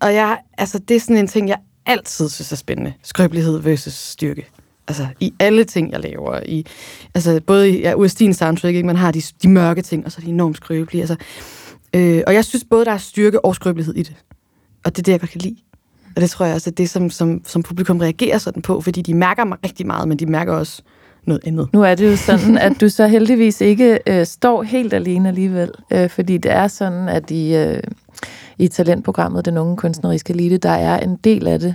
Og 0.00 0.14
jeg, 0.14 0.38
altså, 0.58 0.78
det 0.78 0.96
er 0.96 1.00
sådan 1.00 1.16
en 1.16 1.26
ting, 1.26 1.48
jeg 1.48 1.58
altid 1.86 2.28
synes 2.28 2.52
er 2.52 2.56
spændende. 2.56 2.92
Skrøbelighed 3.02 3.58
versus 3.58 3.92
styrke. 3.92 4.46
Altså, 4.88 5.06
i 5.20 5.34
alle 5.38 5.64
ting, 5.64 5.92
jeg 5.92 6.00
laver. 6.00 6.40
I, 6.46 6.66
altså, 7.14 7.40
både 7.46 7.70
i 7.70 7.80
ja, 7.80 7.94
USD'en 7.94 8.32
soundtrack, 8.32 8.74
ikke? 8.74 8.86
man 8.86 8.96
har 8.96 9.12
de, 9.12 9.22
de 9.42 9.48
mørke 9.48 9.82
ting, 9.82 10.06
og 10.06 10.12
så 10.12 10.18
er 10.20 10.24
de 10.24 10.30
enormt 10.30 10.56
skrøbelige. 10.56 11.02
Altså, 11.02 11.16
øh, 11.94 12.22
og 12.26 12.34
jeg 12.34 12.44
synes 12.44 12.64
både, 12.70 12.84
der 12.84 12.92
er 12.92 12.98
styrke 12.98 13.44
og 13.44 13.54
skrøbelighed 13.54 13.94
i 13.94 14.02
det. 14.02 14.14
Og 14.84 14.96
det 14.96 14.98
er 14.98 15.02
det, 15.02 15.12
jeg 15.12 15.20
godt 15.20 15.30
kan 15.30 15.40
lide. 15.40 15.56
Og 16.16 16.22
det 16.22 16.30
tror 16.30 16.46
jeg 16.46 16.54
også 16.54 16.70
er 16.70 16.74
det, 16.74 16.90
som, 16.90 17.10
som, 17.10 17.42
som 17.46 17.62
publikum 17.62 17.98
reagerer 17.98 18.38
sådan 18.38 18.62
på, 18.62 18.80
fordi 18.80 19.02
de 19.02 19.14
mærker 19.14 19.44
mig 19.44 19.58
rigtig 19.64 19.86
meget, 19.86 20.08
men 20.08 20.18
de 20.18 20.26
mærker 20.26 20.52
også 20.52 20.82
noget 21.24 21.42
andet. 21.46 21.68
Nu 21.72 21.82
er 21.82 21.94
det 21.94 22.10
jo 22.10 22.16
sådan, 22.16 22.58
at 22.58 22.80
du 22.80 22.88
så 22.88 23.06
heldigvis 23.06 23.60
ikke 23.60 23.98
øh, 24.06 24.26
står 24.26 24.62
helt 24.62 24.92
alene 24.92 25.28
alligevel, 25.28 25.70
øh, 25.92 26.10
fordi 26.10 26.38
det 26.38 26.52
er 26.52 26.68
sådan, 26.68 27.08
at 27.08 27.30
i, 27.30 27.54
øh, 27.56 27.82
i 28.58 28.68
talentprogrammet 28.68 29.44
Den 29.44 29.58
Unge 29.58 29.76
Kunstneriske 29.76 30.32
Elite, 30.32 30.58
der 30.58 30.70
er 30.70 30.98
en 30.98 31.16
del 31.16 31.48
af 31.48 31.60
det, 31.60 31.74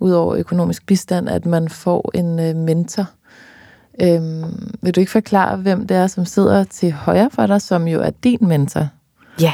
udover 0.00 0.34
økonomisk 0.36 0.86
bistand, 0.86 1.28
at 1.28 1.46
man 1.46 1.68
får 1.68 2.10
en 2.14 2.40
øh, 2.40 2.56
mentor. 2.56 3.06
Øhm, 4.02 4.72
vil 4.82 4.94
du 4.94 5.00
ikke 5.00 5.12
forklare, 5.12 5.56
hvem 5.56 5.86
det 5.86 5.96
er, 5.96 6.06
som 6.06 6.24
sidder 6.24 6.64
til 6.64 6.92
højre 6.92 7.30
for 7.32 7.46
dig, 7.46 7.62
som 7.62 7.88
jo 7.88 8.00
er 8.00 8.10
din 8.10 8.38
mentor? 8.40 8.88
Ja, 9.40 9.52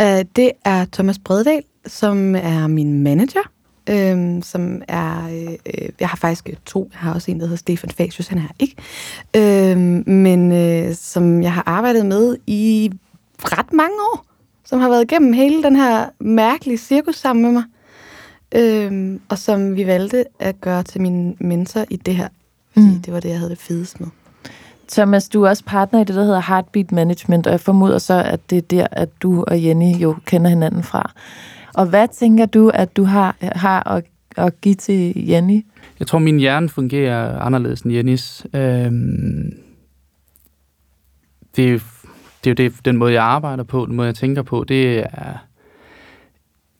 øh, 0.00 0.24
det 0.36 0.50
er 0.64 0.84
Thomas 0.92 1.18
Breddal, 1.18 1.62
som 1.86 2.36
er 2.36 2.66
min 2.66 3.02
manager, 3.02 3.50
øhm, 3.90 4.42
som 4.42 4.82
er, 4.88 5.26
øh, 5.26 5.88
jeg 6.00 6.08
har 6.08 6.16
faktisk 6.16 6.48
to, 6.66 6.88
jeg 6.92 7.00
har 7.00 7.14
også 7.14 7.30
en, 7.30 7.40
der 7.40 7.46
hedder 7.46 7.56
Stefan 7.56 7.90
Fasius, 7.90 8.26
han 8.26 8.38
er 8.38 8.48
ikke, 8.58 8.76
øhm, 9.36 10.04
men 10.06 10.52
øh, 10.52 10.94
som 10.94 11.42
jeg 11.42 11.52
har 11.52 11.62
arbejdet 11.66 12.06
med 12.06 12.36
i 12.46 12.92
ret 13.38 13.72
mange 13.72 13.94
år 14.12 14.31
som 14.72 14.80
har 14.80 14.88
været 14.88 15.02
igennem 15.02 15.32
hele 15.32 15.62
den 15.62 15.76
her 15.76 16.06
mærkelige 16.20 16.78
cirkus 16.78 17.16
sammen 17.16 17.42
med 17.42 17.52
mig, 17.52 17.64
øhm, 18.54 19.20
og 19.28 19.38
som 19.38 19.76
vi 19.76 19.86
valgte 19.86 20.24
at 20.38 20.60
gøre 20.60 20.82
til 20.82 21.00
min 21.00 21.36
mentor 21.40 21.84
i 21.90 21.96
det 21.96 22.16
her, 22.16 22.28
fordi 22.72 22.86
mm. 22.86 23.02
det 23.02 23.12
var 23.12 23.20
det, 23.20 23.28
jeg 23.28 23.38
havde 23.38 23.50
det 23.50 23.58
fedest 23.58 24.00
med. 24.00 24.08
Thomas, 24.88 25.28
du 25.28 25.42
er 25.42 25.48
også 25.48 25.64
partner 25.64 26.00
i 26.00 26.04
det, 26.04 26.14
der 26.14 26.24
hedder 26.24 26.42
Heartbeat 26.48 26.92
Management, 26.92 27.46
og 27.46 27.52
jeg 27.52 27.60
formoder 27.60 27.98
så, 27.98 28.22
at 28.22 28.50
det 28.50 28.58
er 28.58 28.62
der, 28.62 28.86
at 28.92 29.08
du 29.22 29.44
og 29.46 29.64
Jenny 29.64 29.96
jo 29.96 30.16
kender 30.24 30.48
hinanden 30.48 30.82
fra. 30.82 31.12
Og 31.74 31.86
hvad 31.86 32.08
tænker 32.08 32.46
du, 32.46 32.68
at 32.68 32.96
du 32.96 33.04
har, 33.04 33.36
har 33.40 33.88
at, 33.88 34.04
at 34.36 34.60
give 34.60 34.74
til 34.74 35.26
Jenny? 35.28 35.66
Jeg 35.98 36.06
tror, 36.06 36.18
min 36.18 36.38
hjerne 36.38 36.68
fungerer 36.68 37.38
anderledes 37.38 37.80
end 37.80 37.92
Jennys. 37.92 38.46
Øhm, 38.54 39.52
det 41.56 41.74
er 41.74 41.78
det 42.44 42.60
er 42.60 42.64
jo 42.64 42.70
det, 42.70 42.84
den 42.84 42.96
måde, 42.96 43.12
jeg 43.12 43.24
arbejder 43.24 43.64
på, 43.64 43.86
den 43.86 43.96
måde, 43.96 44.06
jeg 44.06 44.14
tænker 44.14 44.42
på, 44.42 44.64
det 44.64 44.98
er, 44.98 45.36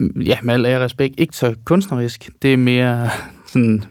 ja, 0.01 0.39
med 0.43 0.55
al 0.55 0.81
respekt, 0.81 1.15
ikke 1.21 1.37
så 1.37 1.55
kunstnerisk. 1.65 2.31
Det 2.43 2.53
er 2.53 2.57
mere 2.57 3.11
sådan 3.47 3.85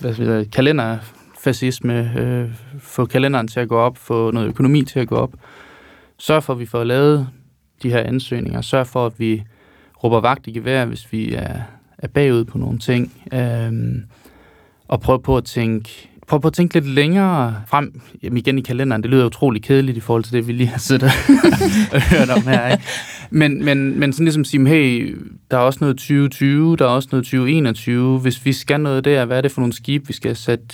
hvad 0.00 0.14
skal 0.14 0.26
jeg, 0.26 0.50
kalenderfascisme, 0.50 2.12
øh, 2.18 2.50
få 2.78 3.06
kalenderen 3.06 3.48
til 3.48 3.60
at 3.60 3.68
gå 3.68 3.76
op, 3.76 3.98
få 3.98 4.30
noget 4.30 4.48
økonomi 4.48 4.84
til 4.84 5.00
at 5.00 5.08
gå 5.08 5.16
op. 5.16 5.32
Sørg 6.18 6.42
for, 6.42 6.52
at 6.52 6.58
vi 6.58 6.66
får 6.66 6.84
lavet 6.84 7.28
de 7.82 7.90
her 7.90 8.00
ansøgninger. 8.00 8.60
Sørg 8.60 8.86
for, 8.86 9.06
at 9.06 9.12
vi 9.18 9.44
råber 10.04 10.20
vagt 10.20 10.46
i 10.46 10.52
gevær, 10.52 10.84
hvis 10.84 11.12
vi 11.12 11.34
er, 11.34 11.60
er 11.98 12.08
bagud 12.08 12.44
på 12.44 12.58
nogle 12.58 12.78
ting. 12.78 13.12
Øh, 13.32 13.72
og 14.88 15.00
prøv 15.00 15.22
på 15.22 15.36
at 15.36 15.44
tænke 15.44 16.08
prøv 16.28 16.40
at 16.44 16.52
tænke 16.52 16.74
lidt 16.74 16.86
længere 16.86 17.56
frem 17.66 18.00
jamen 18.22 18.36
igen 18.38 18.58
i 18.58 18.60
kalenderen. 18.60 19.02
Det 19.02 19.10
lyder 19.10 19.26
utrolig 19.26 19.62
kedeligt 19.62 19.96
i 19.96 20.00
forhold 20.00 20.24
til 20.24 20.32
det, 20.32 20.48
vi 20.48 20.52
lige 20.52 20.66
har 20.66 20.78
siddet 20.78 21.02
og 21.92 22.02
hørt 22.16 22.30
om 22.30 22.42
her. 22.42 22.68
Ikke? 22.68 22.84
Men, 23.30 23.64
men, 23.64 24.00
men 24.00 24.12
sådan 24.12 24.24
ligesom 24.24 24.44
sige, 24.44 24.68
hey, 24.68 25.18
der 25.50 25.56
er 25.56 25.60
også 25.60 25.78
noget 25.80 25.96
2020, 25.96 26.76
der 26.76 26.84
er 26.84 26.88
også 26.88 27.08
noget 27.12 27.24
2021. 27.24 28.18
Hvis 28.18 28.44
vi 28.44 28.52
skal 28.52 28.80
noget 28.80 29.04
der, 29.04 29.24
hvad 29.24 29.36
er 29.36 29.40
det 29.40 29.52
for 29.52 29.60
nogle 29.60 29.72
skib, 29.72 30.08
vi 30.08 30.12
skal 30.12 30.36
sætte 30.36 30.66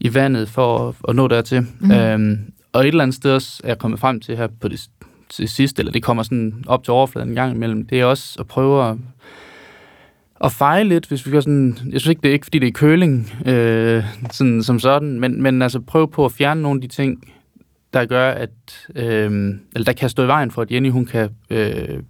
i 0.00 0.14
vandet 0.14 0.48
for 0.48 0.88
at, 0.88 0.94
at 1.08 1.16
nå 1.16 1.28
dertil? 1.28 1.66
Mm. 1.80 1.90
Øhm, 1.90 2.38
og 2.72 2.80
et 2.80 2.88
eller 2.88 3.02
andet 3.02 3.16
sted 3.16 3.32
også 3.32 3.60
er 3.64 3.68
jeg 3.68 3.78
kommet 3.78 4.00
frem 4.00 4.20
til 4.20 4.36
her 4.36 4.48
på 4.60 4.68
det, 4.68 4.88
til 5.30 5.48
sidst, 5.48 5.78
eller 5.78 5.92
det 5.92 6.02
kommer 6.02 6.22
sådan 6.22 6.64
op 6.66 6.84
til 6.84 6.92
overfladen 6.92 7.28
en 7.28 7.34
gang 7.34 7.54
imellem, 7.54 7.86
det 7.86 8.00
er 8.00 8.04
også 8.04 8.36
at 8.40 8.46
prøve 8.46 8.90
at 8.90 8.96
at 10.44 10.52
fejle 10.52 10.88
lidt, 10.88 11.06
hvis 11.06 11.26
vi 11.26 11.30
gør 11.30 11.40
sådan, 11.40 11.78
jeg 11.90 12.00
synes 12.00 12.06
ikke, 12.06 12.20
det 12.22 12.28
er 12.28 12.32
ikke, 12.32 12.46
fordi 12.46 12.58
det 12.58 12.68
er 12.68 12.72
køling, 12.72 13.32
øh, 13.46 14.04
sådan, 14.32 14.62
som 14.62 14.78
sådan, 14.80 15.20
men, 15.20 15.42
men 15.42 15.62
altså 15.62 15.80
prøv 15.80 16.10
på 16.10 16.24
at 16.24 16.32
fjerne 16.32 16.62
nogle 16.62 16.78
af 16.78 16.88
de 16.88 16.94
ting, 16.94 17.24
der 17.92 18.04
gør, 18.04 18.30
at, 18.30 18.50
øh, 18.94 19.54
eller 19.74 19.84
der 19.84 19.92
kan 19.92 20.08
stå 20.08 20.24
i 20.24 20.26
vejen 20.26 20.50
for, 20.50 20.62
at 20.62 20.70
Jenny, 20.70 20.90
hun 20.90 21.06
kan 21.06 21.30
øh, 21.50 22.02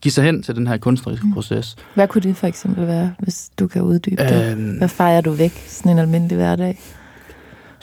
give 0.00 0.12
sig 0.12 0.24
hen 0.24 0.42
til 0.42 0.56
den 0.56 0.66
her 0.66 0.76
kunstneriske 0.76 1.26
mm. 1.26 1.32
proces. 1.32 1.76
Hvad 1.94 2.08
kunne 2.08 2.22
det 2.22 2.36
for 2.36 2.46
eksempel 2.46 2.86
være, 2.86 3.14
hvis 3.18 3.50
du 3.58 3.66
kan 3.66 3.82
uddybe 3.82 4.22
det? 4.22 4.58
Øh, 4.58 4.78
Hvad 4.78 4.88
fejrer 4.88 5.20
du 5.20 5.30
væk 5.30 5.52
sådan 5.66 5.92
en 5.92 5.98
almindelig 5.98 6.36
hverdag? 6.36 6.78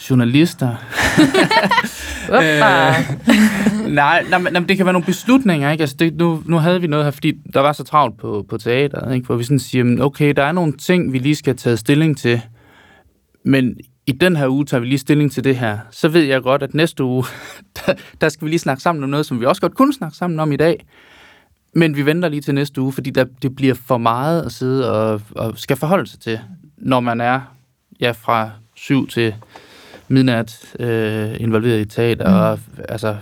Journalister. 0.09 0.69
øh, 2.35 2.59
nej, 3.93 4.25
nej, 4.29 4.39
men, 4.39 4.69
det 4.69 4.77
kan 4.77 4.85
være 4.85 4.93
nogle 4.93 5.05
beslutninger, 5.05 5.71
ikke? 5.71 5.81
Altså, 5.81 5.95
det, 5.99 6.15
nu, 6.15 6.43
nu 6.45 6.57
havde 6.57 6.81
vi 6.81 6.87
noget 6.87 7.05
her, 7.05 7.11
fordi 7.11 7.33
der 7.53 7.59
var 7.59 7.73
så 7.73 7.83
travlt 7.83 8.17
på, 8.17 8.45
på 8.49 8.57
teateret, 8.57 9.15
ikke? 9.15 9.25
Hvor 9.25 9.35
vi 9.35 9.43
sådan 9.43 9.59
siger, 9.59 10.03
okay, 10.03 10.33
der 10.35 10.43
er 10.43 10.51
nogle 10.51 10.73
ting, 10.73 11.13
vi 11.13 11.19
lige 11.19 11.35
skal 11.35 11.57
tage 11.57 11.77
stilling 11.77 12.17
til, 12.17 12.41
men 13.43 13.77
i 14.07 14.11
den 14.11 14.35
her 14.35 14.47
uge 14.47 14.65
tager 14.65 14.81
vi 14.81 14.87
lige 14.87 14.99
stilling 14.99 15.31
til 15.31 15.43
det 15.43 15.55
her. 15.55 15.77
Så 15.91 16.07
ved 16.07 16.21
jeg 16.21 16.41
godt, 16.41 16.63
at 16.63 16.73
næste 16.73 17.03
uge, 17.03 17.23
der, 17.77 17.93
der 18.21 18.29
skal 18.29 18.45
vi 18.45 18.49
lige 18.49 18.59
snakke 18.59 18.83
sammen 18.83 19.03
om 19.03 19.09
noget, 19.09 19.25
som 19.25 19.39
vi 19.39 19.45
også 19.45 19.61
godt 19.61 19.75
kunne 19.75 19.93
snakke 19.93 20.17
sammen 20.17 20.39
om 20.39 20.51
i 20.51 20.55
dag. 20.55 20.85
Men 21.73 21.95
vi 21.95 22.05
venter 22.05 22.29
lige 22.29 22.41
til 22.41 22.55
næste 22.55 22.81
uge, 22.81 22.91
fordi 22.91 23.09
der, 23.09 23.25
det 23.41 23.55
bliver 23.55 23.73
for 23.73 23.97
meget 23.97 24.41
at 24.41 24.51
sidde 24.51 24.91
og, 24.91 25.21
og 25.35 25.53
skal 25.57 25.77
forholde 25.77 26.07
sig 26.07 26.19
til, 26.19 26.39
når 26.77 26.99
man 26.99 27.21
er 27.21 27.41
ja, 27.99 28.11
fra 28.11 28.49
syv 28.75 29.07
til 29.07 29.35
midnat 30.09 30.75
øh, 30.79 31.35
involveret 31.39 31.79
i 31.79 31.85
teater, 31.85 32.29
mm. 32.29 32.35
og 32.35 32.59
altså, 32.89 33.15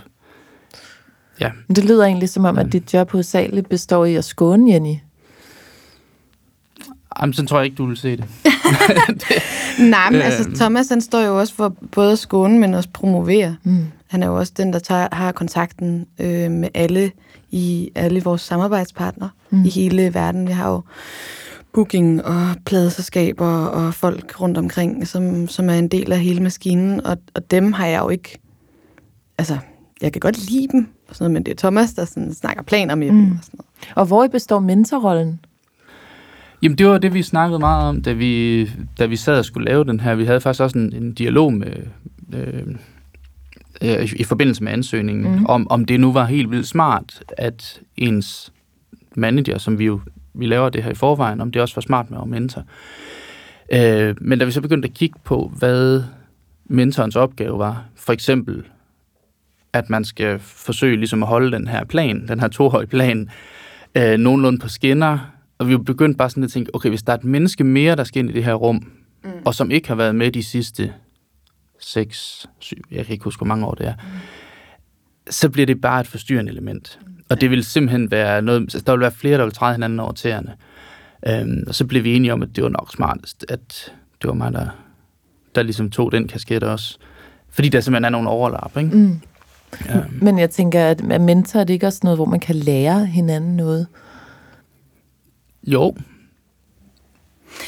ja. 1.40 1.50
Det 1.68 1.84
lyder 1.84 2.04
egentlig 2.04 2.28
som 2.28 2.44
om, 2.44 2.58
at 2.58 2.72
dit 2.72 2.94
job 2.94 3.10
hovedsageligt 3.10 3.68
består 3.68 4.04
i 4.04 4.14
at 4.14 4.24
skåne 4.24 4.72
Jenny. 4.72 4.94
Jamen, 7.20 7.32
sådan 7.32 7.46
tror 7.46 7.58
jeg 7.58 7.64
ikke, 7.64 7.76
du 7.76 7.86
vil 7.86 7.96
se 7.96 8.16
det. 8.16 8.24
det 9.08 9.42
Nej, 9.90 10.10
men 10.10 10.20
altså, 10.20 10.42
øhm. 10.42 10.54
Thomas, 10.54 10.88
han 10.88 11.00
står 11.00 11.20
jo 11.20 11.38
også 11.38 11.54
for 11.54 11.76
både 11.92 12.12
at 12.12 12.18
skåne, 12.18 12.58
men 12.58 12.74
også 12.74 12.88
promovere. 12.92 13.56
Mm. 13.62 13.86
Han 14.06 14.22
er 14.22 14.26
jo 14.26 14.38
også 14.38 14.52
den, 14.56 14.72
der 14.72 14.78
tager, 14.78 15.08
har 15.12 15.32
kontakten 15.32 16.06
øh, 16.18 16.50
med 16.50 16.68
alle 16.74 17.10
i 17.50 17.90
alle 17.94 18.22
vores 18.22 18.40
samarbejdspartnere 18.40 19.30
mm. 19.50 19.64
i 19.64 19.68
hele 19.68 20.14
verden. 20.14 20.48
Vi 20.48 20.52
har 20.52 20.70
jo 20.70 20.82
booking 21.72 22.24
og 22.24 22.56
pladeselskaber 22.64 23.46
og 23.46 23.94
folk 23.94 24.40
rundt 24.40 24.58
omkring, 24.58 25.06
som, 25.06 25.48
som 25.48 25.70
er 25.70 25.74
en 25.74 25.88
del 25.88 26.12
af 26.12 26.20
hele 26.20 26.42
maskinen, 26.42 27.06
og, 27.06 27.18
og 27.34 27.50
dem 27.50 27.72
har 27.72 27.86
jeg 27.86 28.00
jo 28.00 28.08
ikke... 28.08 28.38
Altså, 29.38 29.58
jeg 30.02 30.12
kan 30.12 30.20
godt 30.20 30.50
lide 30.50 30.68
dem, 30.72 30.88
og 31.08 31.14
sådan 31.14 31.24
noget, 31.24 31.32
men 31.32 31.42
det 31.42 31.52
er 31.52 31.56
Thomas, 31.56 31.94
der 31.94 32.04
sådan 32.04 32.34
snakker 32.34 32.62
planer 32.62 32.94
med 32.94 33.10
mm. 33.10 33.16
dem. 33.16 33.32
Og, 33.32 33.38
sådan 33.44 33.58
noget. 33.58 33.96
og 33.96 34.06
hvor 34.06 34.26
består 34.26 34.58
mentorrollen? 34.58 35.40
Jamen, 36.62 36.78
det 36.78 36.86
var 36.86 36.98
det, 36.98 37.14
vi 37.14 37.22
snakkede 37.22 37.58
meget 37.58 37.88
om, 37.88 38.02
da 38.02 38.12
vi, 38.12 38.64
da 38.98 39.06
vi 39.06 39.16
sad 39.16 39.38
og 39.38 39.44
skulle 39.44 39.64
lave 39.64 39.84
den 39.84 40.00
her. 40.00 40.14
Vi 40.14 40.24
havde 40.24 40.40
faktisk 40.40 40.62
også 40.62 40.78
en, 40.78 40.92
en 40.92 41.12
dialog 41.12 41.52
med... 41.52 41.72
Øh, 42.34 42.62
øh, 43.82 44.12
i 44.16 44.24
forbindelse 44.24 44.64
med 44.64 44.72
ansøgningen, 44.72 45.38
mm. 45.38 45.46
om, 45.46 45.70
om 45.70 45.84
det 45.84 46.00
nu 46.00 46.12
var 46.12 46.24
helt 46.24 46.50
vildt 46.50 46.68
smart, 46.68 47.22
at 47.36 47.80
ens 47.96 48.52
manager, 49.16 49.58
som 49.58 49.78
vi 49.78 49.84
jo 49.84 50.00
vi 50.38 50.46
laver 50.46 50.68
det 50.68 50.82
her 50.82 50.90
i 50.90 50.94
forvejen, 50.94 51.40
om 51.40 51.52
det 51.52 51.62
også 51.62 51.74
var 51.74 51.80
smart 51.80 52.10
med 52.10 52.18
at 52.22 52.28
mentor. 52.28 52.62
Øh, 53.72 54.16
men 54.20 54.38
da 54.38 54.44
vi 54.44 54.50
så 54.50 54.60
begyndte 54.60 54.88
at 54.88 54.94
kigge 54.94 55.18
på, 55.24 55.52
hvad 55.58 56.02
mentorens 56.64 57.16
opgave 57.16 57.58
var, 57.58 57.84
for 57.96 58.12
eksempel, 58.12 58.64
at 59.72 59.90
man 59.90 60.04
skal 60.04 60.38
forsøge 60.38 60.96
ligesom 60.96 61.22
at 61.22 61.28
holde 61.28 61.52
den 61.52 61.68
her 61.68 61.84
plan, 61.84 62.28
den 62.28 62.40
her 62.40 62.48
tohøj 62.48 62.86
plan, 62.86 63.30
øh, 63.94 64.18
nogenlunde 64.18 64.58
på 64.58 64.68
skinner, 64.68 65.18
og 65.58 65.68
vi 65.68 65.76
begyndte 65.76 66.18
bare 66.18 66.30
sådan 66.30 66.44
at 66.44 66.50
tænke, 66.50 66.74
okay, 66.74 66.88
hvis 66.88 67.02
der 67.02 67.12
er 67.12 67.16
et 67.16 67.24
menneske 67.24 67.64
mere, 67.64 67.96
der 67.96 68.04
skal 68.04 68.20
ind 68.20 68.30
i 68.30 68.32
det 68.32 68.44
her 68.44 68.54
rum, 68.54 68.92
mm. 69.24 69.30
og 69.44 69.54
som 69.54 69.70
ikke 69.70 69.88
har 69.88 69.94
været 69.94 70.14
med 70.14 70.32
de 70.32 70.42
sidste 70.42 70.92
6, 71.80 72.46
7, 72.58 72.76
jeg 72.90 73.06
kan 73.06 73.12
ikke 73.12 73.24
huske, 73.24 73.38
hvor 73.38 73.46
mange 73.46 73.66
år 73.66 73.74
det 73.74 73.86
er, 73.86 73.94
mm. 73.94 75.30
så 75.30 75.50
bliver 75.50 75.66
det 75.66 75.80
bare 75.80 76.00
et 76.00 76.06
forstyrrende 76.06 76.52
element. 76.52 76.98
Og 77.30 77.40
det 77.40 77.50
vil 77.50 77.64
simpelthen 77.64 78.10
være 78.10 78.42
noget, 78.42 78.60
altså, 78.60 78.80
der 78.80 78.92
vil 78.92 79.00
være 79.00 79.12
flere, 79.12 79.38
der 79.38 79.44
vil 79.44 79.52
træde 79.52 79.74
hinanden 79.74 80.00
over 80.00 80.12
tæerne. 80.12 80.54
Øhm, 81.26 81.64
og 81.66 81.74
så 81.74 81.86
blev 81.86 82.04
vi 82.04 82.16
enige 82.16 82.32
om, 82.32 82.42
at 82.42 82.48
det 82.56 82.64
var 82.64 82.70
nok 82.70 82.92
smartest, 82.92 83.44
at 83.48 83.92
det 84.22 84.28
var 84.28 84.34
mig, 84.34 84.52
der, 84.52 84.66
der 85.54 85.62
ligesom 85.62 85.90
tog 85.90 86.12
den 86.12 86.28
kasket 86.28 86.62
også. 86.62 86.98
Fordi 87.50 87.68
der 87.68 87.80
simpelthen 87.80 88.04
er 88.04 88.08
nogle 88.08 88.28
overlap, 88.28 88.76
ikke? 88.76 88.96
Mm. 88.96 89.20
Ja. 89.86 90.00
Men 90.20 90.38
jeg 90.38 90.50
tænker, 90.50 90.86
at 90.86 91.20
mentor, 91.20 91.60
er 91.60 91.64
det 91.64 91.74
ikke 91.74 91.86
også 91.86 92.00
noget, 92.02 92.18
hvor 92.18 92.24
man 92.24 92.40
kan 92.40 92.56
lære 92.56 93.06
hinanden 93.06 93.56
noget? 93.56 93.86
Jo. 95.66 95.94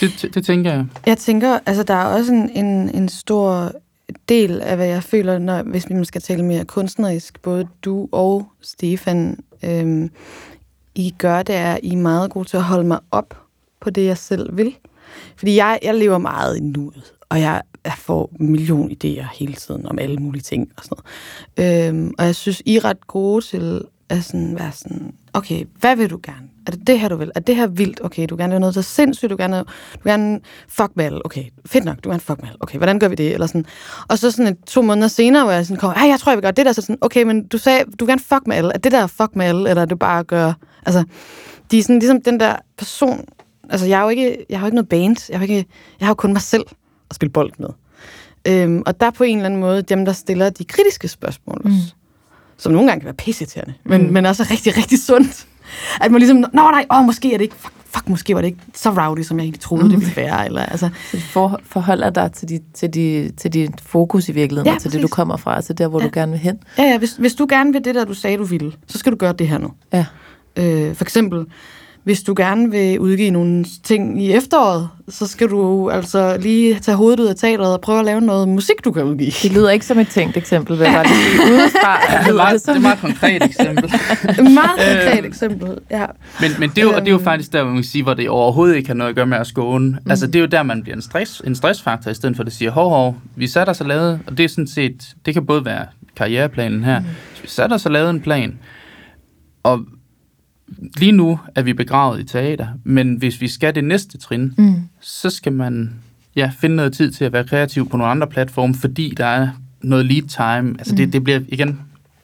Det, 0.00 0.10
det, 0.22 0.34
det 0.34 0.44
tænker 0.44 0.72
jeg. 0.72 0.86
Jeg 1.06 1.18
tænker, 1.18 1.58
altså 1.66 1.82
der 1.82 1.94
er 1.94 2.04
også 2.04 2.32
en, 2.32 2.50
en, 2.50 2.90
en 2.90 3.08
stor 3.08 3.72
del 4.28 4.60
af, 4.60 4.76
hvad 4.76 4.86
jeg 4.86 5.02
føler, 5.02 5.38
når, 5.38 5.62
hvis 5.62 5.86
vi 5.90 6.04
skal 6.04 6.22
tale 6.22 6.44
mere 6.44 6.64
kunstnerisk, 6.64 7.42
både 7.42 7.68
du 7.84 8.08
og 8.12 8.52
Stefan, 8.60 9.38
øhm, 9.64 10.10
I 10.94 11.14
gør, 11.18 11.42
det 11.42 11.54
er, 11.54 11.78
I 11.82 11.92
er 11.92 11.96
meget 11.96 12.30
gode 12.30 12.48
til 12.48 12.56
at 12.56 12.62
holde 12.62 12.88
mig 12.88 12.98
op 13.10 13.34
på 13.80 13.90
det, 13.90 14.04
jeg 14.04 14.18
selv 14.18 14.56
vil. 14.56 14.76
Fordi 15.36 15.56
jeg, 15.56 15.78
jeg 15.82 15.94
lever 15.94 16.18
meget 16.18 16.56
i 16.56 16.60
nuet, 16.60 17.12
og 17.28 17.40
jeg, 17.40 17.62
jeg 17.84 17.92
får 17.98 18.30
million 18.38 18.90
idéer 18.90 19.38
hele 19.38 19.54
tiden 19.54 19.86
om 19.86 19.98
alle 19.98 20.16
mulige 20.16 20.42
ting 20.42 20.72
og 20.76 20.84
sådan 20.84 20.96
noget. 21.56 21.88
Øhm, 21.88 22.14
og 22.18 22.24
jeg 22.24 22.34
synes, 22.34 22.62
I 22.66 22.76
er 22.76 22.84
ret 22.84 23.06
gode 23.06 23.44
til 23.44 23.84
at 24.08 24.24
sådan 24.24 24.58
være 24.58 24.72
sådan, 24.72 25.14
okay, 25.34 25.64
hvad 25.80 25.96
vil 25.96 26.10
du 26.10 26.20
gerne? 26.22 26.50
Er 26.66 26.70
det 26.70 26.86
det 26.86 27.00
her, 27.00 27.08
du 27.08 27.16
vil? 27.16 27.30
Er 27.34 27.40
det 27.40 27.56
her 27.56 27.66
vildt? 27.66 28.00
Okay, 28.04 28.26
du 28.28 28.34
vil 28.34 28.42
gerne 28.42 28.50
lave 28.50 28.60
noget 28.60 28.74
så 28.74 28.82
sindssygt, 28.82 29.30
du 29.30 29.36
vil 29.36 29.42
gerne, 29.42 29.58
du 29.58 30.00
vil 30.04 30.10
gerne 30.10 30.40
fuck 30.68 30.90
med 30.94 31.04
alle. 31.04 31.26
Okay, 31.26 31.44
fedt 31.66 31.84
nok, 31.84 31.96
du 31.96 32.08
vil 32.08 32.12
gerne 32.12 32.20
fuck 32.20 32.40
med 32.40 32.48
alle. 32.48 32.62
Okay, 32.62 32.78
hvordan 32.78 32.98
gør 32.98 33.08
vi 33.08 33.14
det? 33.14 33.34
Eller 33.34 33.46
sådan. 33.46 33.66
Og 34.08 34.18
så 34.18 34.30
sådan 34.30 34.52
et, 34.52 34.58
to 34.66 34.82
måneder 34.82 35.08
senere, 35.08 35.44
hvor 35.44 35.52
jeg 35.52 35.66
sådan 35.66 35.80
kommer, 35.80 36.06
jeg 36.06 36.20
tror, 36.20 36.32
jeg 36.32 36.36
vil 36.36 36.42
gøre 36.42 36.52
det 36.52 36.66
der. 36.66 36.72
Så 36.72 36.82
sådan, 36.82 36.98
okay, 37.00 37.22
men 37.22 37.46
du 37.46 37.58
sagde, 37.58 37.84
du 37.84 38.04
vil 38.04 38.08
gerne 38.08 38.20
fuck 38.20 38.46
med 38.46 38.56
alle. 38.56 38.72
Er 38.74 38.78
det 38.78 38.92
der 38.92 39.06
fuck 39.06 39.36
med 39.36 39.46
alle, 39.46 39.70
eller 39.70 39.82
er 39.82 39.86
det 39.86 39.98
bare 39.98 40.18
at 40.18 40.26
gøre... 40.26 40.54
Altså, 40.86 41.04
de 41.70 41.78
er 41.78 41.82
sådan 41.82 41.98
ligesom 41.98 42.22
den 42.22 42.40
der 42.40 42.56
person... 42.78 43.24
Altså, 43.70 43.86
jeg, 43.86 43.98
er 43.98 44.02
jo 44.02 44.08
ikke, 44.08 44.46
jeg 44.50 44.58
har 44.58 44.66
jo 44.66 44.68
ikke 44.68 44.74
noget 44.74 44.88
band. 44.88 45.30
Jeg 45.30 45.38
har, 45.38 45.42
ikke, 45.42 45.66
jeg 46.00 46.06
har 46.06 46.10
jo 46.10 46.14
kun 46.14 46.32
mig 46.32 46.42
selv 46.42 46.64
at 47.10 47.16
spille 47.16 47.32
bold 47.32 47.52
med. 47.58 47.68
Øhm, 48.48 48.82
og 48.86 49.00
der 49.00 49.06
er 49.06 49.10
på 49.10 49.24
en 49.24 49.36
eller 49.36 49.46
anden 49.46 49.60
måde 49.60 49.82
dem, 49.82 50.04
der 50.04 50.12
stiller 50.12 50.50
de 50.50 50.64
kritiske 50.64 51.08
spørgsmål 51.08 51.62
også. 51.64 51.94
Mm. 51.94 51.99
Som 52.60 52.72
nogle 52.72 52.88
gange 52.88 53.00
kan 53.00 53.04
være 53.04 53.14
pisseirriterende, 53.14 53.74
men, 53.84 54.06
mm. 54.06 54.12
men 54.12 54.26
også 54.26 54.46
rigtig, 54.50 54.76
rigtig 54.76 54.98
sundt. 54.98 55.46
At 56.00 56.10
man 56.10 56.18
ligesom, 56.18 56.36
nå 56.36 56.44
nej, 56.52 56.86
åh, 56.92 57.04
måske 57.04 57.32
er 57.32 57.36
det 57.36 57.44
ikke, 57.44 57.56
fuck, 57.58 57.74
fuck, 57.94 58.08
måske 58.08 58.34
var 58.34 58.40
det 58.40 58.48
ikke 58.48 58.60
så 58.74 58.90
rowdy, 58.90 59.22
som 59.22 59.38
jeg 59.38 59.44
egentlig 59.44 59.60
troede, 59.60 59.84
mm. 59.84 59.90
det 59.90 60.00
ville 60.00 60.16
være. 60.16 60.46
Eller, 60.46 60.62
altså. 60.62 60.90
Så 61.10 61.16
du 61.16 61.22
for, 61.22 61.60
forholder 61.64 62.10
dig 62.10 62.32
til, 62.32 62.48
dit, 62.48 62.62
til, 62.74 62.94
de, 62.94 63.30
til 63.36 63.52
dit 63.52 63.80
fokus 63.82 64.28
i 64.28 64.32
virkeligheden, 64.32 64.66
ja, 64.66 64.74
og 64.74 64.80
til 64.80 64.88
præcis. 64.88 65.00
det, 65.00 65.10
du 65.10 65.14
kommer 65.14 65.36
fra, 65.36 65.56
altså 65.56 65.72
der, 65.72 65.88
hvor 65.88 66.00
ja. 66.00 66.06
du 66.06 66.10
gerne 66.14 66.32
vil 66.32 66.40
hen. 66.40 66.58
Ja, 66.78 66.82
ja, 66.82 66.98
hvis, 66.98 67.12
hvis 67.12 67.34
du 67.34 67.46
gerne 67.50 67.72
vil 67.72 67.84
det 67.84 67.94
der, 67.94 68.04
du 68.04 68.14
sagde, 68.14 68.36
du 68.36 68.44
ville, 68.44 68.72
så 68.86 68.98
skal 68.98 69.12
du 69.12 69.16
gøre 69.16 69.32
det 69.32 69.48
her 69.48 69.58
nu. 69.58 69.72
Ja. 69.92 70.06
Øh, 70.56 70.94
for 70.94 71.04
eksempel, 71.04 71.46
hvis 72.04 72.22
du 72.22 72.34
gerne 72.36 72.70
vil 72.70 73.00
udgive 73.00 73.30
nogle 73.30 73.64
ting 73.84 74.22
i 74.22 74.32
efteråret, 74.32 74.88
så 75.08 75.26
skal 75.26 75.48
du 75.48 75.90
altså 75.90 76.36
lige 76.36 76.78
tage 76.78 76.96
hovedet 76.96 77.20
ud 77.20 77.26
af 77.26 77.36
teateret 77.36 77.72
og 77.72 77.80
prøve 77.80 77.98
at 77.98 78.04
lave 78.04 78.20
noget 78.20 78.48
musik, 78.48 78.84
du 78.84 78.92
kan 78.92 79.04
udgive. 79.04 79.30
Det 79.42 79.52
lyder 79.52 79.70
ikke 79.70 79.86
som 79.86 79.98
et 79.98 80.08
tænkt 80.08 80.36
eksempel, 80.36 80.78
vil 80.78 80.84
jeg 80.84 80.92
bare 80.92 81.06
lige 81.06 81.52
udefra. 81.54 82.00
det, 82.24 82.28
er 82.28 82.34
meget, 82.34 82.62
det 82.62 82.68
er 82.68 82.74
et 82.74 82.82
meget 82.82 82.98
konkret 82.98 83.42
eksempel. 83.44 83.84
et 83.84 84.52
meget 84.52 84.70
konkret 84.70 85.18
øhm, 85.18 85.26
eksempel, 85.26 85.78
ja. 85.90 86.06
Men, 86.40 86.50
men 86.58 86.70
det, 86.70 86.78
er 86.78 86.82
jo, 86.82 86.90
det 86.90 86.98
er 86.98 87.10
jo 87.10 87.14
øhm. 87.14 87.24
faktisk 87.24 87.52
der, 87.52 87.62
hvor 87.62 87.70
man 87.70 87.82
kan 87.82 87.90
sige, 87.90 88.02
hvor 88.02 88.14
det 88.14 88.28
overhovedet 88.28 88.76
ikke 88.76 88.88
har 88.88 88.94
noget 88.94 89.08
at 89.08 89.16
gøre 89.16 89.26
med 89.26 89.38
at 89.38 89.46
skåne. 89.46 89.88
Mm. 89.88 90.10
Altså, 90.10 90.26
det 90.26 90.36
er 90.36 90.40
jo 90.40 90.46
der, 90.46 90.62
man 90.62 90.82
bliver 90.82 90.96
en, 90.96 91.02
stress, 91.02 91.42
en 91.46 91.54
stressfaktor, 91.54 92.10
i 92.10 92.14
stedet 92.14 92.36
for 92.36 92.42
at 92.42 92.46
det 92.46 92.54
siger, 92.54 92.70
hov, 92.70 92.90
hov, 92.90 93.16
vi 93.36 93.46
satte 93.46 93.70
os 93.70 93.80
og 93.80 93.86
lavede, 93.86 94.20
og 94.26 94.38
det 94.38 94.44
er 94.44 94.48
sådan 94.48 94.66
set, 94.66 95.14
det 95.26 95.34
kan 95.34 95.46
både 95.46 95.64
være 95.64 95.86
karriereplanen 96.16 96.84
her, 96.84 97.00
mm. 97.00 97.06
vi 97.42 97.48
satte 97.48 97.74
os 97.74 97.86
og 97.86 97.92
lavede 97.92 98.10
en 98.10 98.20
plan, 98.20 98.58
og 99.62 99.80
lige 100.98 101.12
nu 101.12 101.38
er 101.54 101.62
vi 101.62 101.72
begravet 101.72 102.20
i 102.20 102.24
teater, 102.24 102.66
men 102.84 103.14
hvis 103.14 103.40
vi 103.40 103.48
skal 103.48 103.74
det 103.74 103.84
næste 103.84 104.18
trin, 104.18 104.54
mm. 104.58 104.74
så 105.00 105.30
skal 105.30 105.52
man 105.52 105.90
ja, 106.36 106.50
finde 106.58 106.76
noget 106.76 106.92
tid 106.92 107.10
til 107.10 107.24
at 107.24 107.32
være 107.32 107.44
kreativ 107.44 107.88
på 107.88 107.96
nogle 107.96 108.10
andre 108.10 108.26
platforme, 108.26 108.74
fordi 108.74 109.14
der 109.16 109.26
er 109.26 109.48
noget 109.82 110.06
lead 110.06 110.22
time. 110.22 110.74
Altså, 110.78 110.92
mm. 110.92 110.96
det, 110.96 111.12
det 111.12 111.24
bliver 111.24 111.40
igen 111.48 111.80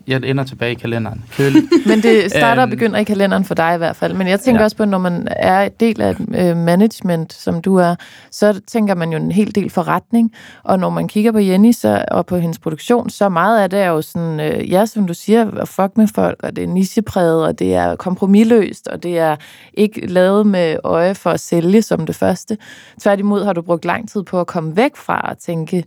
jeg 0.09 0.21
ender 0.25 0.45
tilbage 0.45 0.73
i 0.73 0.75
kalenderen. 0.75 1.25
Men 1.89 2.03
det 2.03 2.31
starter 2.31 2.63
og 2.63 2.69
øhm. 2.69 2.71
begynder 2.71 2.99
i 2.99 3.05
kalenderen 3.05 3.45
for 3.45 3.55
dig 3.55 3.75
i 3.75 3.79
hvert 3.79 3.97
fald. 3.97 4.15
Men 4.15 4.29
jeg 4.29 4.41
tænker 4.41 4.61
ja. 4.61 4.65
også 4.65 4.77
på, 4.77 4.85
når 4.85 4.99
man 4.99 5.29
er 5.31 5.69
del 5.69 6.01
af 6.01 6.11
et 6.11 6.57
management, 6.57 7.33
som 7.33 7.63
du 7.63 7.77
er, 7.77 7.95
så 8.31 8.61
tænker 8.67 8.95
man 8.95 9.11
jo 9.11 9.17
en 9.17 9.33
hel 9.33 9.55
del 9.55 9.71
forretning. 9.71 10.33
Og 10.63 10.79
når 10.79 10.91
man 10.91 11.09
kigger 11.09 11.33
på 11.33 11.39
Jenny 11.39 11.73
så, 11.73 12.05
og 12.11 12.27
på 12.27 12.37
hendes 12.37 12.59
produktion, 12.59 13.11
så 13.11 13.29
meget 13.29 13.63
af 13.63 13.71
det 13.71 13.79
er 13.79 13.89
jo 13.89 14.03
sådan, 14.03 14.41
øh, 14.41 14.71
ja, 14.73 14.87
som 14.87 15.07
du 15.07 15.15
siger, 15.15 15.65
fuck 15.65 15.97
med 15.97 16.09
folk, 16.15 16.43
og 16.43 16.57
det 16.57 16.65
er 16.65 16.69
nichepræget, 16.69 17.47
og 17.47 17.59
det 17.59 17.75
er 17.75 17.97
kompromilløst, 17.97 18.89
og 18.89 19.03
det 19.03 19.19
er 19.19 19.37
ikke 19.75 20.07
lavet 20.07 20.47
med 20.47 20.77
øje 20.85 21.15
for 21.15 21.31
at 21.31 21.41
sælge 21.41 21.83
som 21.83 22.07
det 22.07 22.17
første. 22.17 22.59
Tværtimod 23.01 23.45
har 23.45 23.53
du 23.53 23.63
brugt 23.63 23.85
lang 23.85 24.09
tid 24.09 24.23
på 24.23 24.41
at 24.41 24.47
komme 24.47 24.77
væk 24.77 24.97
fra 24.97 25.29
at 25.31 25.39
tænke, 25.39 25.85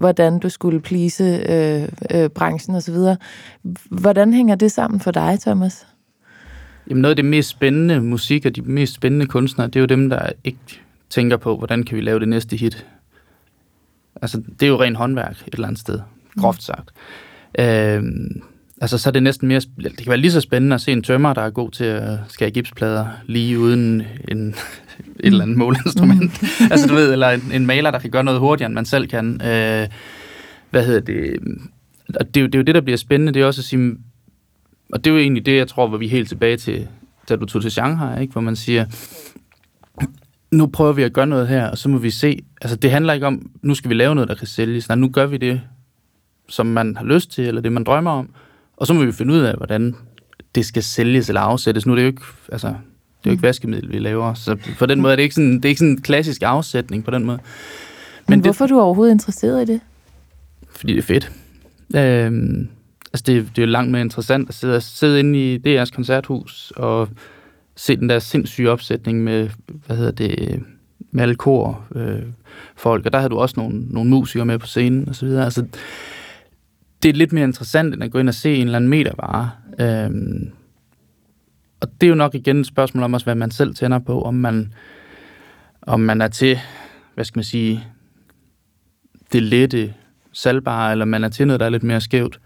hvordan 0.00 0.38
du 0.38 0.48
skulle 0.48 0.80
plise 0.80 1.24
øh, 1.24 1.88
øh, 2.14 2.30
branchen 2.30 2.76
osv. 2.76 2.94
Hvordan 3.90 4.32
hænger 4.34 4.54
det 4.54 4.72
sammen 4.72 5.00
for 5.00 5.10
dig, 5.10 5.38
Thomas? 5.40 5.86
Jamen 6.88 7.02
noget 7.02 7.12
af 7.12 7.16
det 7.16 7.24
mest 7.24 7.48
spændende 7.48 8.00
musik 8.00 8.46
og 8.46 8.56
de 8.56 8.62
mest 8.62 8.94
spændende 8.94 9.26
kunstnere, 9.26 9.68
det 9.68 9.76
er 9.76 9.80
jo 9.80 9.86
dem, 9.86 10.10
der 10.10 10.30
ikke 10.44 10.58
tænker 11.10 11.36
på, 11.36 11.56
hvordan 11.56 11.82
kan 11.82 11.96
vi 11.96 12.00
lave 12.02 12.20
det 12.20 12.28
næste 12.28 12.56
hit. 12.56 12.86
Altså, 14.22 14.42
det 14.60 14.62
er 14.62 14.70
jo 14.70 14.80
ren 14.80 14.96
håndværk 14.96 15.42
et 15.46 15.54
eller 15.54 15.66
andet 15.66 15.80
sted, 15.80 16.00
groft 16.36 16.62
sagt. 16.62 16.90
Mm. 17.58 17.64
Øhm, 17.64 18.42
altså, 18.80 18.98
så 18.98 19.10
er 19.10 19.12
det 19.12 19.22
næsten 19.22 19.48
mere... 19.48 19.60
Det 19.60 19.96
kan 19.96 20.06
være 20.06 20.16
lige 20.16 20.32
så 20.32 20.40
spændende 20.40 20.74
at 20.74 20.80
se 20.80 20.92
en 20.92 21.02
tømmer, 21.02 21.32
der 21.32 21.42
er 21.42 21.50
god 21.50 21.70
til 21.70 21.84
at 21.84 22.18
skære 22.28 22.50
gipsplader 22.50 23.06
lige 23.26 23.58
uden 23.58 24.02
en, 24.28 24.48
et 24.48 24.54
eller 25.22 25.42
andet 25.42 25.56
måleinstrument. 25.56 26.42
Mm. 26.42 26.48
altså 26.72 26.86
du 26.86 26.94
ved, 26.94 27.12
eller 27.12 27.30
en, 27.30 27.52
en 27.52 27.66
maler, 27.66 27.90
der 27.90 27.98
kan 27.98 28.10
gøre 28.10 28.24
noget 28.24 28.40
hurtigere, 28.40 28.66
end 28.66 28.74
man 28.74 28.84
selv 28.84 29.06
kan. 29.06 29.40
Øh, 29.42 29.88
hvad 30.70 30.86
hedder 30.86 31.00
det? 31.00 31.38
Og 32.14 32.26
det, 32.26 32.34
det 32.34 32.54
er 32.54 32.58
jo 32.58 32.64
det, 32.64 32.74
der 32.74 32.80
bliver 32.80 32.96
spændende, 32.96 33.32
det 33.32 33.42
er 33.42 33.46
også 33.46 33.60
at 33.60 33.64
sige, 33.64 33.96
og 34.92 35.04
det 35.04 35.10
er 35.10 35.14
jo 35.14 35.20
egentlig 35.20 35.46
det, 35.46 35.56
jeg 35.56 35.68
tror, 35.68 35.88
hvor 35.88 35.98
vi 35.98 36.06
er 36.06 36.10
helt 36.10 36.28
tilbage 36.28 36.56
til, 36.56 36.88
da 37.28 37.36
du 37.36 37.46
tog 37.46 37.62
til 37.62 37.70
Shanghai, 37.70 38.20
ikke? 38.20 38.32
hvor 38.32 38.40
man 38.40 38.56
siger, 38.56 38.84
nu 40.50 40.66
prøver 40.66 40.92
vi 40.92 41.02
at 41.02 41.12
gøre 41.12 41.26
noget 41.26 41.48
her, 41.48 41.70
og 41.70 41.78
så 41.78 41.88
må 41.88 41.98
vi 41.98 42.10
se, 42.10 42.38
altså 42.62 42.76
det 42.76 42.90
handler 42.90 43.12
ikke 43.12 43.26
om, 43.26 43.50
nu 43.62 43.74
skal 43.74 43.88
vi 43.88 43.94
lave 43.94 44.14
noget, 44.14 44.28
der 44.28 44.34
kan 44.34 44.46
sælges, 44.46 44.88
nej, 44.88 44.96
nu 44.96 45.08
gør 45.08 45.26
vi 45.26 45.36
det, 45.36 45.60
som 46.48 46.66
man 46.66 46.96
har 46.96 47.04
lyst 47.04 47.30
til, 47.30 47.46
eller 47.46 47.60
det, 47.60 47.72
man 47.72 47.84
drømmer 47.84 48.10
om, 48.10 48.30
og 48.80 48.86
så 48.86 48.94
må 48.94 49.04
vi 49.04 49.12
finde 49.12 49.34
ud 49.34 49.38
af, 49.38 49.54
hvordan 49.56 49.94
det 50.54 50.66
skal 50.66 50.82
sælges 50.82 51.28
eller 51.28 51.40
afsættes. 51.40 51.86
Nu 51.86 51.92
er 51.92 51.96
det 51.96 52.02
jo 52.02 52.06
ikke, 52.06 52.22
altså, 52.52 52.68
det 52.68 52.74
er 53.24 53.26
jo 53.26 53.30
ikke 53.30 53.42
vaskemiddel, 53.42 53.92
vi 53.92 53.98
laver. 53.98 54.34
Så 54.34 54.56
på 54.78 54.86
den 54.86 55.00
måde 55.00 55.12
er 55.12 55.16
det 55.16 55.22
ikke 55.22 55.34
sådan, 55.34 55.54
det 55.54 55.64
er 55.64 55.68
ikke 55.68 55.78
sådan 55.78 55.92
en 55.92 56.00
klassisk 56.00 56.42
afsætning 56.42 57.04
på 57.04 57.10
den 57.10 57.24
måde. 57.24 57.38
Men, 57.38 58.32
Men 58.32 58.40
hvorfor 58.40 58.66
det, 58.66 58.72
er 58.72 58.76
du 58.76 58.80
overhovedet 58.80 59.12
interesseret 59.12 59.68
i 59.68 59.72
det? 59.72 59.80
Fordi 60.70 60.92
det 60.92 60.98
er 60.98 61.02
fedt. 61.02 61.32
Øhm, 61.96 62.68
altså 63.12 63.24
det, 63.26 63.50
det 63.56 63.62
er 63.62 63.66
jo 63.66 63.70
langt 63.70 63.92
mere 63.92 64.02
interessant 64.02 64.48
at 64.48 64.54
sidde, 64.54 64.80
sidde 64.80 65.20
inde 65.20 65.54
i 65.54 65.58
DR's 65.58 65.90
koncerthus 65.94 66.72
og 66.76 67.08
se 67.76 67.96
den 67.96 68.08
der 68.08 68.18
sindssyge 68.18 68.70
opsætning 68.70 69.24
med, 69.24 69.48
hvad 69.86 69.96
hedder 69.96 70.12
det, 70.12 70.62
med 71.10 71.22
alle 71.22 71.34
kor, 71.34 71.84
øh, 71.94 72.22
folk, 72.76 73.06
og 73.06 73.12
der 73.12 73.18
havde 73.18 73.30
du 73.30 73.38
også 73.38 73.54
nogle, 73.58 73.84
nogle 73.90 74.10
musikere 74.10 74.46
med 74.46 74.58
på 74.58 74.66
scenen 74.66 75.08
og 75.08 75.14
så 75.14 75.26
videre. 75.26 75.44
Altså, 75.44 75.64
det 77.02 77.08
er 77.08 77.12
lidt 77.12 77.32
mere 77.32 77.44
interessant, 77.44 77.94
end 77.94 78.04
at 78.04 78.10
gå 78.10 78.18
ind 78.18 78.28
og 78.28 78.34
se 78.34 78.54
en 78.54 78.66
eller 78.66 78.76
anden 78.76 78.90
metervare. 78.90 79.50
Øhm, 79.80 80.50
og 81.80 81.88
det 82.00 82.06
er 82.06 82.08
jo 82.08 82.14
nok 82.14 82.34
igen 82.34 82.60
et 82.60 82.66
spørgsmål 82.66 83.04
om 83.04 83.14
også, 83.14 83.26
hvad 83.26 83.34
man 83.34 83.50
selv 83.50 83.74
tænder 83.74 83.98
på, 83.98 84.22
om 84.22 84.34
man, 84.34 84.72
om 85.82 86.00
man 86.00 86.20
er 86.20 86.28
til, 86.28 86.58
hvad 87.14 87.24
skal 87.24 87.38
man 87.38 87.44
sige, 87.44 87.84
det 89.32 89.42
lette, 89.42 89.94
salgbare, 90.32 90.92
eller 90.92 91.04
man 91.04 91.24
er 91.24 91.28
til 91.28 91.46
noget, 91.46 91.60
der 91.60 91.66
er 91.66 91.70
lidt 91.70 91.82
mere 91.82 92.00
skævt. 92.00 92.40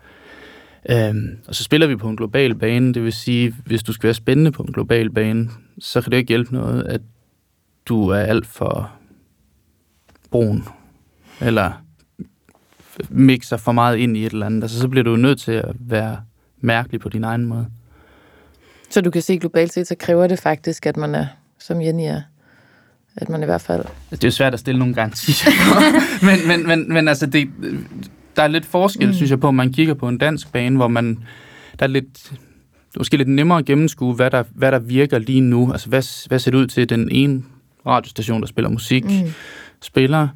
Øhm, 0.90 1.38
og 1.48 1.54
så 1.54 1.64
spiller 1.64 1.86
vi 1.86 1.96
på 1.96 2.08
en 2.08 2.16
global 2.16 2.54
bane, 2.54 2.94
det 2.94 3.04
vil 3.04 3.12
sige, 3.12 3.54
hvis 3.66 3.82
du 3.82 3.92
skal 3.92 4.06
være 4.06 4.14
spændende 4.14 4.52
på 4.52 4.62
en 4.62 4.72
global 4.72 5.10
bane, 5.10 5.48
så 5.78 6.00
kan 6.00 6.12
det 6.12 6.18
ikke 6.18 6.28
hjælpe 6.28 6.54
noget, 6.54 6.82
at 6.82 7.00
du 7.86 8.08
er 8.08 8.20
alt 8.20 8.46
for 8.46 8.92
brun, 10.30 10.64
eller 11.40 11.83
mixer 13.08 13.56
for 13.56 13.72
meget 13.72 13.96
ind 13.96 14.16
i 14.16 14.26
et 14.26 14.32
eller 14.32 14.46
andet. 14.46 14.62
Altså, 14.62 14.78
så 14.78 14.88
bliver 14.88 15.04
du 15.04 15.16
nødt 15.16 15.40
til 15.40 15.52
at 15.52 15.72
være 15.80 16.16
mærkelig 16.60 17.00
på 17.00 17.08
din 17.08 17.24
egen 17.24 17.46
måde. 17.46 17.66
Så 18.90 19.00
du 19.00 19.10
kan 19.10 19.22
se 19.22 19.38
globalt 19.38 19.72
set, 19.72 19.86
så 19.86 19.94
kræver 19.98 20.26
det 20.26 20.38
faktisk, 20.38 20.86
at 20.86 20.96
man 20.96 21.14
er, 21.14 21.26
som 21.58 21.82
Jenny 21.82 22.02
er, 22.02 22.20
at 23.16 23.28
man 23.28 23.42
i 23.42 23.44
hvert 23.44 23.60
fald... 23.60 23.84
Det 24.10 24.24
er 24.24 24.28
jo 24.28 24.32
svært 24.32 24.54
at 24.54 24.60
stille 24.60 24.78
nogle 24.78 24.94
garantier 24.94 25.52
men, 26.26 26.48
men, 26.48 26.66
men, 26.66 26.92
men 26.92 27.08
altså, 27.08 27.26
det, 27.26 27.48
der 28.36 28.42
er 28.42 28.48
lidt 28.48 28.66
forskel, 28.66 29.06
mm. 29.06 29.14
synes 29.14 29.30
jeg, 29.30 29.40
på, 29.40 29.48
om 29.48 29.54
man 29.54 29.72
kigger 29.72 29.94
på 29.94 30.08
en 30.08 30.18
dansk 30.18 30.52
bane, 30.52 30.76
hvor 30.76 30.88
man... 30.88 31.18
Der 31.78 31.86
er 31.86 31.90
lidt, 31.90 32.32
måske 32.96 33.16
lidt 33.16 33.28
nemmere 33.28 33.58
at 33.58 33.64
gennemskue, 33.64 34.14
hvad 34.14 34.30
der, 34.30 34.44
hvad 34.54 34.72
der 34.72 34.78
virker 34.78 35.18
lige 35.18 35.40
nu. 35.40 35.72
Altså, 35.72 35.88
hvad, 35.88 36.28
hvad 36.28 36.38
ser 36.38 36.50
det 36.50 36.58
ud 36.58 36.66
til, 36.66 36.88
den 36.88 37.08
ene 37.10 37.42
radiostation, 37.86 38.40
der 38.40 38.46
spiller 38.46 38.70
musik, 38.70 39.04
mm. 39.04 39.32
spiller, 39.82 40.28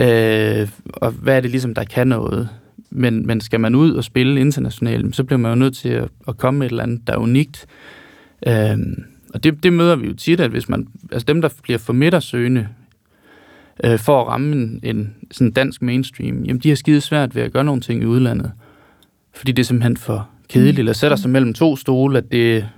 øh, 0.00 0.68
og 0.84 1.10
hvad 1.10 1.36
er 1.36 1.40
det 1.40 1.50
ligesom, 1.50 1.74
der 1.74 1.84
kan 1.84 2.08
noget. 2.08 2.48
Men, 2.90 3.26
men 3.26 3.40
skal 3.40 3.60
man 3.60 3.74
ud 3.74 3.92
og 3.92 4.04
spille 4.04 4.40
internationalt, 4.40 5.16
så 5.16 5.24
bliver 5.24 5.38
man 5.38 5.50
jo 5.50 5.54
nødt 5.54 5.76
til 5.76 5.88
at, 5.88 6.08
at 6.28 6.36
komme 6.36 6.58
med 6.58 6.66
et 6.66 6.70
eller 6.70 6.82
andet, 6.82 7.06
der 7.06 7.12
er 7.12 7.16
unikt. 7.18 7.66
Øhm, 8.46 9.04
og 9.34 9.44
det, 9.44 9.62
det 9.62 9.72
møder 9.72 9.96
vi 9.96 10.06
jo 10.06 10.14
tit, 10.14 10.40
at 10.40 10.50
hvis 10.50 10.68
man, 10.68 10.88
altså 11.12 11.24
dem, 11.24 11.40
der 11.40 11.48
bliver 11.62 11.78
for 11.78 11.92
midtersøgende 11.92 12.68
øh, 13.84 13.98
for 13.98 14.20
at 14.20 14.26
ramme 14.26 14.52
en, 14.52 14.80
en 14.82 15.14
sådan 15.30 15.50
dansk 15.50 15.82
mainstream, 15.82 16.42
jamen 16.42 16.60
de 16.60 16.68
har 16.68 16.76
skide 16.76 17.00
svært 17.00 17.34
ved 17.34 17.42
at 17.42 17.52
gøre 17.52 17.64
nogle 17.64 17.80
ting 17.80 18.02
i 18.02 18.06
udlandet. 18.06 18.52
Fordi 19.34 19.52
det 19.52 19.62
er 19.62 19.66
simpelthen 19.66 19.96
for 19.96 20.28
kedeligt, 20.48 20.76
mm. 20.76 20.78
eller 20.78 20.92
sætter 20.92 21.16
sig 21.16 21.30
mellem 21.30 21.54
to 21.54 21.76
stole, 21.76 22.18
at 22.18 22.32
det, 22.32 22.68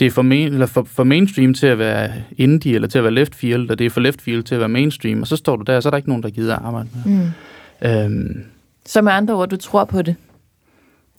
det 0.00 0.06
er 0.06 0.10
for, 0.10 0.22
main, 0.22 0.52
eller 0.52 0.66
for, 0.66 0.86
for 0.90 1.04
mainstream 1.04 1.54
til 1.54 1.66
at 1.66 1.78
være 1.78 2.12
indie, 2.36 2.74
eller 2.74 2.88
til 2.88 2.98
at 2.98 3.04
være 3.04 3.12
left 3.12 3.34
field, 3.34 3.70
og 3.70 3.78
det 3.78 3.86
er 3.86 3.90
for 3.90 4.00
left 4.00 4.22
field 4.22 4.42
til 4.42 4.54
at 4.54 4.60
være 4.60 4.68
mainstream, 4.68 5.20
og 5.20 5.26
så 5.26 5.36
står 5.36 5.56
du 5.56 5.62
der, 5.62 5.76
og 5.76 5.82
så 5.82 5.88
er 5.88 5.90
der 5.90 5.96
ikke 5.96 6.08
nogen, 6.08 6.22
der 6.22 6.30
gider 6.30 6.56
arbejde 6.56 6.88
med. 7.04 7.14
Mm. 7.14 7.88
Øhm, 7.88 8.44
så 8.86 9.02
med 9.02 9.12
andre 9.12 9.34
ord, 9.34 9.48
du 9.48 9.56
tror 9.56 9.84
på 9.84 10.02
det? 10.02 10.16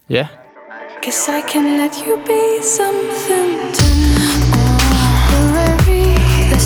Ja. 0.09 0.27
Cause 1.03 1.31
I 1.31 1.41
can 1.51 1.63
let 1.63 1.95
you 2.07 2.17
be 2.25 2.63
something 2.63 3.73
to 3.73 3.95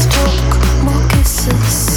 talk, 0.10 0.84
more 0.84 1.10
kisses 1.10 1.89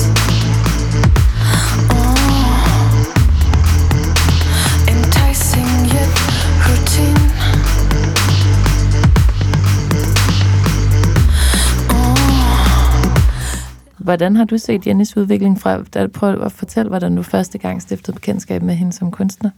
Hvordan 14.02 14.36
har 14.36 14.44
du 14.44 14.58
set 14.58 14.86
Jennys 14.86 15.16
udvikling 15.16 15.60
fra, 15.60 15.82
da, 15.82 16.06
prøv 16.06 16.42
at 16.42 16.52
fortælle, 16.52 16.88
hvordan 16.88 17.16
du 17.16 17.22
første 17.22 17.58
gang 17.58 17.82
stiftede 17.82 18.14
bekendtskab 18.14 18.62
med 18.62 18.74
hende 18.74 18.92
som 18.92 19.10
kunstner? 19.10 19.50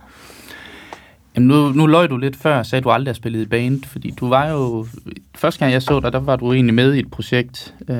Jamen 1.34 1.48
nu, 1.48 1.68
nu 1.68 1.86
løj 1.86 2.06
du 2.06 2.16
lidt 2.16 2.36
før, 2.36 2.62
sagde 2.62 2.82
du 2.82 2.90
aldrig 2.90 3.12
har 3.12 3.14
spillet 3.14 3.40
i 3.40 3.46
band, 3.46 3.84
fordi 3.84 4.14
du 4.20 4.28
var 4.28 4.48
jo, 4.48 4.86
første 5.34 5.58
gang 5.58 5.72
jeg 5.72 5.82
så 5.82 6.00
dig, 6.00 6.12
der 6.12 6.18
var 6.18 6.36
du 6.36 6.52
egentlig 6.52 6.74
med 6.74 6.94
i 6.94 6.98
et 6.98 7.10
projekt, 7.10 7.74
uh, 7.88 7.96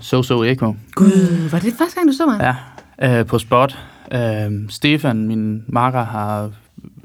So 0.00 0.22
So 0.22 0.42
Echo. 0.44 0.76
Gud, 0.94 1.48
var 1.50 1.58
det 1.58 1.72
første 1.78 1.94
gang 1.94 2.08
du 2.08 2.12
så 2.12 2.26
mig? 2.26 2.56
Ja, 3.02 3.20
uh, 3.20 3.26
på 3.26 3.38
Spot. 3.38 3.78
Uh, 4.14 4.20
Stefan, 4.68 5.26
min 5.26 5.64
makker, 5.68 6.04
har, 6.04 6.50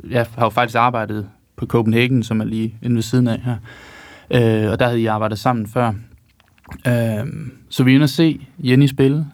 jeg 0.09 0.25
har 0.37 0.45
jo 0.45 0.49
faktisk 0.49 0.77
arbejdet 0.77 1.27
på 1.57 1.65
Copenhagen, 1.65 2.23
som 2.23 2.39
er 2.39 2.45
lige 2.45 2.75
inde 2.81 2.95
ved 2.95 3.03
siden 3.03 3.27
af 3.27 3.39
her. 3.39 3.55
Uh, 4.29 4.71
og 4.71 4.79
der 4.79 4.85
havde 4.85 5.01
I 5.01 5.05
arbejdet 5.05 5.39
sammen 5.39 5.67
før. 5.67 5.93
Uh, 6.67 7.27
så 7.69 7.83
vi 7.83 7.91
er 7.91 7.95
inde 7.95 8.03
og 8.03 8.09
se 8.09 8.47
Jenny 8.59 8.87
spille, 8.87 9.25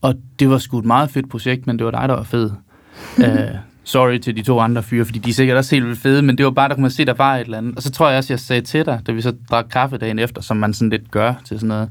og 0.00 0.14
det 0.38 0.50
var 0.50 0.58
sgu 0.58 0.78
et 0.78 0.84
meget 0.84 1.10
fedt 1.10 1.30
projekt, 1.30 1.66
men 1.66 1.78
det 1.78 1.84
var 1.84 1.90
dig, 1.90 2.08
der 2.08 2.14
var 2.14 2.22
fed. 2.22 2.50
uh, 3.18 3.24
sorry 3.84 4.18
til 4.18 4.36
de 4.36 4.42
to 4.42 4.60
andre 4.60 4.82
fyre, 4.82 5.04
fordi 5.04 5.18
de 5.18 5.30
er 5.30 5.34
sikkert 5.34 5.56
også 5.56 5.74
helt 5.74 5.86
vildt 5.86 6.00
fede, 6.00 6.22
men 6.22 6.38
det 6.38 6.44
var 6.44 6.50
bare, 6.50 6.68
der 6.68 6.74
kunne 6.74 6.82
man 6.82 6.90
se, 6.90 7.04
der 7.04 7.14
var 7.14 7.36
et 7.36 7.40
eller 7.40 7.58
andet. 7.58 7.76
Og 7.76 7.82
så 7.82 7.90
tror 7.90 8.08
jeg 8.08 8.18
også, 8.18 8.32
jeg 8.32 8.40
sagde 8.40 8.62
til 8.62 8.86
dig, 8.86 9.00
da 9.06 9.12
vi 9.12 9.20
så 9.20 9.34
drak 9.50 9.66
kaffe 9.70 9.98
dagen 9.98 10.18
efter, 10.18 10.42
som 10.42 10.56
man 10.56 10.74
sådan 10.74 10.90
lidt 10.90 11.10
gør 11.10 11.34
til 11.44 11.60
sådan 11.60 11.68
noget. 11.68 11.90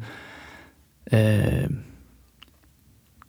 Øh, 1.13 1.69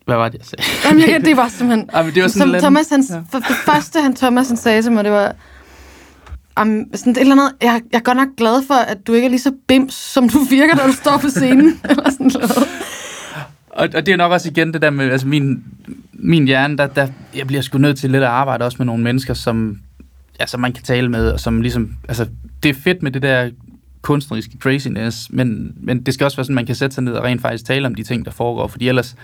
hvad 0.05 0.17
var 0.17 0.29
det, 0.29 0.39
jeg 0.39 0.47
sagde? 0.47 0.65
Jamen, 0.85 1.09
ja, 1.09 1.19
det 1.29 1.37
var 1.37 1.49
simpelthen... 1.49 1.91
Jamen, 1.95 2.15
det 2.15 2.23
var 2.23 2.29
sådan 2.29 2.41
som 2.41 2.51
lidt, 2.51 2.63
Thomas, 2.63 2.89
han, 2.89 3.05
for, 3.31 3.39
det 3.39 3.57
første, 3.65 4.01
han 4.01 4.15
Thomas 4.15 4.49
han 4.49 4.57
sagde 4.57 4.83
til 4.83 4.93
mig, 4.93 5.05
det 5.05 5.13
var... 5.13 5.35
Um, 6.63 6.85
sådan 6.95 7.11
et 7.13 7.19
eller 7.19 7.33
andet, 7.33 7.53
jeg, 7.63 7.81
jeg 7.93 7.99
er 7.99 8.03
godt 8.03 8.17
nok 8.17 8.29
glad 8.37 8.63
for, 8.67 8.75
at 8.75 9.07
du 9.07 9.13
ikke 9.13 9.25
er 9.27 9.31
lige 9.31 9.41
så 9.41 9.53
bims, 9.69 9.95
som 9.95 10.29
du 10.29 10.39
virker, 10.51 10.75
når 10.75 10.87
du 10.87 10.93
står 10.93 11.19
på 11.23 11.29
scenen. 11.29 11.81
eller 11.91 12.11
sådan 12.11 12.31
noget. 12.35 12.51
Og, 13.71 13.89
og 13.95 14.07
det 14.07 14.13
er 14.13 14.17
nok 14.17 14.33
også 14.33 14.49
igen 14.49 14.73
det 14.73 14.83
der 14.83 14.91
med, 14.91 15.11
altså 15.11 15.27
min, 15.27 15.65
min 16.13 16.45
hjerne, 16.47 16.77
der, 16.79 16.87
der, 16.87 17.09
jeg 17.37 17.47
bliver 17.47 17.63
sgu 17.63 17.79
nødt 17.79 17.99
til 17.99 18.11
lidt 18.11 18.23
at 18.23 18.29
arbejde 18.29 18.65
også 18.65 18.77
med 18.79 18.87
nogle 18.87 19.03
mennesker, 19.05 19.35
som, 19.35 19.79
ja, 20.41 20.47
som 20.47 20.61
man 20.61 20.73
kan 20.73 20.85
tale 20.85 21.09
med, 21.09 21.31
og 21.31 21.41
som 21.41 21.61
ligesom, 21.61 21.91
altså 22.09 22.27
det 22.63 22.69
er 22.69 22.75
fedt 22.75 23.03
med 23.03 23.11
det 23.11 23.23
der 23.23 23.51
kunstneriske 24.03 24.53
craziness, 24.61 25.29
men, 25.31 25.73
men 25.81 26.03
det 26.03 26.15
skal 26.15 26.25
også 26.25 26.37
være 26.37 26.45
sådan, 26.45 26.55
man 26.55 26.67
kan 26.67 26.75
sætte 26.75 26.95
sig 26.95 27.05
ned 27.05 27.13
og 27.13 27.25
rent 27.25 27.41
faktisk 27.43 27.65
tale 27.65 27.87
om 27.87 27.95
de 27.95 28.03
ting, 28.03 28.25
der 28.25 28.31
foregår, 28.31 28.67
fordi 28.67 28.89
ellers, 28.89 29.17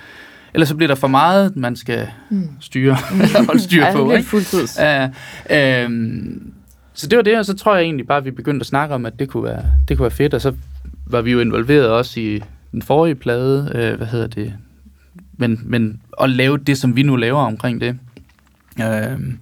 Ellers 0.55 0.69
så 0.69 0.75
bliver 0.77 0.89
der 0.89 0.95
for 0.95 1.09
meget, 1.09 1.57
man 1.57 1.77
skal 1.77 2.09
Mm. 2.31 2.49
styre 2.61 2.97
holde 3.47 3.61
styr 3.63 3.85
på. 3.93 4.05
det 4.05 4.13
er 4.13 4.17
Ikke? 4.17 4.29
fuldtids. 4.29 4.79
Ja, 4.79 5.09
øhm, 5.85 6.53
så 6.95 7.07
det 7.07 7.17
var 7.17 7.23
det, 7.23 7.39
og 7.39 7.45
så 7.45 7.55
tror 7.55 7.75
jeg 7.77 7.85
egentlig 7.85 8.07
bare, 8.07 8.19
at 8.19 8.25
vi 8.25 8.31
begyndte 8.31 8.63
at 8.63 8.67
snakke 8.67 8.95
om, 8.95 9.07
at 9.07 9.19
det 9.19 9.29
kunne 9.29 9.45
være, 9.45 9.63
det 9.89 9.97
kunne 9.97 10.05
være 10.05 10.11
fedt, 10.11 10.35
og 10.35 10.41
så 10.41 10.53
var 11.07 11.23
vi 11.23 11.33
jo 11.33 11.41
involveret 11.41 11.89
også 11.89 12.21
i 12.21 12.41
den 12.73 12.83
forrige 12.83 13.15
plade, 13.15 13.71
øh, 13.75 13.97
hvad 13.97 14.07
hedder 14.07 14.27
det, 14.27 14.53
men, 15.37 15.61
men 15.65 16.01
at 16.21 16.31
lave 16.31 16.59
det, 16.59 16.79
som 16.79 16.97
vi 16.97 17.03
nu 17.03 17.17
laver 17.17 17.41
omkring 17.41 17.81
det. 17.81 17.99
Øhm, 18.83 19.39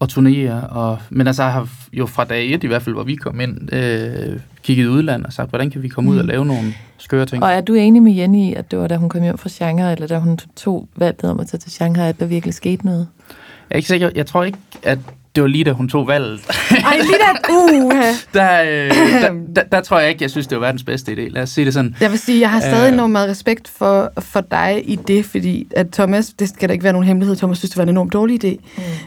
og 0.00 0.08
turnere, 0.08 0.60
og, 0.68 0.98
men 1.10 1.26
altså 1.26 1.42
jeg 1.42 1.52
har 1.52 1.68
jo 1.92 2.06
fra 2.06 2.24
dag 2.24 2.54
et 2.54 2.64
i 2.64 2.66
hvert 2.66 2.82
fald, 2.82 2.94
hvor 2.94 3.02
vi 3.04 3.14
kom 3.14 3.40
ind, 3.40 3.74
øh, 3.74 4.40
kigget 4.62 4.84
i 4.84 4.88
udlandet 4.88 5.26
og 5.26 5.32
sagt, 5.32 5.48
hvordan 5.50 5.70
kan 5.70 5.82
vi 5.82 5.88
komme 5.88 6.10
ud 6.10 6.18
og 6.18 6.24
Mm. 6.24 6.28
lave 6.28 6.44
nogle 6.46 6.74
skøre 6.98 7.26
ting. 7.26 7.42
Og 7.44 7.50
er 7.52 7.60
du 7.60 7.74
enig 7.74 8.02
med 8.02 8.12
Jenny 8.12 8.38
i, 8.38 8.54
at 8.54 8.70
det 8.70 8.78
var 8.78 8.86
da 8.86 8.96
hun 8.96 9.08
kom 9.08 9.22
hjem 9.22 9.38
fra 9.38 9.48
Shanghai, 9.48 9.92
eller 9.92 10.06
da 10.06 10.18
hun 10.18 10.38
tog 10.56 10.88
valget 10.96 11.24
om 11.24 11.40
at 11.40 11.46
tage 11.46 11.58
til 11.58 11.72
Shanghai, 11.72 12.08
at 12.08 12.20
der 12.20 12.26
virkelig 12.26 12.54
skete 12.54 12.84
noget? 12.86 13.08
Jeg 13.28 13.74
er 13.74 13.76
ikke 13.76 13.88
sikker, 13.88 14.10
jeg 14.14 14.26
tror 14.26 14.44
ikke, 14.44 14.58
at 14.82 14.98
det 15.34 15.42
var 15.42 15.48
lige 15.48 15.64
da 15.64 15.72
hun 15.72 15.88
tog 15.88 16.08
valget. 16.08 16.40
Ej, 16.70 16.96
lige 16.96 17.14
da... 17.20 17.52
Uh, 17.52 17.92
der, 18.34 18.62
øh, 18.62 18.90
der, 19.22 19.30
der, 19.56 19.62
der 19.72 19.80
tror 19.80 19.98
jeg 20.00 20.08
ikke, 20.08 20.22
jeg 20.22 20.30
synes, 20.30 20.46
det 20.46 20.58
var 20.58 20.64
verdens 20.64 20.82
bedste 20.84 21.12
idé. 21.12 21.28
Lad 21.30 21.42
os 21.42 21.50
sige 21.50 21.64
det 21.64 21.74
sådan. 21.74 21.96
Jeg 22.00 22.10
vil 22.10 22.18
sige, 22.18 22.40
jeg 22.40 22.50
har 22.50 22.60
stadig 22.60 22.88
Øh. 22.88 22.92
enormt 22.94 23.12
meget 23.12 23.28
respekt 23.30 23.68
for, 23.76 24.12
for 24.18 24.40
dig 24.50 24.82
i 24.84 24.96
det, 24.96 25.24
fordi 25.24 25.66
at 25.76 25.86
Thomas, 25.92 26.26
det 26.38 26.48
skal 26.48 26.68
da 26.68 26.72
ikke 26.72 26.84
være 26.84 26.92
nogen 26.92 27.06
hemmelighed, 27.08 27.36
Thomas 27.36 27.58
synes, 27.58 27.70
det 27.70 27.76
var 27.76 27.82
en 27.82 27.88
enormt 27.88 28.12
dårlig 28.12 28.44
idé, 28.44 28.56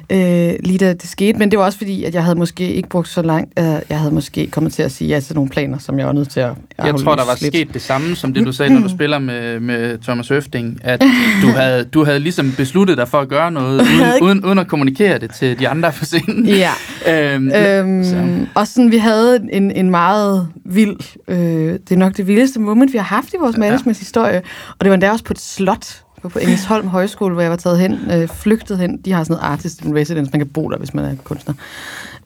mm. 0.09 0.15
øh, 0.17 0.53
lige 0.63 0.78
da 0.78 0.93
det 0.93 1.09
skete. 1.09 1.39
Men 1.39 1.51
det 1.51 1.59
var 1.59 1.65
også 1.65 1.78
fordi, 1.78 2.03
at 2.03 2.13
jeg 2.15 2.23
havde 2.23 2.36
måske 2.36 2.73
ikke 2.73 2.89
brugt 2.89 3.07
så 3.07 3.21
langt, 3.21 3.59
øh, 3.59 3.65
jeg 3.89 3.99
havde 3.99 4.11
måske 4.13 4.47
kommet 4.47 4.73
til 4.73 4.84
at 4.84 4.91
sige 4.91 5.07
ja 5.07 5.19
til 5.19 5.36
nogle 5.36 5.49
planer, 5.49 5.78
som 5.78 5.99
jeg 5.99 6.07
var 6.07 6.13
nødt 6.13 6.30
til 6.30 6.39
at 6.39 6.51
Jeg 6.84 6.95
tror, 6.95 7.15
der 7.15 7.23
var 7.23 7.32
aflyse 7.32 7.43
lidt. 7.43 7.53
sket 7.55 7.73
det 7.73 7.82
samme, 7.82 8.15
som 8.15 8.34
det 8.34 8.45
du 8.45 8.51
sagde, 8.51 8.73
når 8.73 8.82
du 8.82 8.89
spiller 8.89 9.19
med, 9.19 9.59
med 9.59 9.97
Thomas 9.97 10.32
Øfting, 10.32 10.80
at 10.84 11.01
du 11.43 11.47
havde, 11.47 11.84
du 11.84 12.03
havde 12.05 12.19
ligesom 12.19 12.53
besluttet 12.57 12.97
dig 12.97 13.07
for 13.07 13.19
at 13.19 13.28
gøre 13.30 13.51
noget, 13.51 13.82
uden, 13.82 14.23
uden, 14.23 14.45
uden 14.45 14.59
at 14.59 14.67
kommunikere 14.67 15.19
det 15.19 15.32
til 15.32 15.59
de 15.59 15.67
andre 15.69 15.91
på 15.91 16.05
scenen. 16.20 16.45
Ja, 16.45 16.72
Øhm, 17.36 17.51
øhm, 17.51 18.03
så. 18.03 18.45
og 18.55 18.68
sådan, 18.68 18.91
vi 18.91 18.97
havde 18.97 19.39
en, 19.51 19.72
en 19.72 19.89
meget 19.89 20.47
vild, 20.65 20.97
øh, 21.28 21.38
det 21.74 21.91
er 21.91 21.95
nok 21.97 22.18
det 22.18 22.28
vildeste 22.28 22.59
moment, 22.59 22.93
vi 22.93 22.97
har 22.97 23.05
haft 23.05 23.34
i 23.34 23.38
vores 23.39 23.55
Ja. 23.55 23.59
managements 23.59 23.99
historie, 23.99 24.38
og 24.70 24.82
det 24.82 24.89
var 24.89 24.93
endda 24.93 25.11
også 25.11 25.24
på 25.26 25.34
et 25.34 25.39
slot, 25.39 26.01
på, 26.22 26.30
på 26.30 26.39
Engelsholm 26.39 26.88
Højskole, 26.88 27.34
hvor 27.34 27.41
jeg 27.41 27.51
var 27.51 27.57
taget 27.57 27.80
hen, 27.80 27.99
øh, 28.13 28.28
flygtet 28.28 28.78
hen. 28.78 28.97
De 28.97 29.11
har 29.11 29.24
sådan 29.24 29.38
noget 29.41 29.51
artist 29.51 29.82
in 29.86 29.95
residence, 29.95 30.32
man 30.32 30.39
kan 30.39 30.47
bo 30.47 30.70
der, 30.70 30.78
hvis 30.78 30.93
man 30.93 31.05
er 31.05 31.15
kunstner. 31.24 31.53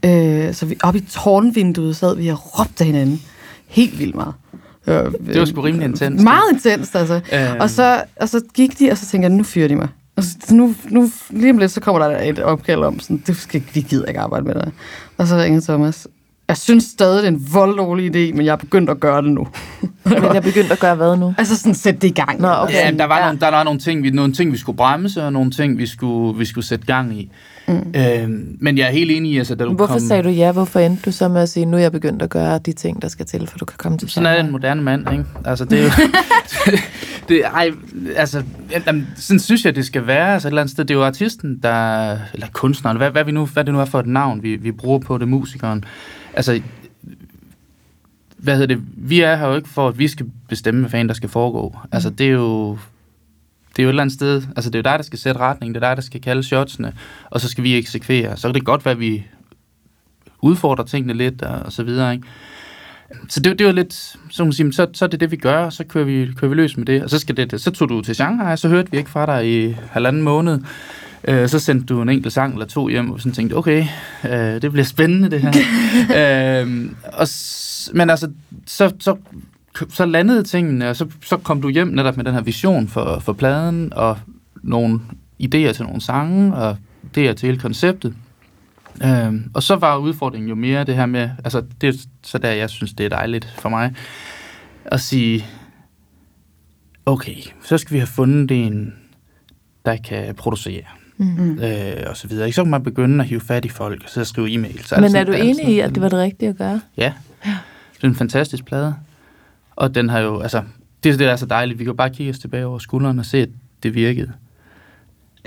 Øh, 0.06 0.54
så 0.54 0.66
vi, 0.66 0.78
oppe 0.84 1.00
i 1.00 1.04
tårnvinduet 1.10 1.96
sad 1.96 2.16
vi 2.16 2.28
og 2.28 2.60
råbte 2.60 2.84
hinanden. 2.84 3.22
Helt 3.68 4.00
vildt 4.00 4.16
meget. 4.16 4.34
Øh, 4.88 4.96
Det 5.28 5.40
var 5.40 5.46
sgu 5.46 5.62
rimelig 5.62 5.86
intenst. 5.86 6.24
Meget 6.24 6.44
intenst, 6.54 6.96
altså. 6.96 7.14
Øhm, 7.34 7.60
Og 7.60 7.70
så, 7.70 8.04
og 8.16 8.30
så 8.30 8.42
gik 8.54 8.80
de, 8.80 8.92
og 8.92 8.98
så 8.98 9.06
tænkte 9.06 9.28
jeg, 9.30 9.38
nu 9.38 9.44
fyrer 9.44 9.68
de 9.68 9.76
mig. 9.76 9.88
Og 10.16 10.24
så, 10.24 10.38
så 10.48 10.56
nu, 10.56 10.76
nu, 10.90 11.10
lige 11.30 11.52
om 11.52 11.58
lidt, 11.58 11.72
så 11.72 11.82
kommer 11.82 12.08
der 12.08 12.20
et 12.22 12.40
opkald 12.40 12.84
om, 12.84 13.00
sådan, 13.00 13.24
det 13.28 13.38
skal, 13.38 13.64
vi 13.74 13.82
gider 13.82 14.06
ikke 14.06 14.20
arbejde 14.20 14.46
med 14.46 14.54
dig. 14.54 14.72
Og 15.18 15.28
så 15.28 15.38
ringede 15.38 15.66
Thomas. 15.66 16.08
Jeg 16.48 16.58
synes 16.58 16.84
stadig, 16.84 17.24
det 17.24 17.28
er 17.28 17.32
en 17.32 17.48
volddårlig 17.54 18.06
idé, 18.06 18.36
men 18.36 18.46
jeg 18.46 18.52
er 18.52 18.56
begyndt 18.56 18.90
at 18.90 19.00
gøre 19.00 19.22
det 19.22 19.32
nu. 19.32 19.48
Men 20.06 20.24
jeg 20.34 20.44
begyndte 20.44 20.72
at 20.72 20.80
gøre 20.80 20.96
hvad 20.96 21.18
nu? 21.18 21.34
altså 21.38 21.58
sådan, 21.58 21.76
sæt 21.76 22.02
det 22.02 22.08
i 22.08 22.14
gang. 22.14 22.42
Nå, 22.42 22.48
okay. 22.48 22.74
Ja, 22.74 22.92
der 22.98 23.06
var, 23.06 23.18
ja. 23.18 23.26
nogle, 23.26 23.40
der 23.40 23.48
var 23.48 23.64
nogle 23.64 23.80
ting, 23.80 24.04
vi, 24.04 24.10
nogle 24.10 24.34
ting, 24.34 24.52
vi 24.52 24.58
skulle 24.58 24.76
bremse, 24.78 25.24
og 25.24 25.34
nogle 25.34 25.52
ting, 25.52 25.78
vi 25.78 25.86
skulle, 25.86 26.38
vi 26.38 26.46
skulle 26.46 26.68
sætte 26.68 26.86
gang 26.86 27.20
i. 27.20 27.32
Mm. 27.68 27.94
Øhm, 27.96 28.58
men 28.60 28.78
jeg 28.78 28.88
er 28.88 28.92
helt 28.92 29.12
enig 29.12 29.32
i, 29.32 29.38
altså, 29.38 29.56
da 29.56 29.64
du 29.64 29.74
Hvorfor 29.74 29.94
kom... 29.94 30.00
sagde 30.00 30.24
du 30.24 30.30
ja? 30.30 30.52
Hvorfor 30.52 30.80
endte 30.80 31.02
du 31.06 31.12
så 31.12 31.28
med 31.28 31.42
at 31.42 31.50
sige, 31.50 31.66
nu 31.66 31.78
er 31.78 31.82
jeg 31.82 31.92
begyndt 31.92 32.22
at 32.22 32.30
gøre 32.30 32.60
de 32.60 32.74
ting, 32.74 33.02
der 33.02 33.08
skal 33.08 33.26
til, 33.26 33.48
for 33.48 33.58
du 33.58 33.66
kan 33.66 33.78
komme 33.78 33.98
til 33.98 34.10
Sådan 34.10 34.28
er 34.28 34.44
en 34.44 34.52
moderne 34.52 34.82
mand, 34.82 35.12
ikke? 35.12 35.26
Altså, 35.46 35.66
det 35.66 35.80
er 35.80 35.84
jo... 35.84 35.90
det, 37.30 37.46
ej, 37.46 37.72
altså, 38.16 38.44
jamen, 38.88 39.08
sådan 39.16 39.40
synes 39.40 39.66
jeg, 39.66 39.76
det 39.76 39.86
skal 39.86 40.08
være. 40.08 40.34
Altså, 40.34 40.48
et 40.48 40.50
eller 40.50 40.62
andet 40.62 40.72
sted, 40.72 40.86
det 40.86 40.94
er 40.94 40.98
jo 41.00 41.06
artisten, 41.06 41.60
der... 41.64 42.18
Eller 42.34 42.48
kunstneren, 42.54 42.98
hvad, 42.98 43.12
hvad, 43.12 43.24
vi 43.24 43.32
nu, 43.32 43.46
hvad 43.46 43.64
det 43.64 43.74
nu 43.74 43.80
er 43.80 43.86
for 43.86 44.00
et 44.00 44.08
navn, 44.08 44.44
vi, 44.44 44.56
vi 44.56 44.72
bruger 44.72 45.00
på 45.00 45.18
det, 45.18 45.28
musikeren. 45.28 45.84
Altså, 46.34 46.62
hvad 48.38 48.54
hedder 48.54 48.76
det? 48.76 48.84
Vi 48.98 49.22
er 49.22 49.36
her 49.36 49.48
jo 49.48 49.56
ikke 49.56 49.70
for, 49.70 49.88
at 49.88 50.00
vi 50.00 50.08
skal 50.08 50.26
bestemme, 50.50 50.82
hvad 50.82 50.90
fanden 50.90 51.08
der 51.08 51.14
skal 51.14 51.30
foregå. 51.30 51.76
Altså, 51.92 52.10
det 52.10 52.26
er 52.26 52.32
jo... 52.32 52.78
Det 53.76 53.80
er 53.80 53.84
jo 53.84 53.90
et 53.90 53.92
eller 53.92 54.04
andet 54.04 54.16
sted, 54.16 54.44
altså 54.56 54.70
det 54.70 54.76
er 54.76 54.80
jo 54.80 54.92
dig, 54.92 55.00
der 55.00 55.04
skal 55.04 55.20
sætte 55.20 55.40
retningen, 55.40 55.76
det 55.76 55.84
er 55.84 55.90
dig, 55.90 55.98
der 55.98 56.04
skal 56.04 56.22
kalde 56.22 56.44
shotsene, 56.44 56.94
og 57.30 57.42
så 57.42 57.50
skal 57.50 57.64
vi 57.64 57.78
eksekvere. 57.78 58.38
Så 58.38 58.48
kan 58.48 58.56
det 58.56 58.66
godt 58.66 58.86
være, 58.86 58.92
at 58.92 59.00
vi 59.00 59.26
udfordrer 60.42 60.86
tingene 60.86 61.14
lidt, 61.14 61.42
og, 61.42 61.60
og 61.60 61.72
så 61.72 61.84
videre, 61.84 62.14
ikke? 62.14 62.28
Så 63.30 63.40
det, 63.40 63.60
det 63.60 63.68
var 63.68 63.74
lidt, 63.74 63.94
så, 64.30 64.44
man 64.44 64.54
sige, 64.54 64.74
så, 64.74 64.88
så 64.94 65.06
er 65.06 65.10
det 65.10 65.20
det, 65.20 65.32
vi 65.32 65.36
gør, 65.36 65.66
og 65.66 65.74
så 65.74 65.84
kører 65.84 66.06
vi, 66.06 66.30
kører 66.36 66.50
vi 66.50 66.56
løs 66.56 66.78
med 66.78 66.86
det. 66.86 67.04
Og 67.04 67.10
så, 67.10 67.20
skal 67.20 67.38
det, 67.38 67.62
så 67.62 67.72
tog 67.72 67.90
du 67.90 68.02
til 68.02 68.16
Shanghai, 68.16 68.58
så 68.58 68.70
hørte 68.70 68.92
vi 68.92 68.98
ikke 68.98 69.10
fra 69.10 69.26
dig 69.26 69.50
i 69.50 69.76
halvanden 69.92 70.22
måned. 70.22 70.60
Øh, 71.28 71.50
så 71.50 71.60
sendte 71.60 71.86
du 71.86 72.02
en 72.02 72.10
enkelt 72.10 72.34
sang 72.34 72.54
eller 72.54 72.66
to 72.66 72.88
hjem, 72.88 73.12
og 73.12 73.20
sådan 73.20 73.34
tænkte, 73.34 73.54
okay, 73.54 73.86
øh, 74.26 74.62
det 74.62 74.72
bliver 74.72 74.86
spændende 74.86 75.32
det 75.32 75.42
her. 75.42 75.52
øh, 76.64 76.90
og, 77.14 77.28
men 77.94 78.10
altså, 78.10 78.32
så, 78.66 78.94
så, 79.00 79.16
så 79.90 80.06
landede 80.06 80.44
tingene, 80.44 80.90
og 80.90 80.96
så, 80.96 81.08
så 81.26 81.38
kom 81.38 81.62
du 81.62 81.70
hjem 81.70 81.88
netop 81.88 82.18
med 82.18 82.26
den 82.26 82.34
her 82.34 82.42
vision 82.42 82.88
for, 82.88 83.20
for 83.20 83.34
pladen, 83.34 83.94
og 83.94 84.18
nogle 84.64 85.00
idéer 85.44 85.72
til 85.74 85.84
nogle 85.84 86.02
sange, 86.02 86.56
og 86.56 86.78
idéer 87.04 87.34
til 87.34 87.42
hele 87.42 87.58
konceptet. 87.60 88.16
Øhm, 89.04 89.52
og 89.54 89.64
så 89.64 89.76
var 89.76 89.98
udfordringen 89.98 90.50
jo 90.50 90.56
mere 90.56 90.84
det 90.84 90.96
her 90.96 91.06
med, 91.06 91.30
altså 91.44 91.64
det 91.82 91.90
er 91.90 91.94
så 92.24 92.38
der, 92.38 92.50
jeg 92.52 92.70
synes, 92.70 92.94
det 92.94 93.06
er 93.06 93.10
dejligt 93.10 93.54
for 93.60 93.70
mig, 93.70 93.94
at 94.86 95.00
sige, 95.00 95.46
okay, 97.06 97.36
så 97.64 97.78
skal 97.78 97.94
vi 97.94 98.00
have 98.00 98.08
fundet 98.08 98.52
en, 98.52 98.94
der 99.86 99.96
kan 99.98 100.36
producere, 100.36 100.84
Mm. 101.18 101.60
øh, 101.60 101.94
og 102.08 102.18
så 102.18 102.28
videre. 102.28 102.46
Ikke 102.48 102.56
så 102.56 102.64
kan 102.64 102.72
man 102.72 102.84
begynde 102.84 103.24
at 103.24 103.30
hive 103.30 103.42
fat 103.42 103.66
i 103.66 103.70
folk, 103.70 104.04
og 104.04 104.10
så 104.10 104.26
skrive 104.26 104.48
e-mails. 104.50 105.02
Men 105.02 105.16
er 105.16 105.24
du 105.24 105.32
enig 105.32 105.70
i, 105.70 105.80
at 105.80 105.96
det 105.96 106.02
var 106.04 106.10
det 106.10 106.20
rigtige 106.20 106.50
at 106.50 106.58
gøre? 106.58 106.82
Ja, 106.98 107.14
det 107.96 108.04
er 108.04 108.08
en 108.08 108.16
fantastisk 108.16 108.66
plade. 108.66 108.96
Og 109.82 109.96
den 109.96 110.10
har 110.10 110.20
jo, 110.20 110.40
altså, 110.40 110.64
det 111.04 111.10
er 111.10 111.14
det, 111.14 111.20
der 111.20 111.32
er 111.32 111.36
så 111.36 111.46
dejligt. 111.46 111.80
Vi 111.80 111.84
kan 111.84 111.92
jo 111.92 111.96
bare 111.96 112.10
kigge 112.10 112.30
os 112.30 112.40
tilbage 112.40 112.66
over 112.66 112.80
skulderen 112.80 113.20
og 113.20 113.26
se, 113.26 113.38
at 113.38 113.50
det 113.84 113.96
virkede. 113.96 114.32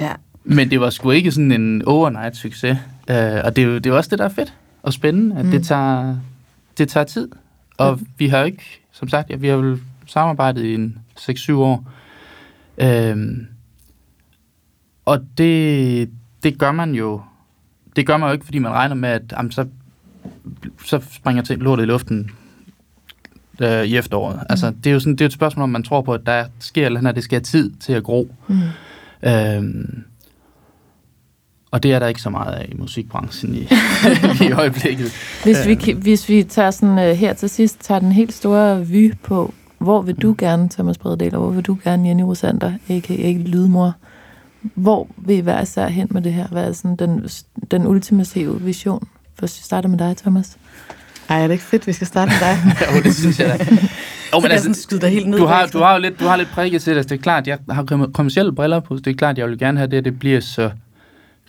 Ja. 0.00 0.12
Men 0.44 0.70
det 0.70 0.80
var 0.80 0.90
sgu 0.90 1.10
ikke 1.10 1.32
sådan 1.32 1.52
en 1.52 1.82
overnight 1.84 2.36
succes. 2.36 2.78
Uh, 3.10 3.14
og 3.44 3.56
det 3.56 3.58
er 3.58 3.62
jo 3.62 3.74
det 3.74 3.86
er 3.86 3.90
jo 3.90 3.96
også 3.96 4.10
det, 4.10 4.18
der 4.18 4.24
er 4.24 4.28
fedt 4.28 4.54
og 4.82 4.92
spændende, 4.92 5.36
at 5.36 5.44
mm. 5.44 5.50
Mm. 5.50 5.58
det, 5.58 5.66
tager, 5.66 6.16
det 6.78 6.88
tager 6.88 7.04
tid. 7.04 7.28
Og 7.78 7.98
Ja. 7.98 8.04
vi 8.18 8.28
har 8.28 8.38
jo 8.38 8.44
ikke, 8.44 8.80
som 8.92 9.08
sagt, 9.08 9.30
ja, 9.30 9.36
vi 9.36 9.48
har 9.48 9.56
vel 9.56 9.80
samarbejdet 10.06 10.64
i 10.64 10.74
en 10.74 10.98
6-7 11.20 11.52
år. 11.52 11.92
Øhm, 12.78 13.46
og 15.04 15.24
det, 15.38 16.10
det 16.42 16.58
gør 16.58 16.72
man 16.72 16.94
jo 16.94 17.22
det 17.96 18.06
gør 18.06 18.16
man 18.16 18.28
jo 18.28 18.32
ikke, 18.32 18.44
fordi 18.44 18.58
man 18.58 18.72
regner 18.72 18.94
med, 18.94 19.08
at 19.08 19.22
jamen, 19.32 19.52
så, 19.52 19.66
så 20.84 21.00
springer 21.10 21.42
ting 21.42 21.62
lortet 21.62 21.82
i 21.82 21.86
luften 21.86 22.30
øh, 23.60 23.84
i 23.84 23.96
efteråret. 23.96 24.36
Mm. 24.36 24.46
Altså, 24.50 24.72
det 24.84 24.90
er 24.90 24.94
jo 24.94 25.00
sådan, 25.00 25.12
det 25.12 25.20
er 25.20 25.26
et 25.26 25.32
spørgsmål, 25.32 25.62
om 25.62 25.68
man 25.68 25.82
tror 25.82 26.00
på, 26.02 26.12
at 26.12 26.20
der 26.26 26.44
sker 26.58 26.86
eller 26.86 26.98
andet, 27.00 27.14
det 27.14 27.24
skal 27.24 27.36
have 27.36 27.42
tid 27.44 27.70
til 27.80 27.92
at 27.92 28.02
gro. 28.04 28.34
Mm. 28.48 28.60
Øhm, 29.28 30.02
og 31.70 31.82
det 31.82 31.92
er 31.92 31.98
der 31.98 32.06
ikke 32.06 32.22
så 32.22 32.30
meget 32.30 32.54
af 32.54 32.68
i 32.72 32.74
musikbranchen 32.76 33.54
i, 33.54 33.68
i 34.46 34.52
øjeblikket. 34.52 35.12
Hvis, 35.44 35.66
vi, 35.66 35.74
ki- 35.74 35.94
hvis 35.94 36.28
vi 36.28 36.42
tager 36.42 36.70
sådan 36.70 37.10
uh, 37.10 37.16
her 37.18 37.32
til 37.32 37.48
sidst, 37.50 37.80
tager 37.80 37.98
den 37.98 38.12
helt 38.12 38.32
store 38.32 38.86
vy 38.86 39.14
på, 39.22 39.54
hvor 39.78 40.02
vil 40.02 40.14
du 40.14 40.34
gerne, 40.38 40.68
Thomas 40.68 40.98
Brededal, 40.98 41.34
og 41.34 41.40
hvor 41.40 41.50
vil 41.50 41.62
du 41.64 41.78
gerne, 41.84 42.08
Jenny 42.08 42.22
Rosander, 42.22 42.72
a.k.a. 42.88 43.32
Lydmor, 43.32 43.94
hvor 44.74 45.08
vil 45.16 45.36
I 45.36 45.40
hver 45.40 45.62
især 45.62 45.88
hen 45.88 46.08
med 46.10 46.22
det 46.22 46.32
her? 46.32 46.46
Hvad 46.48 46.68
er 46.68 46.72
sådan 46.72 46.96
den, 46.96 47.28
den 47.70 47.86
ultimative 47.86 48.60
vision? 48.60 49.08
Først 49.40 49.64
starter 49.64 49.88
med 49.88 49.98
dig, 49.98 50.16
Thomas. 50.16 50.56
Ej, 51.28 51.38
er 51.42 51.46
det 51.46 51.52
ikke 51.52 51.64
fedt, 51.64 51.86
vi 51.86 51.92
skal 51.92 52.06
starte 52.06 52.30
med 52.30 52.38
dig? 52.40 52.76
jo, 52.96 53.02
det 53.02 53.14
synes 53.14 53.40
jeg 53.40 53.48
da. 53.58 53.64
Jo, 54.34 54.40
men 54.40 54.50
altså, 54.50 54.82
skyde 54.82 55.00
dig 55.00 55.10
helt 55.10 55.28
ned. 55.28 55.38
du 55.38 55.46
har, 55.46 55.66
du 55.66 55.78
har 55.78 55.94
jo 55.94 56.00
lidt, 56.00 56.20
du 56.20 56.24
har 56.24 56.36
lidt 56.36 56.48
prikket 56.48 56.82
til 56.82 56.96
det. 56.96 57.10
Det 57.10 57.18
er 57.18 57.22
klart, 57.22 57.46
jeg 57.46 57.58
har 57.70 57.82
kommer- 57.84 58.06
kommercielle 58.10 58.52
briller 58.52 58.80
på. 58.80 58.96
så 58.96 59.02
Det 59.04 59.10
er 59.10 59.14
klart, 59.14 59.38
jeg 59.38 59.48
vil 59.48 59.58
gerne 59.58 59.78
have 59.78 59.90
det, 59.90 59.96
at 59.96 60.04
det 60.04 60.18
bliver 60.18 60.40
så 60.40 60.70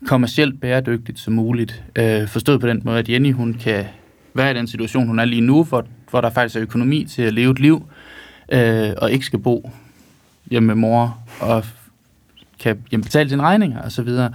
kommercielt 0.08 0.62
bæredygtigt 0.62 1.20
som 1.20 1.34
muligt. 1.34 1.84
Øh, 1.96 2.28
forstået 2.28 2.62
på 2.62 2.68
den 2.68 2.82
måde, 2.86 3.00
at 3.00 3.10
Jenny, 3.10 3.34
hun 3.34 3.54
kan 3.54 3.86
være 4.34 4.52
i 4.52 4.54
den 4.54 4.68
situation, 4.68 5.08
hun 5.08 5.20
er 5.20 5.26
lige 5.26 5.42
nu, 5.42 5.64
hvor, 5.64 5.86
hvor 6.10 6.22
der 6.22 6.30
faktisk 6.30 6.56
er 6.56 6.62
økonomi 6.62 7.06
til 7.06 7.22
at 7.22 7.34
leve 7.34 7.52
et 7.52 7.60
liv, 7.60 7.86
øh, 8.52 8.90
og 8.98 9.12
ikke 9.12 9.26
skal 9.26 9.40
bo 9.40 9.72
hjemme 10.52 10.68
med 10.68 10.76
mor, 10.76 11.18
og 11.40 11.66
kan 12.60 12.78
jamen, 12.92 13.04
betale 13.04 13.30
sine 13.30 13.44
regninger 13.44 13.82
og 13.82 13.92
så 13.92 14.02
videre. 14.02 14.30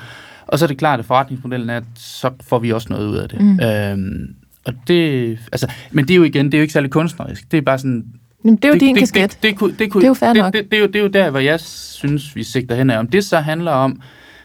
Og 0.47 0.59
så 0.59 0.65
er 0.65 0.67
det 0.67 0.79
klart, 0.79 0.99
at 1.01 1.05
forretningsmodellen 1.07 1.71
er, 1.71 1.77
at 1.77 1.85
så 1.97 2.31
får 2.49 2.59
vi 2.59 2.73
også 2.73 2.87
noget 2.91 3.07
ud 3.09 3.17
af 3.17 3.29
det. 3.29 3.41
Mm. 3.41 3.61
Øhm, 3.61 4.35
og 4.67 4.75
det, 4.89 5.39
altså, 5.53 5.73
men 5.91 6.09
det 6.09 6.15
er 6.15 6.17
jo 6.17 6.23
igen, 6.23 6.47
det 6.47 6.55
er 6.55 6.59
jo 6.59 6.63
ikke 6.63 6.73
særlig 6.73 6.91
kunstnerisk. 6.91 7.51
Det 7.51 7.59
er 7.59 7.63
bare 7.63 7.79
sådan, 7.79 8.05
Jamen, 8.45 8.57
det 8.57 8.65
er 8.65 8.69
jo 8.69 8.79
din 8.79 8.95
det, 8.95 9.01
kasket. 9.01 9.23
det, 9.23 9.31
det, 9.31 9.43
det, 9.43 9.59
kunne, 9.59 9.75
det, 9.79 9.91
kunne, 9.91 10.01
Det 10.01 10.07
er 10.07 10.11
jo 10.11 10.15
fair 10.15 10.33
det, 10.33 10.43
nok. 10.43 10.53
Det, 10.53 10.65
det, 10.65 10.71
det, 10.71 10.77
er 10.77 10.81
jo, 10.81 10.87
det 10.87 10.97
er 10.97 11.01
jo 11.01 11.09
der, 11.09 11.31
hvor 11.31 11.41
jeg 11.41 11.61
synes, 11.61 12.37
vi 12.37 12.43
sigter 12.43 12.75
hen 12.75 12.91
af. 12.91 12.99
Om 12.99 13.07
det 13.07 13.25
så 13.25 13.41
handler 13.41 13.73
om, 13.73 14.01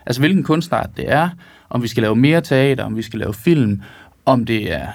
altså 0.05 0.21
hvilken 0.21 0.43
kunstart 0.43 0.89
det 0.97 1.11
er, 1.11 1.29
om 1.69 1.83
vi 1.83 1.87
skal 1.87 2.03
lave 2.03 2.15
mere 2.15 2.41
teater, 2.41 2.83
om 2.83 2.95
vi 2.95 3.01
skal 3.01 3.19
lave 3.19 3.33
film, 3.33 3.81
om 4.25 4.45
det 4.45 4.73
er... 4.73 4.87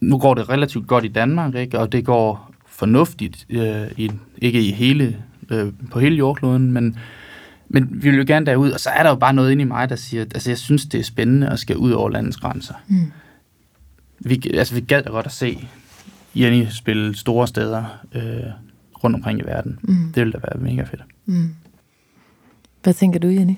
Nu 0.00 0.18
går 0.18 0.34
det 0.34 0.48
relativt 0.48 0.86
godt 0.86 1.04
i 1.04 1.08
Danmark, 1.08 1.54
ikke? 1.54 1.78
og 1.78 1.92
det 1.92 2.04
går 2.04 2.52
fornuftigt, 2.66 3.46
øh, 3.50 3.86
i, 3.96 4.10
ikke 4.38 4.62
i 4.62 4.70
hele 4.70 5.16
øh, 5.50 5.72
på 5.90 6.00
hele 6.00 6.16
jordkloden, 6.16 6.72
men, 6.72 6.98
men 7.68 7.88
vi 7.90 8.10
vil 8.10 8.18
jo 8.18 8.24
gerne 8.26 8.46
derud, 8.46 8.70
og 8.70 8.80
så 8.80 8.90
er 8.90 9.02
der 9.02 9.10
jo 9.10 9.16
bare 9.16 9.32
noget 9.32 9.52
inde 9.52 9.62
i 9.62 9.66
mig, 9.66 9.88
der 9.88 9.96
siger, 9.96 10.22
at 10.22 10.34
altså, 10.34 10.50
jeg 10.50 10.58
synes, 10.58 10.84
det 10.84 11.00
er 11.00 11.04
spændende 11.04 11.48
at 11.48 11.58
skal 11.58 11.76
ud 11.76 11.90
over 11.90 12.10
landets 12.10 12.36
grænser. 12.36 12.74
Mm. 12.88 13.12
Vi, 14.20 14.50
altså, 14.54 14.74
vi 14.74 14.80
gad 14.80 15.02
da 15.02 15.10
godt 15.10 15.26
at 15.26 15.32
se 15.32 15.68
Jenny 16.34 16.66
spille 16.70 17.16
store 17.16 17.48
steder 17.48 17.84
øh, 18.12 18.22
rundt 19.04 19.16
omkring 19.16 19.40
i 19.40 19.42
verden. 19.42 19.78
Mm. 19.82 20.12
Det 20.14 20.16
ville 20.16 20.32
da 20.32 20.38
være 20.38 20.62
mega 20.62 20.82
fedt. 20.82 21.02
Mm. 21.26 21.54
Hvad 22.82 22.94
tænker 22.94 23.18
du, 23.18 23.28
Jenny? 23.28 23.54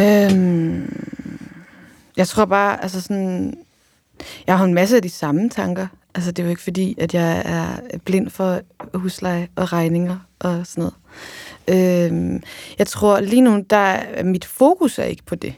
Øhm, 0.00 1.06
jeg 2.16 2.28
tror 2.28 2.44
bare, 2.44 2.82
altså 2.82 3.00
sådan, 3.00 3.54
jeg 4.46 4.58
har 4.58 4.64
en 4.64 4.74
masse 4.74 4.96
af 4.96 5.02
de 5.02 5.10
samme 5.10 5.50
tanker. 5.50 5.86
Altså 6.14 6.32
det 6.32 6.42
er 6.42 6.46
jo 6.46 6.50
ikke 6.50 6.62
fordi, 6.62 6.94
at 6.98 7.14
jeg 7.14 7.42
er 7.44 7.98
blind 8.04 8.30
for 8.30 8.60
husleje 8.94 9.48
og 9.56 9.72
regninger 9.72 10.18
og 10.38 10.66
sådan 10.66 10.82
noget. 10.82 10.94
Øhm, 12.12 12.42
jeg 12.78 12.86
tror 12.86 13.20
lige 13.20 13.40
nu, 13.40 13.64
der 13.70 13.76
er, 13.76 14.22
mit 14.24 14.44
fokus 14.44 14.98
er 14.98 15.04
ikke 15.04 15.24
på 15.24 15.34
det. 15.34 15.54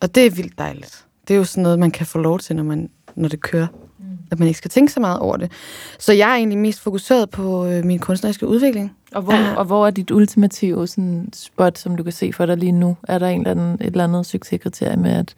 Og 0.00 0.14
det 0.14 0.26
er 0.26 0.30
vildt 0.30 0.58
dejligt. 0.58 1.04
Det 1.28 1.34
er 1.34 1.38
jo 1.38 1.44
sådan 1.44 1.62
noget, 1.62 1.78
man 1.78 1.90
kan 1.90 2.06
få 2.06 2.18
lov 2.18 2.38
til, 2.38 2.56
når, 2.56 2.62
man, 2.62 2.90
når 3.18 3.28
det 3.28 3.40
kører. 3.40 3.66
Mm. 3.98 4.04
At 4.30 4.38
man 4.38 4.48
ikke 4.48 4.58
skal 4.58 4.70
tænke 4.70 4.92
så 4.92 5.00
meget 5.00 5.18
over 5.18 5.36
det. 5.36 5.52
Så 5.98 6.12
jeg 6.12 6.30
er 6.30 6.34
egentlig 6.34 6.58
mest 6.58 6.80
fokuseret 6.80 7.30
på 7.30 7.66
øh, 7.66 7.84
min 7.84 7.98
kunstneriske 7.98 8.46
udvikling. 8.46 8.96
Og 9.14 9.22
hvor, 9.22 9.54
og 9.56 9.64
hvor 9.64 9.86
er 9.86 9.90
dit 9.90 10.10
ultimative 10.10 10.86
sådan, 10.86 11.28
spot, 11.32 11.78
som 11.78 11.96
du 11.96 12.02
kan 12.02 12.12
se 12.12 12.32
for 12.32 12.46
dig 12.46 12.56
lige 12.56 12.72
nu? 12.72 12.96
Er 13.08 13.18
der 13.18 13.28
en 13.28 13.40
eller 13.40 13.50
anden, 13.50 13.74
et 13.74 13.86
eller 13.86 14.04
andet 14.04 14.26
succeskriterie 14.26 14.96
med, 14.96 15.10
at 15.10 15.34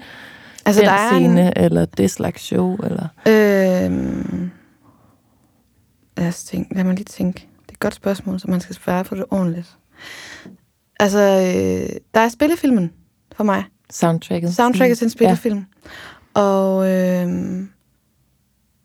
altså, 0.64 0.81
den 0.81 0.89
der 0.89 0.95
er 0.95 1.11
scene, 1.11 1.47
en... 1.47 1.53
eller 1.57 1.85
det 1.85 2.11
slags 2.11 2.43
show? 2.43 2.76
Eller? 2.76 3.07
Øhm, 3.26 4.51
lad, 6.16 6.28
os 6.28 6.45
tænke, 6.45 6.74
lad 6.74 6.85
mig 6.85 6.95
lige 6.95 7.05
tænke. 7.05 7.41
Det 7.41 7.68
er 7.68 7.72
et 7.72 7.81
godt 7.81 7.95
spørgsmål, 7.95 8.41
så 8.41 8.51
man 8.51 8.61
skal 8.61 8.74
svare 8.74 9.05
på 9.05 9.14
det 9.14 9.24
ordentligt. 9.31 9.76
Altså, 11.01 11.18
øh, 11.18 11.97
der 12.14 12.20
er 12.20 12.28
spillefilmen 12.28 12.93
for 13.37 13.45
mig. 13.45 13.64
Soundtracket. 13.91 14.55
Soundtracket 14.55 14.99
til 14.99 15.05
en 15.05 15.11
spillefilm. 15.11 15.59
Ja. 15.59 15.91
Og, 16.41 16.91
øh, 16.91 17.28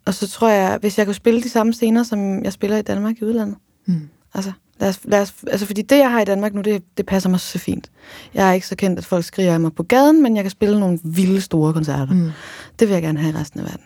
og 0.05 0.13
så 0.13 0.27
tror 0.27 0.49
jeg, 0.49 0.77
hvis 0.77 0.97
jeg 0.97 1.05
kunne 1.05 1.15
spille 1.15 1.43
de 1.43 1.49
samme 1.49 1.73
scener, 1.73 2.03
som 2.03 2.43
jeg 2.43 2.53
spiller 2.53 2.77
i 2.77 2.81
Danmark 2.81 3.15
i 3.21 3.25
udlandet. 3.25 3.57
Mm. 3.85 4.09
Altså, 4.33 4.51
lad 4.79 4.89
os, 4.89 4.99
lad 5.03 5.21
os, 5.21 5.33
altså, 5.47 5.65
fordi 5.65 5.81
det, 5.81 5.97
jeg 5.97 6.11
har 6.11 6.21
i 6.21 6.25
Danmark 6.25 6.53
nu, 6.53 6.61
det, 6.61 6.83
det 6.97 7.05
passer 7.05 7.29
mig 7.29 7.39
så 7.39 7.59
fint. 7.59 7.91
Jeg 8.33 8.49
er 8.49 8.53
ikke 8.53 8.67
så 8.67 8.75
kendt, 8.75 8.99
at 8.99 9.05
folk 9.05 9.25
skriger 9.25 9.53
af 9.53 9.59
mig 9.59 9.73
på 9.73 9.83
gaden, 9.83 10.23
men 10.23 10.35
jeg 10.35 10.43
kan 10.43 10.51
spille 10.51 10.79
nogle 10.79 10.99
vilde, 11.03 11.41
store 11.41 11.73
koncerter. 11.73 12.13
Mm. 12.13 12.31
Det 12.79 12.87
vil 12.87 12.93
jeg 12.93 13.01
gerne 13.01 13.19
have 13.19 13.33
i 13.33 13.35
resten 13.35 13.59
af 13.59 13.65
verden. 13.65 13.85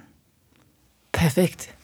Perfekt. 1.13 1.75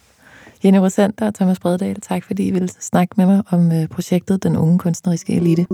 Jenny 0.64 0.78
Rosander 0.78 1.28
og 1.28 1.36
Thomas 1.36 1.60
Bredal, 1.60 2.02
tak 2.02 2.24
fordi 2.24 2.48
I 2.48 2.52
ville 2.52 2.70
snakke 2.80 3.14
med 3.18 3.26
mig 3.26 3.44
om 3.52 3.72
øh, 3.72 3.88
projektet 3.88 4.44
Den 4.44 4.56
Unge 4.56 4.80
Kunstneriske 4.80 5.34
Elite. 5.34 5.66